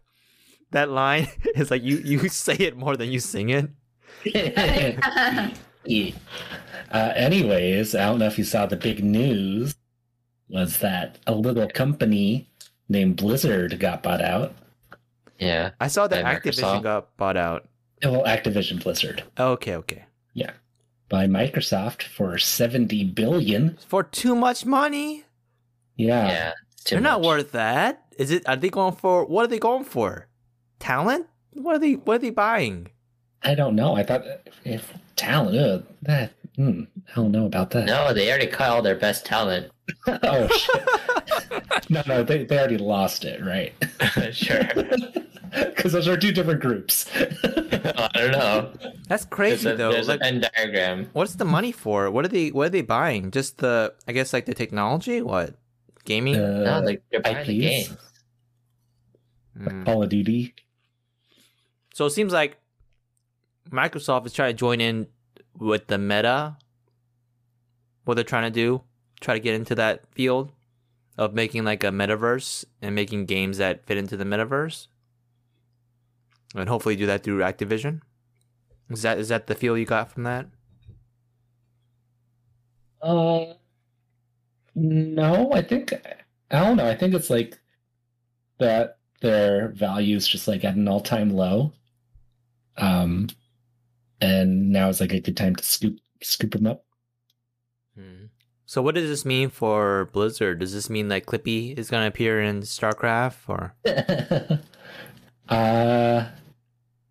that 0.71 0.89
line 0.89 1.27
is 1.55 1.71
like 1.71 1.83
you 1.83 1.97
you 1.97 2.27
say 2.29 2.55
it 2.55 2.77
more 2.77 2.97
than 2.97 3.09
you 3.09 3.19
sing 3.19 3.49
it. 3.49 3.69
Yeah. 5.83 6.11
Uh, 6.91 7.11
anyways, 7.15 7.95
I 7.95 8.05
don't 8.05 8.19
know 8.19 8.27
if 8.27 8.37
you 8.37 8.43
saw 8.43 8.65
the 8.67 8.75
big 8.75 9.03
news 9.03 9.75
was 10.49 10.79
that 10.79 11.17
a 11.25 11.33
little 11.33 11.67
company 11.69 12.49
named 12.89 13.17
Blizzard 13.17 13.79
got 13.79 14.03
bought 14.03 14.21
out. 14.21 14.53
Yeah. 15.39 15.71
I 15.79 15.87
saw 15.87 16.07
that 16.07 16.25
Activision 16.25 16.63
Microsoft? 16.63 16.83
got 16.83 17.17
bought 17.17 17.37
out. 17.37 17.67
Well, 18.03 18.23
Activision 18.23 18.83
Blizzard 18.83 19.23
Okay, 19.39 19.75
okay. 19.75 20.05
Yeah. 20.33 20.51
By 21.09 21.25
Microsoft 21.27 22.03
for 22.03 22.37
70 22.37 23.05
billion. 23.05 23.77
For 23.87 24.03
too 24.03 24.35
much 24.35 24.65
money, 24.65 25.23
Yeah. 25.95 26.27
Yeah. 26.27 26.53
they're 26.89 26.99
not 27.01 27.21
worth 27.21 27.53
that. 27.53 28.05
Is 28.17 28.29
it? 28.29 28.47
Are 28.47 28.55
they 28.55 28.69
going 28.69 28.93
for? 28.95 29.25
What 29.25 29.45
are 29.45 29.47
they 29.47 29.57
going 29.59 29.85
for? 29.85 30.27
Talent? 30.79 31.27
What 31.53 31.75
are 31.77 31.79
they? 31.79 31.93
What 31.93 32.15
are 32.15 32.19
they 32.19 32.29
buying? 32.29 32.89
I 33.43 33.55
don't 33.55 33.75
know. 33.75 33.95
I 33.95 34.03
thought 34.03 34.23
if 34.65 34.93
talent, 35.15 35.57
ugh, 35.57 35.85
that, 36.03 36.31
hmm, 36.55 36.83
I 37.09 37.15
don't 37.15 37.31
know 37.31 37.45
about 37.45 37.71
that. 37.71 37.85
No, 37.85 38.13
they 38.13 38.29
already 38.29 38.47
cut 38.47 38.69
all 38.69 38.81
their 38.81 38.95
best 38.95 39.25
talent. 39.25 39.71
oh, 40.07 40.47
shit. 40.47 41.89
no, 41.89 42.03
no, 42.07 42.23
they, 42.23 42.43
they 42.45 42.57
already 42.57 42.77
lost 42.77 43.25
it, 43.25 43.43
right? 43.43 43.73
sure. 44.33 44.61
Because 45.53 45.91
those 45.91 46.07
are 46.07 46.15
two 46.15 46.31
different 46.31 46.61
groups. 46.61 47.11
I 47.13 48.09
don't 48.15 48.31
know. 48.31 48.71
That's 49.09 49.25
There's 49.25 49.25
crazy 49.25 49.69
a, 49.71 49.75
though. 49.75 49.91
there's 49.91 50.07
Like, 50.07 50.21
a 50.21 50.23
Venn 50.23 50.39
diagram. 50.55 51.09
what's 51.11 51.35
the 51.35 51.43
money 51.43 51.73
for? 51.73 52.09
What 52.09 52.23
are 52.23 52.29
they? 52.29 52.51
What 52.51 52.67
are 52.67 52.69
they 52.69 52.81
buying? 52.83 53.31
Just 53.31 53.57
the? 53.57 53.93
I 54.07 54.13
guess 54.13 54.31
like 54.31 54.45
the 54.45 54.53
technology. 54.53 55.21
What? 55.21 55.55
Gaming? 56.05 56.37
Uh, 56.37 56.79
No, 56.79 56.85
like 56.85 57.03
they're 57.11 57.19
buying 57.19 57.45
the 57.45 57.65
IPs? 57.67 57.89
game. 57.89 57.97
Hmm. 59.57 59.83
Call 59.83 60.03
of 60.03 60.07
Duty. 60.09 60.55
So 61.93 62.05
it 62.05 62.11
seems 62.11 62.31
like 62.31 62.57
Microsoft 63.69 64.25
is 64.25 64.33
trying 64.33 64.51
to 64.53 64.57
join 64.57 64.81
in 64.81 65.07
with 65.57 65.87
the 65.87 65.97
meta. 65.97 66.57
What 68.05 68.15
they're 68.15 68.23
trying 68.23 68.43
to 68.43 68.49
do, 68.51 68.81
try 69.19 69.33
to 69.35 69.39
get 69.39 69.55
into 69.55 69.75
that 69.75 70.05
field. 70.13 70.51
of 71.17 71.33
making 71.33 71.63
like 71.63 71.83
a 71.83 71.87
metaverse 71.87 72.65
and 72.81 72.95
making 72.95 73.25
games 73.25 73.57
that 73.59 73.85
fit 73.85 73.97
into 73.97 74.17
the 74.17 74.23
metaverse, 74.23 74.87
and 76.55 76.67
hopefully 76.69 76.95
do 76.95 77.05
that 77.05 77.23
through 77.23 77.39
Activision. 77.39 78.01
Is 78.89 79.03
that 79.03 79.17
is 79.19 79.29
that 79.29 79.47
the 79.47 79.55
feel 79.55 79.77
you 79.77 79.85
got 79.85 80.11
from 80.11 80.23
that? 80.23 80.47
Uh, 83.01 83.53
no, 84.75 85.51
I 85.53 85.61
think 85.61 85.93
I 86.51 86.59
don't 86.59 86.77
know. 86.77 86.87
I 86.89 86.95
think 86.95 87.13
it's 87.13 87.29
like 87.29 87.59
that 88.59 88.97
their 89.21 89.69
value 89.69 90.15
is 90.15 90.27
just 90.27 90.47
like 90.47 90.63
at 90.63 90.75
an 90.75 90.87
all 90.87 91.01
time 91.01 91.31
low. 91.31 91.73
Um, 92.77 93.27
and 94.21 94.71
now 94.71 94.89
is 94.89 95.01
like 95.01 95.13
a 95.13 95.19
good 95.19 95.35
time 95.35 95.55
to 95.55 95.63
scoop 95.63 95.97
scoop 96.21 96.51
them 96.51 96.67
up. 96.67 96.85
Hmm. 97.97 98.25
So 98.65 98.81
what 98.81 98.95
does 98.95 99.09
this 99.09 99.25
mean 99.25 99.49
for 99.49 100.09
Blizzard? 100.13 100.59
Does 100.59 100.73
this 100.73 100.89
mean 100.89 101.09
that 101.09 101.25
Clippy 101.25 101.77
is 101.77 101.89
gonna 101.89 102.07
appear 102.07 102.41
in 102.41 102.61
StarCraft 102.61 103.35
or? 103.49 103.73
uh, 105.49 106.27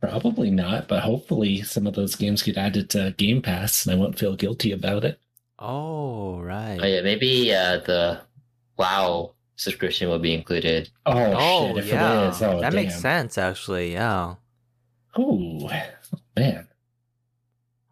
probably 0.01 0.51
not, 0.51 0.89
but 0.89 1.03
hopefully 1.03 1.63
some 1.63 1.87
of 1.87 1.95
those 1.95 2.17
games 2.17 2.43
get 2.43 2.57
added 2.57 2.89
to 2.91 3.15
Game 3.19 3.43
Pass, 3.43 3.85
and 3.85 3.95
I 3.95 3.99
won't 3.99 4.19
feel 4.19 4.37
guilty 4.37 4.73
about 4.73 5.05
it. 5.05 5.21
Oh 5.59 6.39
right. 6.41 6.79
Oh 6.81 6.87
yeah, 6.87 7.03
maybe 7.03 7.53
uh, 7.53 7.79
the 7.81 8.21
WoW 8.79 9.35
subscription 9.57 10.09
will 10.09 10.19
be 10.19 10.33
included. 10.33 10.89
Oh, 11.05 11.35
Oh, 11.37 11.69
shit! 11.69 11.77
If 11.85 11.87
yeah, 11.89 12.27
it 12.27 12.29
is, 12.31 12.43
oh 12.43 12.61
that 12.61 12.73
makes 12.73 12.99
sense 12.99 13.37
actually. 13.37 13.93
Yeah. 13.93 14.37
Ooh, 15.19 15.69
man! 16.37 16.67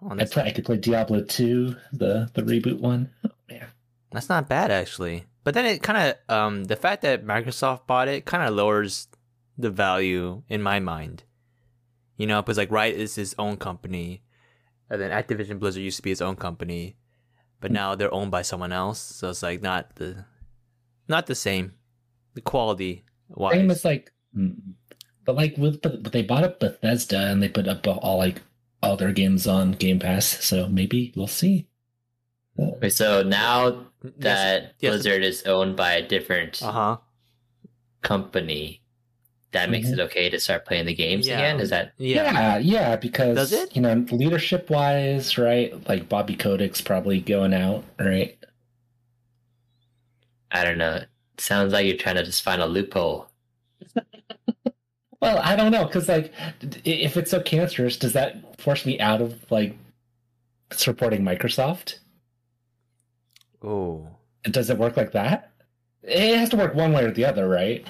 Oh, 0.03 0.15
I 0.17 0.25
play. 0.25 0.45
I 0.45 0.53
could 0.53 0.65
play 0.65 0.77
Diablo 0.77 1.23
two, 1.23 1.77
the 1.93 2.31
the 2.35 2.43
reboot 2.43 2.79
one. 2.81 3.11
Oh, 3.25 3.31
man. 3.51 3.67
that's 4.13 4.29
not 4.29 4.49
bad 4.49 4.71
actually. 4.71 5.27
But 5.45 5.55
then 5.55 5.67
it 5.67 5.83
kind 5.83 5.99
of 6.29 6.35
um 6.35 6.65
the 6.65 6.77
fact 6.77 7.03
that 7.03 7.25
Microsoft 7.25 7.87
bought 7.87 8.09
it 8.09 8.25
kind 8.25 8.47
of 8.47 8.55
lowers 8.55 9.09
the 9.57 9.71
value 9.71 10.43
in 10.49 10.63
my 10.63 10.79
mind. 10.79 11.25
You 12.17 12.27
know, 12.27 12.43
because 12.43 12.59
like 12.59 12.71
Riot 12.71 12.97
is 12.97 13.15
his 13.15 13.35
own 13.39 13.57
company, 13.57 14.23
and 14.91 15.01
then 15.01 15.11
Activision 15.11 15.59
Blizzard 15.59 15.83
used 15.83 15.97
to 15.97 16.03
be 16.03 16.11
his 16.11 16.23
own 16.23 16.37
company, 16.37 16.97
but 17.61 17.71
now 17.71 17.95
they're 17.95 18.13
owned 18.13 18.31
by 18.31 18.43
someone 18.43 18.73
else. 18.73 19.01
So 19.01 19.31
it's 19.31 19.43
like 19.43 19.63
not 19.63 19.97
the 19.97 20.25
not 21.09 21.27
the 21.27 21.35
same. 21.35 21.75
The 22.35 22.41
quality 22.41 23.05
wise. 23.29 23.55
Same 23.55 23.71
as 23.71 23.85
like, 23.85 24.13
mm, 24.37 24.55
but 25.25 25.35
like 25.37 25.57
with 25.57 25.83
but 25.83 26.13
they 26.13 26.23
bought 26.23 26.45
up 26.45 26.61
Bethesda 26.61 27.27
and 27.27 27.43
they 27.43 27.49
put 27.49 27.67
up 27.67 27.87
all 27.87 28.19
like 28.19 28.43
all 28.83 28.97
their 28.97 29.13
games 29.13 29.47
on 29.47 29.73
Game 29.73 29.99
Pass. 29.99 30.45
So 30.45 30.69
maybe 30.69 31.13
we'll 31.17 31.27
see. 31.27 31.67
Wait, 32.57 32.93
so 32.93 33.23
now 33.23 33.87
that 34.19 34.75
yes. 34.81 34.91
Blizzard 34.93 35.23
is 35.23 35.43
owned 35.45 35.77
by 35.77 35.93
a 35.95 36.07
different 36.07 36.61
Uh 36.63 36.73
huh. 36.73 36.97
company, 38.03 38.81
that 39.53 39.71
makes 39.71 39.89
Mhm. 39.89 39.93
it 39.95 40.01
okay 40.01 40.29
to 40.29 40.39
start 40.41 40.65
playing 40.67 40.87
the 40.87 40.95
games 40.95 41.27
Yeah. 41.27 41.39
again. 41.39 41.61
Is 41.61 41.71
that 41.71 41.93
Yeah. 41.99 42.33
yeah, 42.33 42.59
yeah, 42.59 42.97
because 42.97 43.37
Does 43.37 43.53
it? 43.53 43.75
you 43.77 43.83
know 43.83 44.05
leadership 44.11 44.71
wise, 44.71 45.39
right? 45.39 45.73
Like 45.89 46.09
Bobby 46.09 46.35
Kotick's 46.37 46.81
probably 46.81 47.21
going 47.21 47.55
out, 47.55 47.85
right? 47.99 48.37
I 50.51 50.65
don't 50.65 50.79
know. 50.79 50.97
It 50.97 51.09
sounds 51.41 51.73
like 51.73 51.87
you're 51.87 51.97
trying 51.97 52.17
to 52.17 52.25
just 52.25 52.43
find 52.43 52.61
a 52.63 52.67
loophole. 52.67 53.28
Well, 55.21 55.39
I 55.43 55.57
don't 55.57 55.73
know 55.73 55.85
because 55.85 56.09
like 56.09 56.33
if 56.85 57.17
it's 57.17 57.31
so 57.31 57.41
cancerous, 57.43 57.97
does 57.97 58.13
that 58.13 58.61
force 58.61 58.87
me 58.87 59.01
out 59.01 59.21
of 59.21 59.51
like 59.51 59.77
supporting 60.71 61.23
Microsoft? 61.23 61.99
Oh. 63.63 64.07
Does 64.45 64.71
it 64.71 64.79
work 64.79 64.97
like 64.97 65.13
that? 65.13 65.53
It 66.03 66.37
has 66.39 66.51
to 66.51 66.57
work 66.57 66.75
one 66.75 66.93
way 66.93 67.05
or 67.05 67.11
the 67.11 67.25
other, 67.25 67.49
right? 67.49 67.85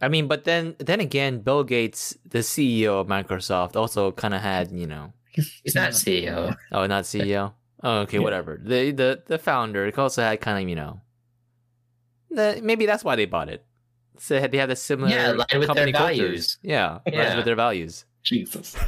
I 0.00 0.08
mean, 0.08 0.26
but 0.28 0.44
then 0.44 0.74
then 0.78 1.00
again, 1.00 1.40
Bill 1.40 1.62
Gates, 1.62 2.16
the 2.26 2.38
CEO 2.38 3.00
of 3.00 3.06
Microsoft, 3.06 3.76
also 3.76 4.12
kind 4.12 4.32
of 4.34 4.40
had 4.40 4.72
you 4.72 4.86
know. 4.86 5.12
He's 5.32 5.74
not 5.74 5.90
CEO. 5.90 6.56
Oh, 6.72 6.86
not 6.86 7.04
CEO. 7.04 7.52
Oh, 7.82 8.00
okay, 8.00 8.18
Yeah. 8.18 8.24
whatever. 8.24 8.60
The 8.62 8.90
the 8.90 9.22
the 9.26 9.38
founder 9.38 9.90
also 9.98 10.20
had 10.22 10.40
kind 10.42 10.62
of 10.62 10.68
you 10.68 10.76
know. 10.76 11.00
The, 12.30 12.60
maybe 12.62 12.84
that's 12.84 13.02
why 13.02 13.16
they 13.16 13.24
bought 13.24 13.48
it. 13.48 13.64
So 14.20 14.38
they 14.46 14.58
have 14.58 14.68
the 14.68 14.76
similar 14.76 15.10
Yeah, 15.10 15.32
aligned 15.32 15.38
with 15.38 15.48
their 15.50 15.66
company 15.66 15.92
cultures. 15.92 16.18
values. 16.18 16.58
Yeah, 16.62 16.98
aligned 17.06 17.14
Yeah. 17.14 17.36
with 17.36 17.44
their 17.46 17.56
values. 17.56 18.04
Jesus. 18.22 18.76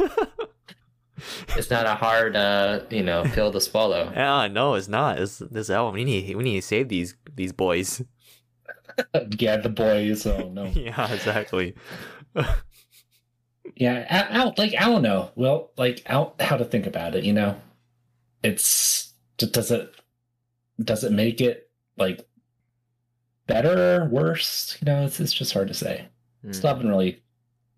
It's 1.57 1.71
not 1.71 1.87
a 1.87 1.95
hard, 1.95 2.35
uh, 2.35 2.81
you 2.91 3.03
know, 3.05 3.23
pill 3.23 3.53
to 3.53 3.61
swallow. 3.61 4.11
Yeah, 4.17 4.49
no, 4.49 4.75
it's 4.75 4.89
not. 4.89 5.21
It's 5.21 5.39
this 5.39 5.71
album. 5.71 5.95
We 5.95 6.05
need 6.05 6.35
we 6.35 6.43
need 6.43 6.61
to 6.61 6.67
save 6.67 6.89
these 6.89 7.15
these 7.37 7.53
boys. 7.53 8.03
yeah, 9.39 9.57
the 9.59 9.69
boys. 9.69 10.27
Oh 10.27 10.49
no. 10.49 10.65
yeah, 10.65 11.13
exactly. 11.13 11.75
Yeah, 13.77 14.07
I, 14.11 14.35
I 14.35 14.45
don't- 14.45 14.59
like 14.59 14.75
I 14.75 14.87
don't 14.87 15.03
know. 15.03 15.31
Well, 15.37 15.71
like 15.77 16.03
how 16.07 16.35
how 16.41 16.57
to 16.57 16.65
think 16.65 16.87
about 16.87 17.15
it. 17.15 17.25
You 17.25 17.33
know, 17.35 17.57
it's 18.43 19.13
does 19.37 19.71
it 19.71 19.95
does 20.83 21.05
it 21.05 21.13
make 21.13 21.41
it 21.41 21.71
like 21.97 22.27
better, 23.53 24.09
worse? 24.11 24.79
You 24.81 24.87
know, 24.87 25.05
it's 25.05 25.21
it's 25.21 25.33
just 25.33 25.53
hard 25.53 25.69
to 25.69 25.75
say. 25.75 26.09
Mm, 26.45 26.55
Still 26.55 26.69
haven't 26.69 26.89
really, 26.89 27.23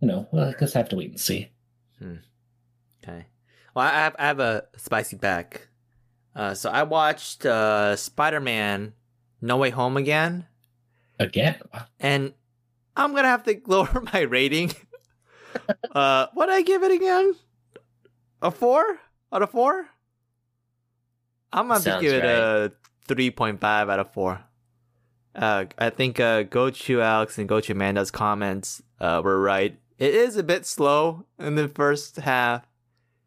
you 0.00 0.08
know. 0.08 0.28
Well, 0.30 0.48
I 0.48 0.52
guess 0.58 0.76
I 0.76 0.78
have 0.78 0.88
to 0.90 0.96
wait 0.96 1.10
and 1.10 1.20
see. 1.20 1.50
Okay. 3.02 3.26
Well, 3.74 3.86
I 3.86 3.90
have 3.90 4.16
I 4.18 4.26
have 4.26 4.40
a 4.40 4.64
spicy 4.76 5.16
back. 5.16 5.68
Uh, 6.34 6.54
so 6.54 6.70
I 6.70 6.82
watched 6.84 7.44
uh 7.44 7.96
Spider 7.96 8.40
Man 8.40 8.94
No 9.40 9.56
Way 9.56 9.70
Home 9.70 9.96
again. 9.96 10.46
Again, 11.18 11.56
and 12.00 12.34
I'm 12.96 13.14
gonna 13.14 13.28
have 13.28 13.44
to 13.44 13.60
lower 13.66 14.02
my 14.12 14.20
rating. 14.20 14.72
uh, 15.92 16.26
what 16.34 16.46
did 16.46 16.54
I 16.54 16.62
give 16.62 16.82
it 16.82 16.92
again? 16.92 17.34
A 18.42 18.50
four 18.50 18.84
out 19.32 19.42
of 19.42 19.50
four. 19.50 19.86
I'm 21.52 21.68
gonna 21.68 21.74
have 21.74 21.84
to 21.84 22.00
give 22.00 22.14
it 22.14 22.24
a 22.24 22.72
three 23.06 23.30
point 23.30 23.60
five 23.60 23.88
out 23.88 24.00
of 24.00 24.12
four. 24.12 24.42
Uh, 25.34 25.64
I 25.78 25.90
think 25.90 26.20
uh, 26.20 26.44
Gochu 26.44 27.02
Alex 27.02 27.38
and 27.38 27.48
Gochu 27.48 27.70
Amanda's 27.70 28.10
comments 28.10 28.82
uh, 29.00 29.20
were 29.24 29.40
right. 29.40 29.78
It 29.98 30.14
is 30.14 30.36
a 30.36 30.42
bit 30.42 30.64
slow 30.66 31.24
in 31.38 31.54
the 31.56 31.68
first 31.68 32.16
half. 32.16 32.64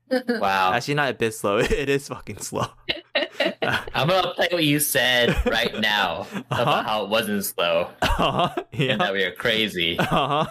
Wow. 0.30 0.72
Actually, 0.72 0.94
not 0.94 1.12
a 1.12 1.14
bit 1.16 1.34
slow. 1.34 1.58
It 1.60 1.90
is 1.90 2.08
fucking 2.08 2.38
slow. 2.38 2.68
I'm 3.94 4.08
gonna 4.08 4.34
play 4.36 4.48
what 4.54 4.64
you 4.64 4.80
said 4.80 5.36
right 5.46 5.78
now 5.82 6.26
Uh-huh. 6.50 6.62
about 6.62 6.86
how 6.86 7.04
it 7.04 7.10
wasn't 7.10 7.44
slow 7.44 7.90
uh-huh. 8.02 8.56
and 8.72 9.02
that 9.02 9.12
we 9.12 9.24
are 9.24 9.34
crazy. 9.34 10.00
Uh-huh. 10.00 10.46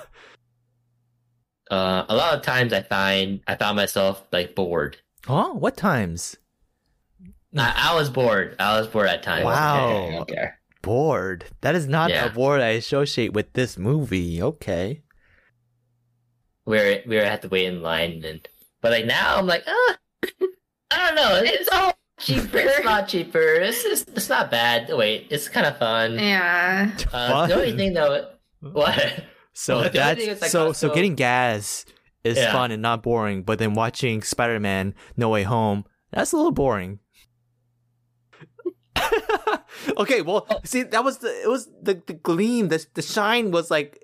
Uh, 1.71 2.05
a 2.09 2.15
lot 2.15 2.35
of 2.35 2.43
times 2.43 2.73
I 2.75 2.83
find 2.83 3.41
I 3.47 3.57
found 3.57 3.77
myself 3.77 4.23
like 4.31 4.55
bored. 4.55 4.99
Oh, 5.27 5.55
What 5.55 5.77
times? 5.77 6.37
I, 7.57 7.91
I 7.91 7.95
was 7.95 8.11
bored. 8.11 8.55
I 8.61 8.79
was 8.79 8.87
bored 8.89 9.09
at 9.09 9.23
times. 9.23 9.45
Wow. 9.47 9.89
okay, 9.89 10.19
okay. 10.19 10.49
Bored. 10.87 11.45
That 11.61 11.75
is 11.75 11.87
not 11.87 12.11
Yeah. 12.11 12.33
a 12.33 12.39
word 12.39 12.61
I 12.63 12.79
associate 12.79 13.33
with 13.35 13.53
this 13.53 13.77
movie. 13.77 14.41
Okay. 14.43 15.03
We're 16.65 17.03
we 17.07 17.17
were 17.17 17.25
had 17.25 17.43
to 17.43 17.49
wait 17.49 17.67
in 17.67 17.83
line 17.83 18.23
and 18.25 18.47
but 18.81 18.91
like 18.93 19.05
now 19.07 19.37
I'm 19.39 19.47
like 19.47 19.65
ah 19.67 19.97
I 20.91 20.97
don't 21.07 21.15
know 21.15 21.41
it's 21.45 21.69
all 21.73 21.93
cheaper 22.19 22.59
it's 22.59 22.85
not 22.85 23.07
cheaper 23.09 23.39
it's 23.39 23.83
just, 23.83 24.09
it's 24.11 24.29
not 24.29 24.51
bad 24.51 24.89
wait 24.91 25.27
it's 25.31 25.49
kind 25.49 25.67
of 25.67 25.77
fun 25.79 26.19
yeah. 26.19 26.91
uh, 27.13 27.47
the 27.47 27.55
only 27.55 27.77
thing 27.77 27.93
though 27.93 28.31
what 28.61 29.25
So 29.53 29.79
Well, 29.81 29.91
that's 29.93 30.41
like, 30.43 30.51
so 30.51 30.73
so 30.73 30.93
getting 30.95 31.15
gas 31.15 31.85
is 32.25 32.37
Yeah. 32.37 32.53
fun 32.53 32.73
and 32.73 32.83
not 32.83 33.03
boring, 33.03 33.43
but 33.43 33.59
then 33.61 33.75
watching 33.75 34.23
Spider-Man 34.23 34.95
No 35.17 35.29
Way 35.29 35.45
Home, 35.45 35.85
that's 36.11 36.33
a 36.33 36.37
little 36.37 36.51
boring. 36.53 36.99
okay, 39.99 40.23
well, 40.23 40.47
Oh. 40.51 40.61
see 40.65 40.83
that 40.83 41.05
was 41.05 41.19
the 41.19 41.29
it 41.43 41.49
was 41.49 41.69
the 41.83 42.01
the 42.07 42.15
gleam, 42.15 42.69
the 42.69 42.85
the 42.95 43.03
shine 43.03 43.51
was 43.51 43.71
like 43.71 44.03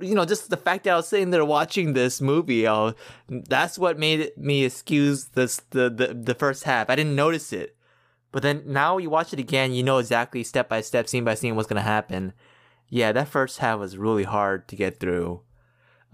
you 0.00 0.14
know, 0.14 0.24
just 0.24 0.48
the 0.48 0.56
fact 0.56 0.84
that 0.84 0.92
I 0.92 0.96
was 0.96 1.08
sitting 1.08 1.30
there 1.30 1.44
watching 1.44 1.92
this 1.92 2.20
movie, 2.20 2.68
was, 2.68 2.94
that's 3.28 3.76
what 3.76 3.98
made 3.98 4.30
me 4.36 4.64
excuse 4.64 5.24
this 5.34 5.56
the, 5.70 5.90
the 5.90 6.14
the 6.14 6.34
first 6.34 6.64
half. 6.64 6.88
I 6.88 6.94
didn't 6.96 7.16
notice 7.16 7.52
it, 7.52 7.76
but 8.30 8.42
then 8.42 8.62
now 8.66 8.98
you 8.98 9.10
watch 9.10 9.32
it 9.32 9.40
again, 9.40 9.72
you 9.72 9.82
know 9.82 9.98
exactly 9.98 10.44
step 10.44 10.68
by 10.68 10.82
step, 10.82 11.08
scene 11.08 11.24
by 11.24 11.34
scene, 11.34 11.56
what's 11.56 11.68
gonna 11.68 11.82
happen. 11.82 12.32
Yeah, 12.88 13.12
that 13.12 13.28
first 13.28 13.58
half 13.58 13.80
was 13.80 13.98
really 13.98 14.24
hard 14.24 14.68
to 14.68 14.76
get 14.76 15.00
through. 15.00 15.40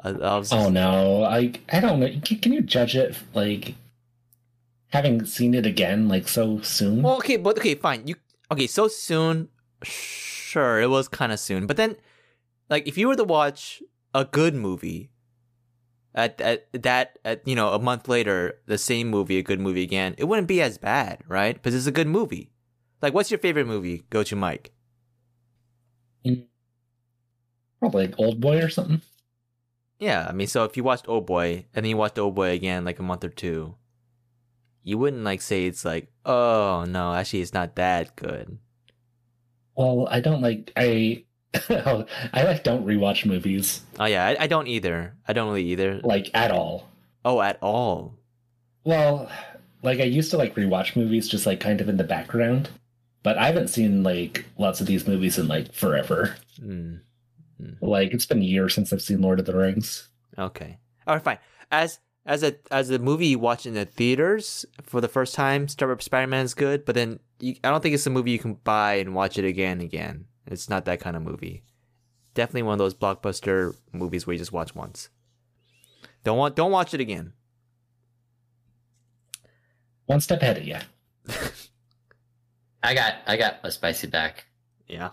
I, 0.02 0.08
I 0.10 0.38
was 0.38 0.50
Oh 0.52 0.70
no, 0.70 1.22
I 1.24 1.52
I 1.70 1.80
don't 1.80 2.00
know. 2.00 2.08
Can, 2.24 2.38
can 2.38 2.52
you 2.52 2.62
judge 2.62 2.96
it 2.96 3.16
like 3.34 3.74
having 4.94 5.26
seen 5.26 5.54
it 5.54 5.66
again 5.66 6.08
like 6.08 6.28
so 6.28 6.60
soon? 6.62 7.02
well, 7.02 7.16
okay, 7.16 7.36
but 7.36 7.58
okay, 7.58 7.74
fine. 7.74 8.06
You 8.06 8.14
okay? 8.50 8.68
So 8.68 8.86
soon, 8.86 9.48
sure, 9.82 10.80
it 10.80 10.88
was 10.88 11.08
kind 11.08 11.32
of 11.32 11.40
soon. 11.40 11.66
But 11.66 11.76
then, 11.76 11.96
like, 12.70 12.86
if 12.86 12.96
you 12.96 13.08
were 13.08 13.16
to 13.16 13.24
watch 13.24 13.82
a 14.14 14.24
good 14.24 14.54
movie 14.54 15.10
at 16.14 16.40
at 16.40 16.70
that 16.72 17.18
at 17.24 17.46
you 17.46 17.56
know 17.56 17.74
a 17.74 17.78
month 17.78 18.08
later, 18.08 18.62
the 18.66 18.78
same 18.78 19.10
movie, 19.10 19.36
a 19.36 19.42
good 19.42 19.60
movie 19.60 19.82
again, 19.82 20.14
it 20.16 20.24
wouldn't 20.24 20.48
be 20.48 20.62
as 20.62 20.78
bad, 20.78 21.24
right? 21.26 21.54
Because 21.54 21.74
it's 21.74 21.90
a 21.90 21.92
good 21.92 22.08
movie. 22.08 22.52
Like, 23.02 23.12
what's 23.12 23.30
your 23.30 23.42
favorite 23.42 23.66
movie? 23.66 24.06
Gochu 24.10 24.38
Mike. 24.38 24.72
Probably 27.80 28.06
like 28.06 28.14
Old 28.18 28.40
Boy 28.40 28.62
or 28.62 28.70
something. 28.70 29.02
Yeah, 29.98 30.26
I 30.28 30.32
mean, 30.32 30.46
so 30.46 30.64
if 30.64 30.76
you 30.76 30.84
watched 30.84 31.08
Old 31.08 31.26
Boy 31.26 31.66
and 31.74 31.84
then 31.84 31.90
you 31.90 31.96
watched 31.96 32.18
Old 32.18 32.34
Boy 32.34 32.50
again 32.50 32.84
like 32.84 32.98
a 32.98 33.02
month 33.02 33.24
or 33.24 33.28
two, 33.28 33.74
you 34.84 34.98
wouldn't 34.98 35.24
like 35.24 35.40
say 35.40 35.66
it's 35.66 35.84
like, 35.84 36.08
oh 36.24 36.84
no, 36.86 37.12
actually 37.14 37.40
it's 37.40 37.52
not 37.54 37.74
that 37.76 38.14
good. 38.14 38.58
Well, 39.74 40.06
I 40.10 40.20
don't 40.20 40.40
like 40.42 40.72
I. 40.76 41.24
I 41.68 42.42
like 42.42 42.64
don't 42.64 42.84
rewatch 42.84 43.24
movies 43.24 43.80
Oh 44.00 44.06
yeah, 44.06 44.26
I, 44.26 44.44
I 44.44 44.46
don't 44.48 44.66
either. 44.66 45.14
I 45.28 45.32
don't 45.32 45.48
really 45.48 45.66
either. 45.66 46.00
like 46.02 46.30
at 46.34 46.50
all. 46.50 46.88
Oh, 47.24 47.40
at 47.40 47.58
all. 47.62 48.18
Well, 48.84 49.30
like 49.82 50.00
I 50.00 50.04
used 50.04 50.30
to 50.32 50.36
like 50.36 50.56
rewatch 50.56 50.96
movies 50.96 51.28
just 51.28 51.46
like 51.46 51.60
kind 51.60 51.80
of 51.80 51.88
in 51.88 51.96
the 51.96 52.04
background, 52.04 52.70
but 53.22 53.38
I 53.38 53.46
haven't 53.46 53.68
seen 53.68 54.02
like 54.02 54.44
lots 54.58 54.80
of 54.80 54.86
these 54.88 55.06
movies 55.06 55.38
in 55.38 55.46
like 55.46 55.72
forever. 55.72 56.36
Hmm. 56.60 56.96
Like 57.80 58.12
it's 58.12 58.26
been 58.26 58.42
years 58.42 58.74
since 58.74 58.92
I've 58.92 59.00
seen 59.00 59.22
Lord 59.22 59.38
of 59.38 59.46
the 59.46 59.56
Rings. 59.56 60.08
Okay. 60.36 60.78
All 61.06 61.14
right, 61.14 61.22
fine. 61.22 61.38
As 61.70 62.00
as 62.26 62.42
a 62.42 62.54
as 62.70 62.90
a 62.90 62.98
movie 62.98 63.28
you 63.28 63.38
watch 63.38 63.66
in 63.66 63.74
the 63.74 63.84
theaters 63.84 64.64
for 64.82 65.00
the 65.00 65.08
first 65.08 65.34
time, 65.34 65.68
Star 65.68 65.88
Wars 65.88 66.04
Spider 66.04 66.26
Man 66.26 66.44
is 66.44 66.54
good, 66.54 66.84
but 66.84 66.94
then 66.94 67.20
you, 67.40 67.56
I 67.62 67.70
don't 67.70 67.82
think 67.82 67.94
it's 67.94 68.06
a 68.06 68.10
movie 68.10 68.30
you 68.30 68.38
can 68.38 68.54
buy 68.54 68.94
and 68.94 69.14
watch 69.14 69.38
it 69.38 69.44
again 69.44 69.72
and 69.72 69.82
again. 69.82 70.26
It's 70.46 70.68
not 70.68 70.84
that 70.86 71.00
kind 71.00 71.16
of 71.16 71.22
movie. 71.22 71.64
Definitely 72.34 72.62
one 72.62 72.74
of 72.74 72.78
those 72.78 72.94
blockbuster 72.94 73.74
movies 73.92 74.26
where 74.26 74.34
you 74.34 74.38
just 74.38 74.52
watch 74.52 74.74
once. 74.74 75.08
Don't 76.22 76.38
want 76.38 76.56
don't 76.56 76.72
watch 76.72 76.94
it 76.94 77.00
again. 77.00 77.34
One 80.06 80.20
step 80.20 80.42
ahead 80.42 80.58
of 80.58 80.64
you. 80.64 80.76
I 82.82 82.94
got 82.94 83.14
I 83.26 83.36
got 83.36 83.56
a 83.62 83.70
spicy 83.70 84.06
back. 84.06 84.46
Yeah. 84.88 85.10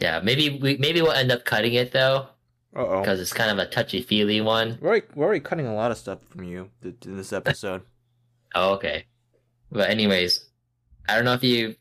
Yeah, 0.00 0.20
maybe 0.20 0.58
we 0.58 0.76
maybe 0.76 1.02
we'll 1.02 1.12
end 1.12 1.32
up 1.32 1.44
cutting 1.44 1.74
it 1.74 1.92
though 1.92 2.28
Uh 2.74 2.86
oh. 2.86 3.00
because 3.00 3.20
it's 3.20 3.32
kind 3.32 3.50
of 3.50 3.58
a 3.58 3.68
touchy 3.68 4.00
feely 4.02 4.40
one. 4.40 4.78
We're 4.80 4.88
already, 4.88 5.06
we're 5.14 5.24
already 5.26 5.40
cutting 5.40 5.66
a 5.66 5.74
lot 5.74 5.90
of 5.90 5.98
stuff 5.98 6.20
from 6.30 6.44
you 6.44 6.70
th- 6.82 6.94
in 7.04 7.16
this 7.16 7.32
episode. 7.32 7.82
Oh, 8.54 8.74
okay. 8.74 9.06
But 9.70 9.88
anyways, 9.88 10.44
I 11.08 11.14
don't 11.16 11.24
know 11.24 11.32
if 11.32 11.42
you 11.42 11.74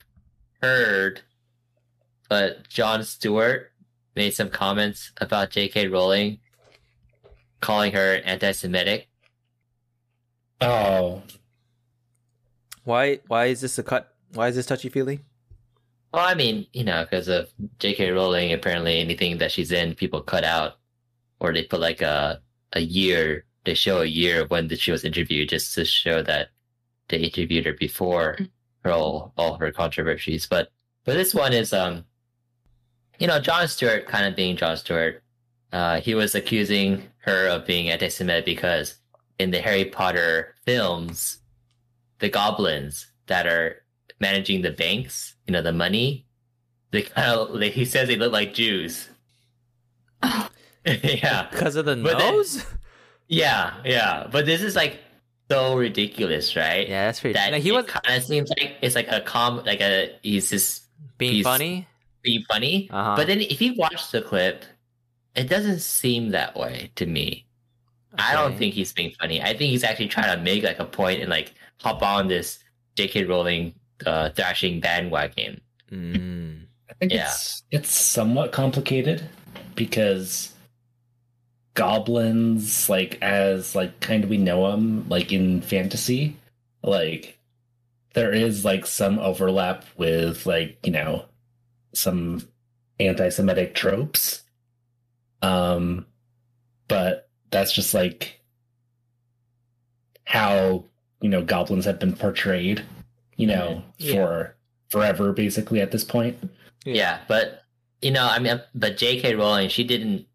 heard, 0.63 1.19
but 2.29 2.69
Jon 2.69 3.03
Stewart 3.03 3.73
made 4.15 4.33
some 4.33 4.49
comments 4.49 5.11
about 5.17 5.49
J.K. 5.49 5.89
Rowling, 5.89 6.39
calling 7.59 7.91
her 7.91 8.21
anti-Semitic. 8.23 9.09
Oh, 10.61 11.23
why 12.85 13.19
why 13.27 13.47
is 13.47 13.59
this 13.59 13.77
a 13.77 13.83
cut? 13.83 14.15
Why 14.33 14.47
is 14.47 14.55
this 14.55 14.65
touchy 14.65 14.87
feely? 14.87 15.19
Well, 16.13 16.25
I 16.25 16.35
mean, 16.35 16.67
you 16.71 16.85
know, 16.85 17.03
because 17.03 17.27
of 17.27 17.49
J.K. 17.79 18.11
Rowling, 18.11 18.53
apparently 18.53 18.99
anything 18.99 19.39
that 19.39 19.51
she's 19.51 19.73
in, 19.73 19.95
people 19.95 20.21
cut 20.21 20.43
out, 20.45 20.73
or 21.41 21.51
they 21.51 21.63
put 21.63 21.81
like 21.81 22.01
a 22.01 22.39
a 22.73 22.79
year. 22.79 23.45
They 23.65 23.73
show 23.73 24.01
a 24.01 24.05
year 24.05 24.45
when 24.47 24.69
she 24.69 24.91
was 24.91 25.03
interviewed, 25.03 25.49
just 25.49 25.75
to 25.75 25.85
show 25.85 26.23
that 26.23 26.49
they 27.09 27.17
interviewed 27.17 27.65
her 27.65 27.73
before 27.73 28.37
her 28.85 28.91
all 28.91 29.33
all 29.37 29.57
her 29.57 29.71
controversies. 29.71 30.47
But 30.47 30.69
but 31.03 31.15
this 31.15 31.33
one 31.33 31.51
is 31.51 31.73
um, 31.73 32.05
you 33.19 33.27
know, 33.27 33.39
Jon 33.39 33.67
Stewart 33.67 34.07
kind 34.07 34.25
of 34.25 34.35
being 34.35 34.55
Jon 34.55 34.77
Stewart. 34.77 35.23
Uh, 35.73 35.99
he 36.01 36.15
was 36.15 36.35
accusing 36.35 37.09
her 37.19 37.47
of 37.47 37.65
being 37.65 37.89
anti-Semitic 37.89 38.45
because 38.45 38.95
in 39.39 39.51
the 39.51 39.61
Harry 39.61 39.85
Potter 39.85 40.55
films, 40.65 41.39
the 42.19 42.29
goblins 42.29 43.07
that 43.27 43.47
are 43.47 43.83
managing 44.19 44.61
the 44.61 44.71
banks, 44.71 45.35
you 45.47 45.53
know, 45.53 45.61
the 45.61 45.71
money, 45.71 46.25
they 46.91 47.01
kind 47.15 47.31
of, 47.31 47.61
he 47.61 47.85
says 47.85 48.07
they 48.07 48.17
look 48.17 48.33
like 48.33 48.53
Jews. 48.53 49.09
Oh. 50.23 50.49
yeah. 51.03 51.47
Because 51.51 51.75
of 51.75 51.85
the 51.85 51.95
But 51.95 52.17
then- 52.17 52.33
nose? 52.33 52.65
Yeah. 53.27 53.73
Yeah. 53.85 54.27
But 54.31 54.45
this 54.45 54.61
is 54.61 54.75
like 54.75 54.99
so 55.49 55.75
ridiculous, 55.77 56.55
right? 56.55 56.87
yeah, 56.87 57.05
that's 57.07 57.19
pretty. 57.19 57.33
That 57.33 57.51
Like, 57.51 57.61
he 57.63 57.69
it 57.69 57.73
was 57.73 57.85
kind 57.85 58.17
of 58.17 58.23
seems 58.23 58.49
like 58.49 58.75
it's 58.81 58.95
like 58.95 59.07
a 59.09 59.21
com, 59.21 59.63
like 59.65 59.81
a, 59.81 60.15
he's 60.21 60.49
just 60.49 60.83
being 61.17 61.33
he's- 61.33 61.43
funny. 61.43 61.87
being 62.23 62.43
funny. 62.49 62.89
Uh-huh. 62.91 63.15
But 63.15 63.27
then 63.27 63.41
if 63.41 63.61
you 63.61 63.73
watch 63.75 64.11
the 64.11 64.21
clip, 64.21 64.63
it 65.35 65.47
doesn't 65.49 65.79
seem 65.79 66.29
that 66.31 66.55
way 66.57 66.91
to 66.95 67.05
me. 67.05 67.45
I 68.17 68.33
don't 68.33 68.57
think 68.57 68.73
he's 68.73 68.91
being 68.91 69.11
funny. 69.19 69.41
I 69.41 69.47
think 69.55 69.71
he's 69.71 69.85
actually 69.85 70.09
trying 70.09 70.35
to 70.37 70.43
make 70.43 70.63
like 70.63 70.79
a 70.79 70.85
point 70.85 71.21
and 71.21 71.29
like 71.29 71.53
hop 71.79 72.01
on 72.03 72.27
this 72.27 72.59
J.K. 72.95 73.23
Rowling 73.23 73.73
uh, 74.05 74.29
thrashing 74.31 74.81
bandwagon. 74.81 75.61
Mm. 75.89 76.63
I 76.89 76.93
think 76.95 77.13
Yeah. 77.13 77.27
it's 77.29 77.63
it's 77.71 77.89
somewhat 77.91 78.51
complicated 78.51 79.29
because 79.75 80.53
goblins, 81.73 82.89
like 82.89 83.17
as 83.21 83.75
like 83.75 83.99
kind 83.99 84.23
of 84.23 84.29
we 84.29 84.37
know 84.37 84.69
them, 84.71 85.07
like 85.09 85.31
in 85.31 85.61
fantasy, 85.61 86.37
like 86.83 87.37
there 88.13 88.33
is 88.33 88.65
like 88.65 88.85
some 88.85 89.19
overlap 89.19 89.85
with 89.97 90.45
like 90.45 90.77
you 90.85 90.91
know 90.91 91.25
some 91.93 92.47
anti-Semitic 92.99 93.73
tropes. 93.75 94.43
Um, 95.41 96.05
but 96.87 97.29
that's 97.49 97.71
just 97.71 97.93
like 97.93 98.39
how 100.25 100.85
you 101.21 101.29
know 101.29 101.41
goblins 101.41 101.85
have 101.85 101.99
been 101.99 102.13
portrayed, 102.15 102.83
you 103.37 103.47
know, 103.47 103.83
Yeah. 103.97 104.13
for 104.13 104.55
forever 104.89 105.33
basically 105.33 105.81
at 105.81 105.91
this 105.91 106.03
point. 106.03 106.37
Yeah. 106.85 107.19
but 107.27 107.63
you 108.01 108.09
know, 108.11 108.27
I 108.27 108.39
mean, 108.39 108.59
but 108.73 108.97
J.K. 108.97 109.35
Rowling, 109.35 109.69
she 109.69 109.83
didn't. 109.83 110.25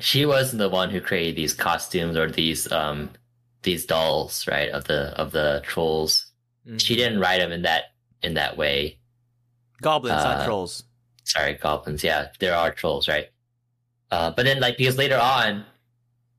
She 0.00 0.26
wasn't 0.26 0.58
the 0.58 0.68
one 0.68 0.90
who 0.90 1.00
created 1.00 1.36
these 1.36 1.54
costumes 1.54 2.16
or 2.16 2.30
these 2.30 2.70
um 2.72 3.10
these 3.62 3.86
dolls, 3.86 4.46
right? 4.46 4.68
Of 4.70 4.84
the 4.84 5.18
of 5.18 5.32
the 5.32 5.62
trolls. 5.64 6.26
Mhm. 6.66 6.80
She 6.80 6.96
didn't 6.96 7.20
write 7.20 7.38
them 7.38 7.52
in 7.52 7.62
that 7.62 7.84
in 8.22 8.34
that 8.34 8.56
way. 8.56 8.98
Goblins, 9.82 10.22
not 10.22 10.40
uh, 10.40 10.44
trolls. 10.46 10.84
sorry, 11.24 11.54
goblins. 11.54 12.02
Yeah, 12.02 12.28
there 12.40 12.56
are 12.56 12.70
trolls, 12.72 13.08
right? 13.08 13.28
Uh, 14.10 14.30
but 14.30 14.44
then, 14.44 14.60
like, 14.60 14.76
because 14.78 14.96
later 14.96 15.18
on, 15.18 15.64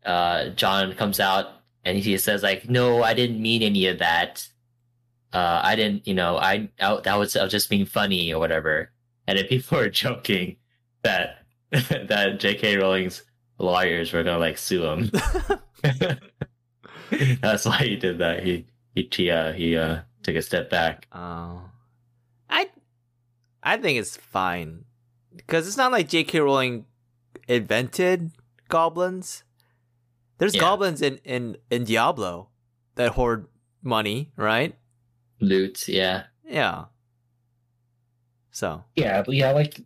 uh, 0.06 0.50
Jon 0.50 0.94
comes 0.96 1.20
out 1.20 1.48
and 1.84 1.98
he 1.98 2.18
says, 2.18 2.42
like, 2.42 2.70
no, 2.70 3.04
I 3.04 3.14
didn't 3.14 3.42
mean 3.42 3.62
any 3.62 3.88
of 3.88 4.00
that. 4.00 4.48
Uh, 5.34 5.60
I 5.64 5.76
didn't, 5.76 6.08
you 6.08 6.14
know, 6.14 6.38
I, 6.38 6.70
I 6.80 7.02
that 7.02 7.16
was, 7.16 7.36
I 7.36 7.44
was 7.44 7.52
just 7.52 7.70
being 7.70 7.86
funny 7.86 8.34
or 8.34 8.40
whatever. 8.40 8.92
And 9.28 9.38
then 9.38 9.46
people 9.48 9.78
are 9.84 9.90
joking 9.90 10.58
that 11.04 11.40
that 11.72 12.40
J.K. 12.40 12.78
Rowling's 12.78 13.24
lawyers 13.58 14.12
were 14.14 14.24
gonna 14.24 14.40
like 14.40 14.58
sue 14.58 14.84
him. 14.86 15.12
That's 17.42 17.66
why 17.66 17.78
he 17.80 17.96
did 17.96 18.18
that. 18.20 18.44
He 18.44 18.66
he 18.96 19.08
he, 19.12 19.30
uh, 19.32 19.54
he 19.54 19.78
uh, 19.78 20.00
took 20.24 20.36
a 20.36 20.42
step 20.42 20.70
back. 20.70 21.08
Oh, 21.12 21.62
I, 22.50 22.70
I 23.64 23.78
think 23.78 24.00
it's 24.00 24.18
fine 24.18 24.86
because 25.36 25.68
it's 25.68 25.78
not 25.78 25.92
like 25.92 26.10
J.K. 26.10 26.40
Rowling 26.40 26.86
invented 27.48 28.32
goblins. 28.70 29.44
There's 30.38 30.56
Yeah. 30.56 30.62
goblins 30.62 31.02
in 31.02 31.18
in 31.24 31.58
in 31.70 31.84
Diablo 31.86 32.50
that 32.96 33.12
hoard 33.14 33.48
money, 33.82 34.32
right? 34.36 34.76
Loot, 35.40 35.88
yeah. 35.88 36.24
Yeah. 36.48 36.86
So 38.52 38.84
Yeah, 38.96 39.22
but 39.22 39.36
yeah, 39.36 39.52
like 39.52 39.82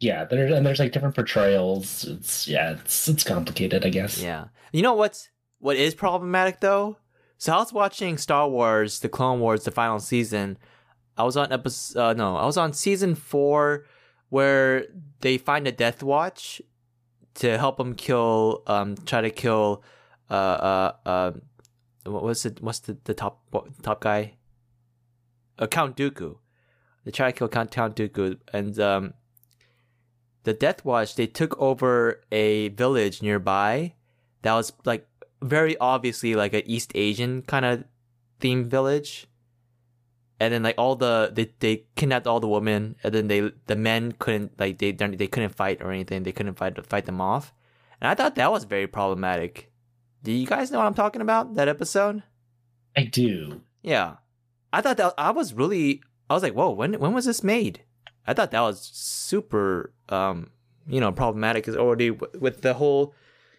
yeah, 0.00 0.24
there 0.24 0.46
and 0.46 0.64
there's 0.64 0.78
like 0.78 0.92
different 0.92 1.14
portrayals. 1.14 2.04
It's 2.04 2.46
yeah, 2.46 2.72
it's 2.72 3.08
it's 3.08 3.24
complicated, 3.24 3.84
I 3.84 3.90
guess. 3.90 4.22
yeah, 4.22 4.46
you 4.72 4.82
know 4.82 4.94
what's 4.94 5.28
what 5.58 5.76
is 5.76 5.94
problematic 5.94 6.60
though? 6.60 6.98
So 7.36 7.52
I 7.52 7.56
was 7.58 7.72
watching 7.72 8.18
Star 8.18 8.48
Wars: 8.48 9.00
The 9.00 9.08
Clone 9.08 9.40
Wars, 9.40 9.64
the 9.64 9.70
final 9.70 9.98
season. 9.98 10.58
I 11.16 11.24
was 11.24 11.36
on 11.36 11.52
episode 11.52 12.00
uh, 12.00 12.12
no, 12.12 12.36
I 12.36 12.46
was 12.46 12.56
on 12.56 12.72
season 12.72 13.14
four 13.14 13.86
where 14.28 14.86
they 15.20 15.38
find 15.38 15.66
a 15.66 15.72
Death 15.72 16.02
Watch 16.02 16.62
to 17.34 17.56
help 17.56 17.78
them 17.78 17.94
kill, 17.94 18.62
um, 18.66 18.96
try 19.06 19.20
to 19.20 19.30
kill, 19.30 19.82
uh, 20.30 20.34
uh, 20.34 20.92
uh, 21.06 21.32
what 22.04 22.22
was 22.22 22.44
it? 22.44 22.60
What's 22.60 22.80
the 22.80 22.98
the 23.04 23.14
top 23.14 23.42
top 23.82 24.00
guy? 24.00 24.34
Uh, 25.58 25.66
Count 25.66 25.96
Dooku. 25.96 26.38
They 27.04 27.10
try 27.10 27.32
to 27.32 27.36
kill 27.36 27.48
Count 27.48 27.70
Count 27.70 27.96
Dooku, 27.96 28.38
and 28.52 28.78
um, 28.78 29.14
the 30.48 30.54
Death 30.54 30.82
Watch 30.82 31.14
they 31.14 31.26
took 31.26 31.60
over 31.60 32.22
a 32.32 32.68
village 32.68 33.20
nearby 33.20 33.92
that 34.40 34.54
was 34.54 34.72
like 34.86 35.06
very 35.42 35.76
obviously 35.76 36.34
like 36.34 36.54
an 36.54 36.62
East 36.64 36.90
Asian 36.94 37.42
kind 37.42 37.66
of 37.66 37.84
themed 38.40 38.68
village. 38.68 39.26
And 40.40 40.54
then 40.54 40.62
like 40.62 40.76
all 40.78 40.96
the 40.96 41.30
they, 41.34 41.52
they 41.58 41.84
kidnapped 41.96 42.26
all 42.26 42.40
the 42.40 42.48
women, 42.48 42.96
and 43.02 43.12
then 43.12 43.26
they 43.26 43.52
the 43.66 43.76
men 43.76 44.12
couldn't 44.12 44.58
like 44.58 44.78
they 44.78 44.92
they 44.92 45.26
couldn't 45.26 45.54
fight 45.54 45.82
or 45.82 45.90
anything. 45.90 46.22
They 46.22 46.32
couldn't 46.32 46.54
fight 46.54 46.86
fight 46.86 47.06
them 47.06 47.20
off, 47.20 47.52
and 48.00 48.08
I 48.08 48.14
thought 48.14 48.36
that 48.36 48.52
was 48.52 48.62
very 48.62 48.86
problematic. 48.86 49.70
Do 50.22 50.30
you 50.32 50.46
guys 50.46 50.70
know 50.70 50.78
what 50.78 50.86
I'm 50.86 50.94
talking 50.94 51.22
about? 51.22 51.56
That 51.56 51.66
episode? 51.66 52.22
I 52.96 53.02
do. 53.02 53.62
Yeah, 53.82 54.18
I 54.72 54.80
thought 54.80 54.96
that 54.96 55.12
I 55.18 55.32
was 55.32 55.54
really 55.54 56.02
I 56.30 56.34
was 56.34 56.44
like, 56.44 56.54
whoa, 56.54 56.70
when 56.70 56.94
when 56.94 57.12
was 57.12 57.24
this 57.24 57.42
made? 57.42 57.82
I 58.28 58.34
thought 58.34 58.50
that 58.52 58.60
was 58.60 58.80
super 58.92 59.92
um 60.10 60.50
you 60.86 61.00
know 61.00 61.10
problematic 61.10 61.66
is 61.66 61.76
already 61.76 62.10
w- 62.10 62.40
with 62.40 62.62
the 62.62 62.74
whole, 62.74 63.14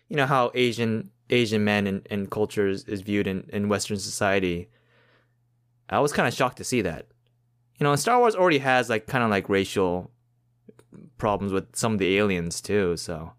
you 0.07 0.15
know 0.15 0.25
how 0.25 0.51
Asian 0.53 1.09
Asian 1.29 1.63
men 1.63 1.85
and, 1.87 2.07
and 2.09 2.29
cultures 2.31 2.83
is 2.85 3.01
viewed 3.01 3.27
in, 3.27 3.49
in 3.53 3.67
Western 3.69 3.97
society. 3.97 4.69
I 5.89 5.99
was 5.99 6.13
kind 6.13 6.27
of 6.27 6.33
shocked 6.33 6.57
to 6.57 6.63
see 6.63 6.81
that. 6.81 7.05
You 7.79 7.83
know, 7.83 7.91
and 7.91 7.99
Star 7.99 8.17
Wars 8.19 8.35
already 8.35 8.59
has 8.59 8.89
like 8.89 9.05
kind 9.07 9.23
of 9.23 9.29
like 9.29 9.47
racial 9.49 10.11
problems 11.17 11.51
with 11.53 11.75
some 11.75 11.93
of 11.93 11.99
the 11.99 12.17
aliens 12.17 12.61
too. 12.61 12.97
So 12.97 13.33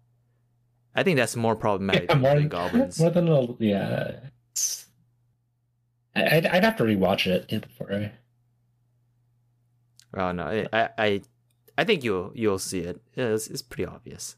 I 0.95 1.03
think 1.03 1.17
that's 1.17 1.35
more 1.35 1.55
problematic 1.55 2.09
Yeah, 2.09 2.15
than 2.15 2.21
more, 2.21 2.39
the 2.41 2.47
goblins. 2.47 2.99
more 2.99 3.09
than 3.09 3.27
a, 3.27 3.47
yeah. 3.59 4.19
I'd, 6.15 6.45
I'd 6.45 6.63
have 6.63 6.75
to 6.77 6.83
rewatch 6.83 7.27
it 7.27 7.47
before 7.61 7.93
I. 7.93 8.11
Oh 10.13 10.31
no, 10.31 10.43
I, 10.43 10.67
I, 10.73 10.89
I, 10.97 11.21
I 11.77 11.83
think 11.83 12.03
you'll 12.03 12.31
you'll 12.35 12.59
see 12.59 12.79
it. 12.79 13.01
Yeah, 13.15 13.27
It's, 13.27 13.47
it's 13.47 13.61
pretty 13.61 13.85
obvious. 13.85 14.35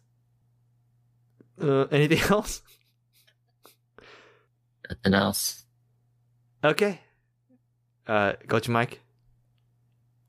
Uh, 1.62 1.86
anything 1.92 2.20
else? 2.30 2.62
Nothing 4.90 5.14
else. 5.14 5.66
Okay. 6.64 7.02
Uh, 8.08 8.34
Gochu 8.48 8.70
Mike. 8.70 9.00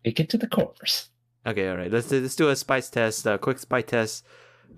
I 0.07 0.11
get 0.11 0.29
to 0.31 0.39
the 0.39 0.47
course. 0.47 1.09
Okay, 1.47 1.69
all 1.69 1.77
right. 1.77 1.91
Let's 1.91 2.09
do, 2.09 2.21
let's 2.21 2.37
do 2.37 2.49
a 2.49 2.57
spice 2.57 2.89
test. 2.89 3.27
A 3.27 3.39
quick 3.39 3.59
spice 3.59 3.85
test. 3.87 4.25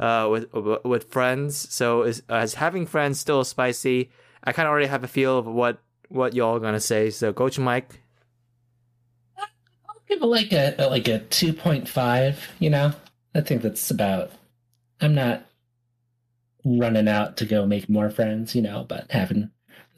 Uh, 0.00 0.28
with 0.30 0.52
with 0.84 1.10
friends. 1.10 1.72
So 1.72 2.02
is 2.02 2.22
uh, 2.30 2.38
is 2.38 2.54
having 2.54 2.86
friends 2.86 3.18
still 3.20 3.44
spicy? 3.44 4.10
I 4.44 4.52
kind 4.52 4.66
of 4.66 4.70
already 4.70 4.86
have 4.86 5.04
a 5.04 5.08
feel 5.08 5.38
of 5.38 5.46
what 5.46 5.78
what 6.08 6.34
y'all 6.34 6.58
gonna 6.58 6.80
say. 6.80 7.10
So, 7.10 7.32
Gochu 7.32 7.60
Mike. 7.60 8.00
Give 10.08 10.22
it 10.22 10.26
like 10.26 10.52
a 10.52 10.74
like 10.90 11.08
a 11.08 11.18
two 11.18 11.52
point 11.52 11.88
five. 11.88 12.48
You 12.58 12.70
know, 12.70 12.92
I 13.34 13.40
think 13.40 13.62
that's 13.62 13.90
about. 13.90 14.30
I'm 15.00 15.14
not 15.14 15.44
running 16.64 17.08
out 17.08 17.36
to 17.38 17.46
go 17.46 17.66
make 17.66 17.88
more 17.88 18.10
friends. 18.10 18.54
You 18.54 18.62
know, 18.62 18.84
but 18.88 19.10
having 19.10 19.50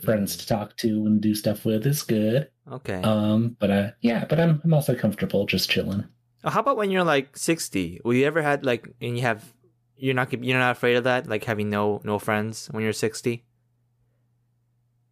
friends 0.02 0.36
to 0.38 0.46
talk 0.46 0.76
to 0.78 0.88
and 1.06 1.20
do 1.20 1.34
stuff 1.34 1.64
with 1.64 1.86
is 1.86 2.02
good. 2.02 2.48
Okay. 2.70 3.00
Um, 3.02 3.56
but 3.58 3.70
uh, 3.70 3.90
yeah, 4.00 4.24
but 4.24 4.40
I'm 4.40 4.60
I'm 4.64 4.74
also 4.74 4.94
comfortable 4.94 5.46
just 5.46 5.70
chilling. 5.70 6.04
Uh, 6.44 6.50
How 6.50 6.60
about 6.60 6.76
when 6.76 6.90
you're 6.90 7.04
like 7.04 7.36
sixty? 7.36 8.00
Will 8.04 8.14
you 8.14 8.26
ever 8.26 8.42
had 8.42 8.64
like 8.64 8.88
and 9.00 9.16
you 9.16 9.22
have 9.22 9.52
you're 9.96 10.14
not 10.14 10.32
you're 10.32 10.58
not 10.58 10.72
afraid 10.72 10.96
of 10.96 11.04
that 11.04 11.26
like 11.26 11.44
having 11.44 11.70
no 11.70 12.00
no 12.04 12.18
friends 12.18 12.68
when 12.70 12.82
you're 12.82 12.92
sixty? 12.92 13.44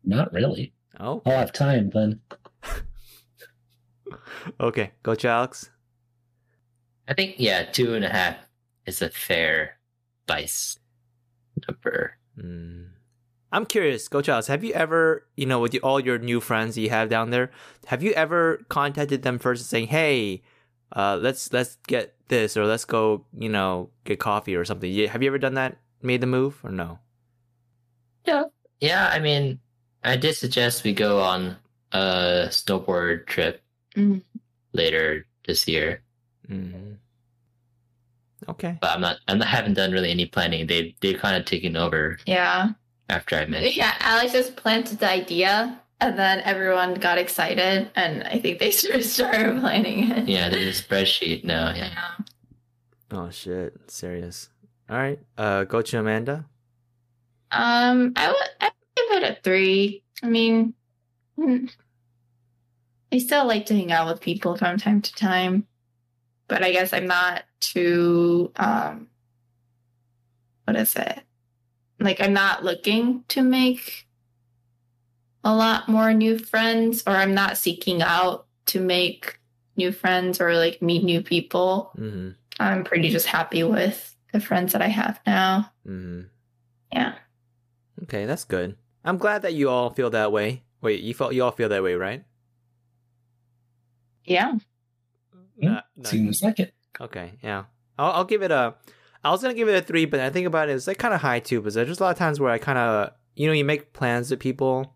Not 0.04 0.32
really. 0.32 0.72
Oh, 0.98 1.20
I'll 1.26 1.38
have 1.38 1.52
time 1.52 1.90
then. 1.90 2.20
Okay. 4.60 4.92
Gochu 5.04 5.26
Alex. 5.26 5.70
I 7.08 7.14
think 7.14 7.36
yeah, 7.38 7.64
two 7.64 7.94
and 7.94 8.04
a 8.04 8.08
half 8.08 8.36
is 8.84 9.02
a 9.02 9.10
fair 9.10 9.78
vice 10.26 10.78
number. 11.68 12.16
Mm. 12.38 12.88
I'm 13.52 13.64
curious, 13.64 14.08
Gochu 14.08 14.28
Alex. 14.28 14.48
Have 14.48 14.64
you 14.64 14.72
ever, 14.72 15.26
you 15.36 15.46
know, 15.46 15.60
with 15.60 15.72
you, 15.72 15.80
all 15.80 16.00
your 16.00 16.18
new 16.18 16.40
friends 16.40 16.76
you 16.76 16.90
have 16.90 17.08
down 17.08 17.30
there, 17.30 17.50
have 17.86 18.02
you 18.02 18.12
ever 18.12 18.64
contacted 18.68 19.22
them 19.22 19.38
first, 19.38 19.66
saying, 19.66 19.86
"Hey, 19.86 20.42
uh, 20.94 21.18
let's 21.20 21.52
let's 21.52 21.76
get 21.86 22.14
this, 22.28 22.56
or 22.56 22.66
let's 22.66 22.84
go, 22.84 23.24
you 23.38 23.48
know, 23.48 23.90
get 24.04 24.18
coffee 24.18 24.56
or 24.56 24.64
something"? 24.64 25.08
Have 25.08 25.22
you 25.22 25.28
ever 25.28 25.38
done 25.38 25.54
that? 25.54 25.78
Made 26.02 26.20
the 26.20 26.26
move 26.26 26.60
or 26.64 26.70
no? 26.70 26.98
Yeah, 28.26 28.44
yeah, 28.80 29.08
I 29.12 29.20
mean, 29.20 29.60
I 30.02 30.16
did 30.16 30.34
suggest 30.34 30.84
we 30.84 30.92
go 30.92 31.20
on 31.20 31.56
a 31.92 32.48
snowboard 32.50 33.26
trip 33.26 33.62
Mm. 33.96 34.22
later 34.72 35.26
this 35.46 35.66
year, 35.66 36.02
Mm. 36.50 36.96
Okay. 38.48 38.76
but 38.80 38.90
I'm 38.90 39.00
not. 39.00 39.16
I'm 39.26 39.38
not, 39.38 39.48
haven't 39.48 39.74
done 39.74 39.90
really 39.92 40.10
any 40.10 40.26
planning. 40.26 40.66
They 40.66 40.94
they 41.00 41.14
kind 41.14 41.36
of 41.36 41.44
taken 41.46 41.76
over 41.76 42.18
Yeah. 42.26 42.70
after 43.08 43.36
I 43.36 43.46
mentioned. 43.46 43.76
Yeah, 43.76 43.94
Alex 44.00 44.32
just 44.32 44.56
planted 44.56 44.98
the 45.00 45.10
idea 45.10 45.80
and 46.00 46.18
then 46.18 46.40
everyone 46.44 46.94
got 46.94 47.16
excited 47.18 47.90
and 47.96 48.22
I 48.24 48.38
think 48.38 48.58
they 48.58 48.70
sort 48.82 48.96
of 48.96 49.04
started 49.04 49.58
planning 49.60 50.10
it. 50.10 50.28
Yeah, 50.28 50.48
there's 50.50 50.78
a 50.78 50.82
spreadsheet 50.82 51.44
now. 51.44 51.72
Yeah. 51.74 51.90
Yeah. 51.90 52.24
Oh 53.12 53.30
shit! 53.30 53.90
Serious. 53.90 54.50
All 54.90 54.98
right. 54.98 55.18
Uh, 55.38 55.64
Gochu 55.64 55.98
Amanda. 55.98 56.44
Um, 57.50 58.12
I 58.16 58.28
would 58.28 58.48
I 58.60 58.66
would 58.70 58.96
give 58.96 59.22
it 59.22 59.30
a 59.38 59.40
three. 59.42 60.02
I 60.22 60.26
mean, 60.28 60.74
hmm, 61.36 61.66
I 63.12 63.18
still 63.18 63.46
like 63.46 63.66
to 63.66 63.74
hang 63.74 63.92
out 63.92 64.08
with 64.08 64.20
people 64.20 64.56
from 64.56 64.78
time 64.78 65.00
to 65.00 65.14
time, 65.14 65.66
but 66.48 66.62
I 66.62 66.72
guess 66.72 66.92
I'm 66.92 67.06
not 67.06 67.44
too 67.60 68.52
um, 68.56 69.08
what 70.64 70.76
is 70.76 70.94
it? 70.96 71.22
Like 72.00 72.20
I'm 72.20 72.32
not 72.32 72.64
looking 72.64 73.24
to 73.28 73.42
make 73.42 74.06
a 75.44 75.54
lot 75.54 75.88
more 75.88 76.12
new 76.12 76.38
friends, 76.38 77.04
or 77.06 77.12
I'm 77.12 77.32
not 77.32 77.56
seeking 77.56 78.02
out 78.02 78.46
to 78.66 78.80
make 78.80 79.38
new 79.76 79.92
friends 79.92 80.40
or 80.40 80.54
like 80.56 80.82
meet 80.82 81.04
new 81.04 81.22
people. 81.22 81.92
Mm-hmm. 81.96 82.30
I'm 82.58 82.84
pretty 82.84 83.10
just 83.10 83.26
happy 83.26 83.62
with 83.62 84.16
the 84.32 84.40
friends 84.40 84.72
that 84.72 84.82
I 84.82 84.88
have 84.88 85.20
now. 85.26 85.70
Mm-hmm. 85.86 86.22
Yeah. 86.92 87.14
Okay, 88.02 88.26
that's 88.26 88.44
good. 88.44 88.76
I'm 89.04 89.18
glad 89.18 89.42
that 89.42 89.54
you 89.54 89.68
all 89.68 89.90
feel 89.90 90.10
that 90.10 90.32
way. 90.32 90.64
Wait, 90.80 91.00
you 91.00 91.14
felt 91.14 91.34
you 91.34 91.44
all 91.44 91.52
feel 91.52 91.68
that 91.68 91.82
way, 91.82 91.94
right? 91.94 92.24
Yeah. 94.26 94.54
Yeah, 95.56 95.68
Nah, 95.70 95.80
nah. 95.96 96.08
Seems 96.08 96.42
like 96.42 96.60
it. 96.60 96.74
Okay, 97.00 97.32
yeah. 97.42 97.64
I'll, 97.98 98.12
I'll 98.12 98.24
give 98.24 98.42
it 98.42 98.50
a. 98.50 98.74
I 99.24 99.30
was 99.30 99.40
gonna 99.42 99.54
give 99.54 99.68
it 99.68 99.74
a 99.74 99.80
three, 99.80 100.04
but 100.04 100.20
I 100.20 100.28
think 100.30 100.46
about 100.46 100.68
it, 100.68 100.72
it's 100.72 100.86
like 100.86 100.98
kind 100.98 101.14
of 101.14 101.20
high 101.20 101.40
too. 101.40 101.60
Because 101.60 101.74
there's 101.74 101.98
a 101.98 102.02
lot 102.02 102.10
of 102.10 102.18
times 102.18 102.38
where 102.38 102.50
I 102.50 102.58
kind 102.58 102.78
of, 102.78 103.12
you 103.34 103.46
know, 103.46 103.52
you 103.54 103.64
make 103.64 103.92
plans 103.92 104.30
with 104.30 104.38
people, 104.40 104.94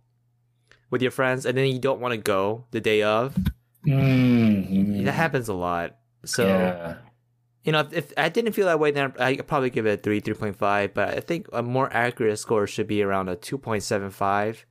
with 0.90 1.01
your 1.02 1.11
friends, 1.11 1.47
and 1.47 1.57
then 1.57 1.66
you 1.66 1.78
don't 1.78 2.01
want 2.01 2.12
to 2.12 2.19
go 2.19 2.66
the 2.73 2.81
day 2.81 3.02
of. 3.02 3.36
Mm, 3.86 5.05
That 5.05 5.12
happens 5.12 5.48
a 5.48 5.55
lot. 5.55 5.97
So 6.24 6.47
yeah. 6.47 6.97
you 7.65 7.73
know, 7.73 7.81
if, 7.81 7.93
if 7.93 8.12
I 8.16 8.28
didn't 8.28 8.52
feel 8.52 8.66
that 8.66 8.78
way, 8.78 8.90
then 8.90 9.15
I 9.19 9.32
would 9.32 9.47
probably 9.47 9.70
give 9.70 9.86
it 9.86 9.98
a 9.98 10.02
three, 10.02 10.20
three 10.20 10.35
point 10.35 10.57
five. 10.57 10.93
But 10.94 11.09
I 11.16 11.20
think 11.20 11.48
a 11.52 11.62
more 11.62 11.90
accurate 11.93 12.39
score 12.39 12.66
should 12.66 12.86
be 12.86 13.02
around 13.02 13.28
a 13.31 13.36
two 13.36 13.57
point 13.59 13.82
seven 13.82 14.11
five. 14.11 14.66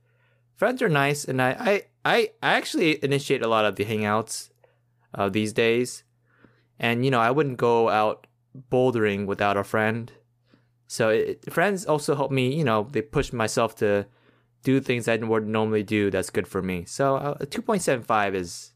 Friends 0.56 0.82
are 0.82 0.88
nice, 0.88 1.24
and 1.24 1.40
I, 1.42 1.50
I, 1.58 1.82
I, 2.04 2.30
I 2.42 2.54
actually 2.54 3.02
initiate 3.04 3.42
a 3.42 3.48
lot 3.48 3.64
of 3.64 3.76
the 3.76 3.84
hangouts 3.84 4.50
uh, 5.14 5.28
these 5.28 5.52
days. 5.52 6.04
And 6.78 7.04
you 7.04 7.10
know, 7.10 7.20
I 7.20 7.30
wouldn't 7.30 7.58
go 7.58 7.88
out 7.88 8.26
bouldering 8.70 9.26
without 9.26 9.56
a 9.56 9.64
friend. 9.64 10.12
So 10.86 11.10
it, 11.10 11.52
friends 11.52 11.84
also 11.84 12.14
help 12.14 12.30
me. 12.30 12.54
You 12.54 12.64
know, 12.64 12.88
they 12.90 13.02
push 13.02 13.32
myself 13.32 13.76
to 13.76 14.06
do 14.62 14.80
things 14.80 15.08
I 15.08 15.16
would 15.16 15.46
normally 15.46 15.82
do. 15.82 16.10
That's 16.10 16.30
good 16.30 16.48
for 16.48 16.62
me. 16.62 16.84
So 16.84 17.16
uh, 17.16 17.36
a 17.40 17.46
two 17.46 17.62
point 17.62 17.82
seven 17.82 18.04
five 18.04 18.34
is 18.34 18.72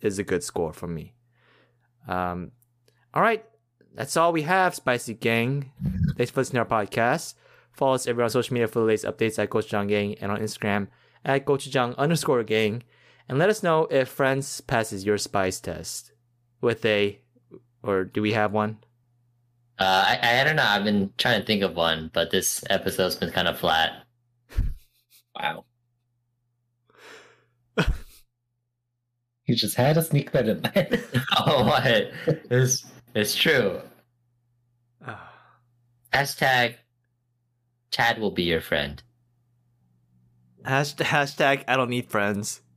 is 0.00 0.18
a 0.18 0.24
good 0.24 0.42
score 0.42 0.72
for 0.72 0.86
me. 0.86 1.14
Um, 2.08 2.52
all 3.12 3.22
right, 3.22 3.44
that's 3.94 4.16
all 4.16 4.32
we 4.32 4.42
have, 4.42 4.74
Spicy 4.74 5.14
Gang. 5.14 5.72
Thanks 6.16 6.30
for 6.30 6.40
listening 6.40 6.64
to 6.64 6.74
our 6.74 6.86
podcast. 6.86 7.34
Follow 7.72 7.94
us 7.94 8.06
everywhere 8.06 8.24
on 8.24 8.30
social 8.30 8.54
media 8.54 8.68
for 8.68 8.80
the 8.80 8.86
latest 8.86 9.04
updates 9.04 9.38
at 9.38 9.50
Gochujang 9.50 9.88
Gang 9.88 10.14
and 10.20 10.32
on 10.32 10.40
Instagram 10.40 10.88
at 11.26 11.44
gochujang 11.44 11.94
underscore 11.98 12.42
gang. 12.44 12.82
And 13.28 13.38
let 13.38 13.50
us 13.50 13.62
know 13.62 13.88
if 13.90 14.08
Friends 14.08 14.60
passes 14.62 15.04
your 15.04 15.18
spice 15.18 15.60
test 15.60 16.12
with 16.60 16.84
a, 16.86 17.20
or 17.82 18.04
do 18.04 18.22
we 18.22 18.32
have 18.32 18.52
one? 18.52 18.78
Uh, 19.78 20.16
I 20.22 20.40
I 20.40 20.44
don't 20.44 20.56
know. 20.56 20.64
I've 20.64 20.84
been 20.84 21.12
trying 21.18 21.40
to 21.40 21.46
think 21.46 21.62
of 21.62 21.74
one, 21.74 22.10
but 22.14 22.30
this 22.30 22.64
episode's 22.70 23.16
been 23.16 23.30
kind 23.30 23.48
of 23.48 23.58
flat. 23.58 24.04
Wow. 25.38 25.66
you 29.44 29.54
just 29.54 29.76
had 29.76 29.96
to 29.96 30.02
sneak 30.02 30.32
that 30.32 30.48
in 30.48 30.62
there. 30.62 30.88
oh, 31.36 31.62
what? 31.66 31.84
It's 32.50 32.86
it's 33.14 33.34
true. 33.36 33.82
Ah, 35.06 35.30
Hashtag 36.10 36.76
Chad 37.90 38.18
will 38.18 38.30
be 38.30 38.44
your 38.44 38.62
friend. 38.62 39.02
Hashtag, 40.66 41.04
hashtag 41.06 41.64
I 41.68 41.76
don't 41.76 41.90
need 41.90 42.10
friends. 42.10 42.60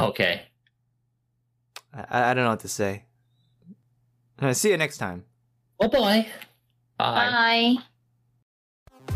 Okay. 0.00 0.42
I, 1.92 2.30
I 2.30 2.34
don't 2.34 2.44
know 2.44 2.50
what 2.50 2.60
to 2.60 2.68
say. 2.68 3.04
Uh, 4.40 4.52
see 4.54 4.70
you 4.70 4.76
next 4.78 4.96
time. 4.98 5.24
oh 5.78 5.88
boy. 5.88 6.26
Bye. 6.96 7.76
Bye. 9.08 9.14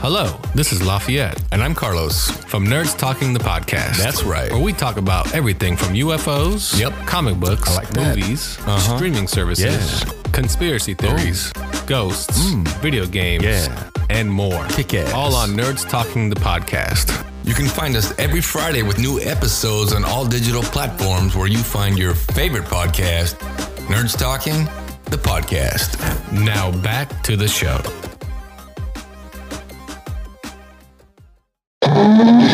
Hello, 0.00 0.38
this 0.54 0.70
is 0.72 0.82
Lafayette. 0.86 1.42
And 1.50 1.62
I'm 1.62 1.74
Carlos. 1.74 2.30
from 2.30 2.66
Nerds 2.66 2.96
Talking 2.96 3.32
the 3.32 3.40
Podcast. 3.40 3.96
That's 3.96 4.22
right. 4.22 4.52
Where 4.52 4.62
we 4.62 4.72
talk 4.72 4.98
about 4.98 5.34
everything 5.34 5.76
from 5.76 5.94
UFOs, 5.94 6.78
Yep. 6.78 6.92
comic 7.06 7.40
books, 7.40 7.74
like 7.74 7.94
movies, 7.96 8.56
Uh-huh. 8.60 8.96
streaming 8.96 9.26
services, 9.26 10.02
Yeah. 10.04 10.10
Conspiracy 10.34 10.94
theories, 10.94 11.52
ghosts, 11.86 12.38
Mm. 12.50 12.66
video 12.82 13.06
games, 13.06 13.44
Yeah. 13.44 13.68
and 14.10 14.28
more. 14.30 14.66
Kick 14.68 14.92
ass. 14.94 15.12
All 15.12 15.34
on 15.34 15.50
Nerds 15.56 15.88
Talking 15.88 16.28
the 16.28 16.36
Podcast. 16.40 17.12
You 17.44 17.54
can 17.54 17.66
find 17.68 17.96
us 17.96 18.12
every 18.18 18.40
Friday 18.40 18.82
with 18.82 18.98
new 18.98 19.20
episodes 19.20 19.92
on 19.92 20.04
all 20.04 20.24
digital 20.24 20.62
platforms 20.62 21.36
where 21.36 21.46
you 21.46 21.58
find 21.58 21.96
your 21.98 22.14
favorite 22.14 22.64
podcast, 22.64 23.36
Nerds 23.88 24.16
Talking, 24.18 24.68
the 25.04 25.10
the 25.10 25.18
podcast. 25.18 25.90
Now 26.32 26.72
back 26.72 27.22
to 27.22 27.36
the 27.36 27.46
show. 27.46 27.78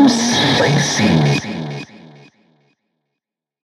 Spicy. 0.08 1.59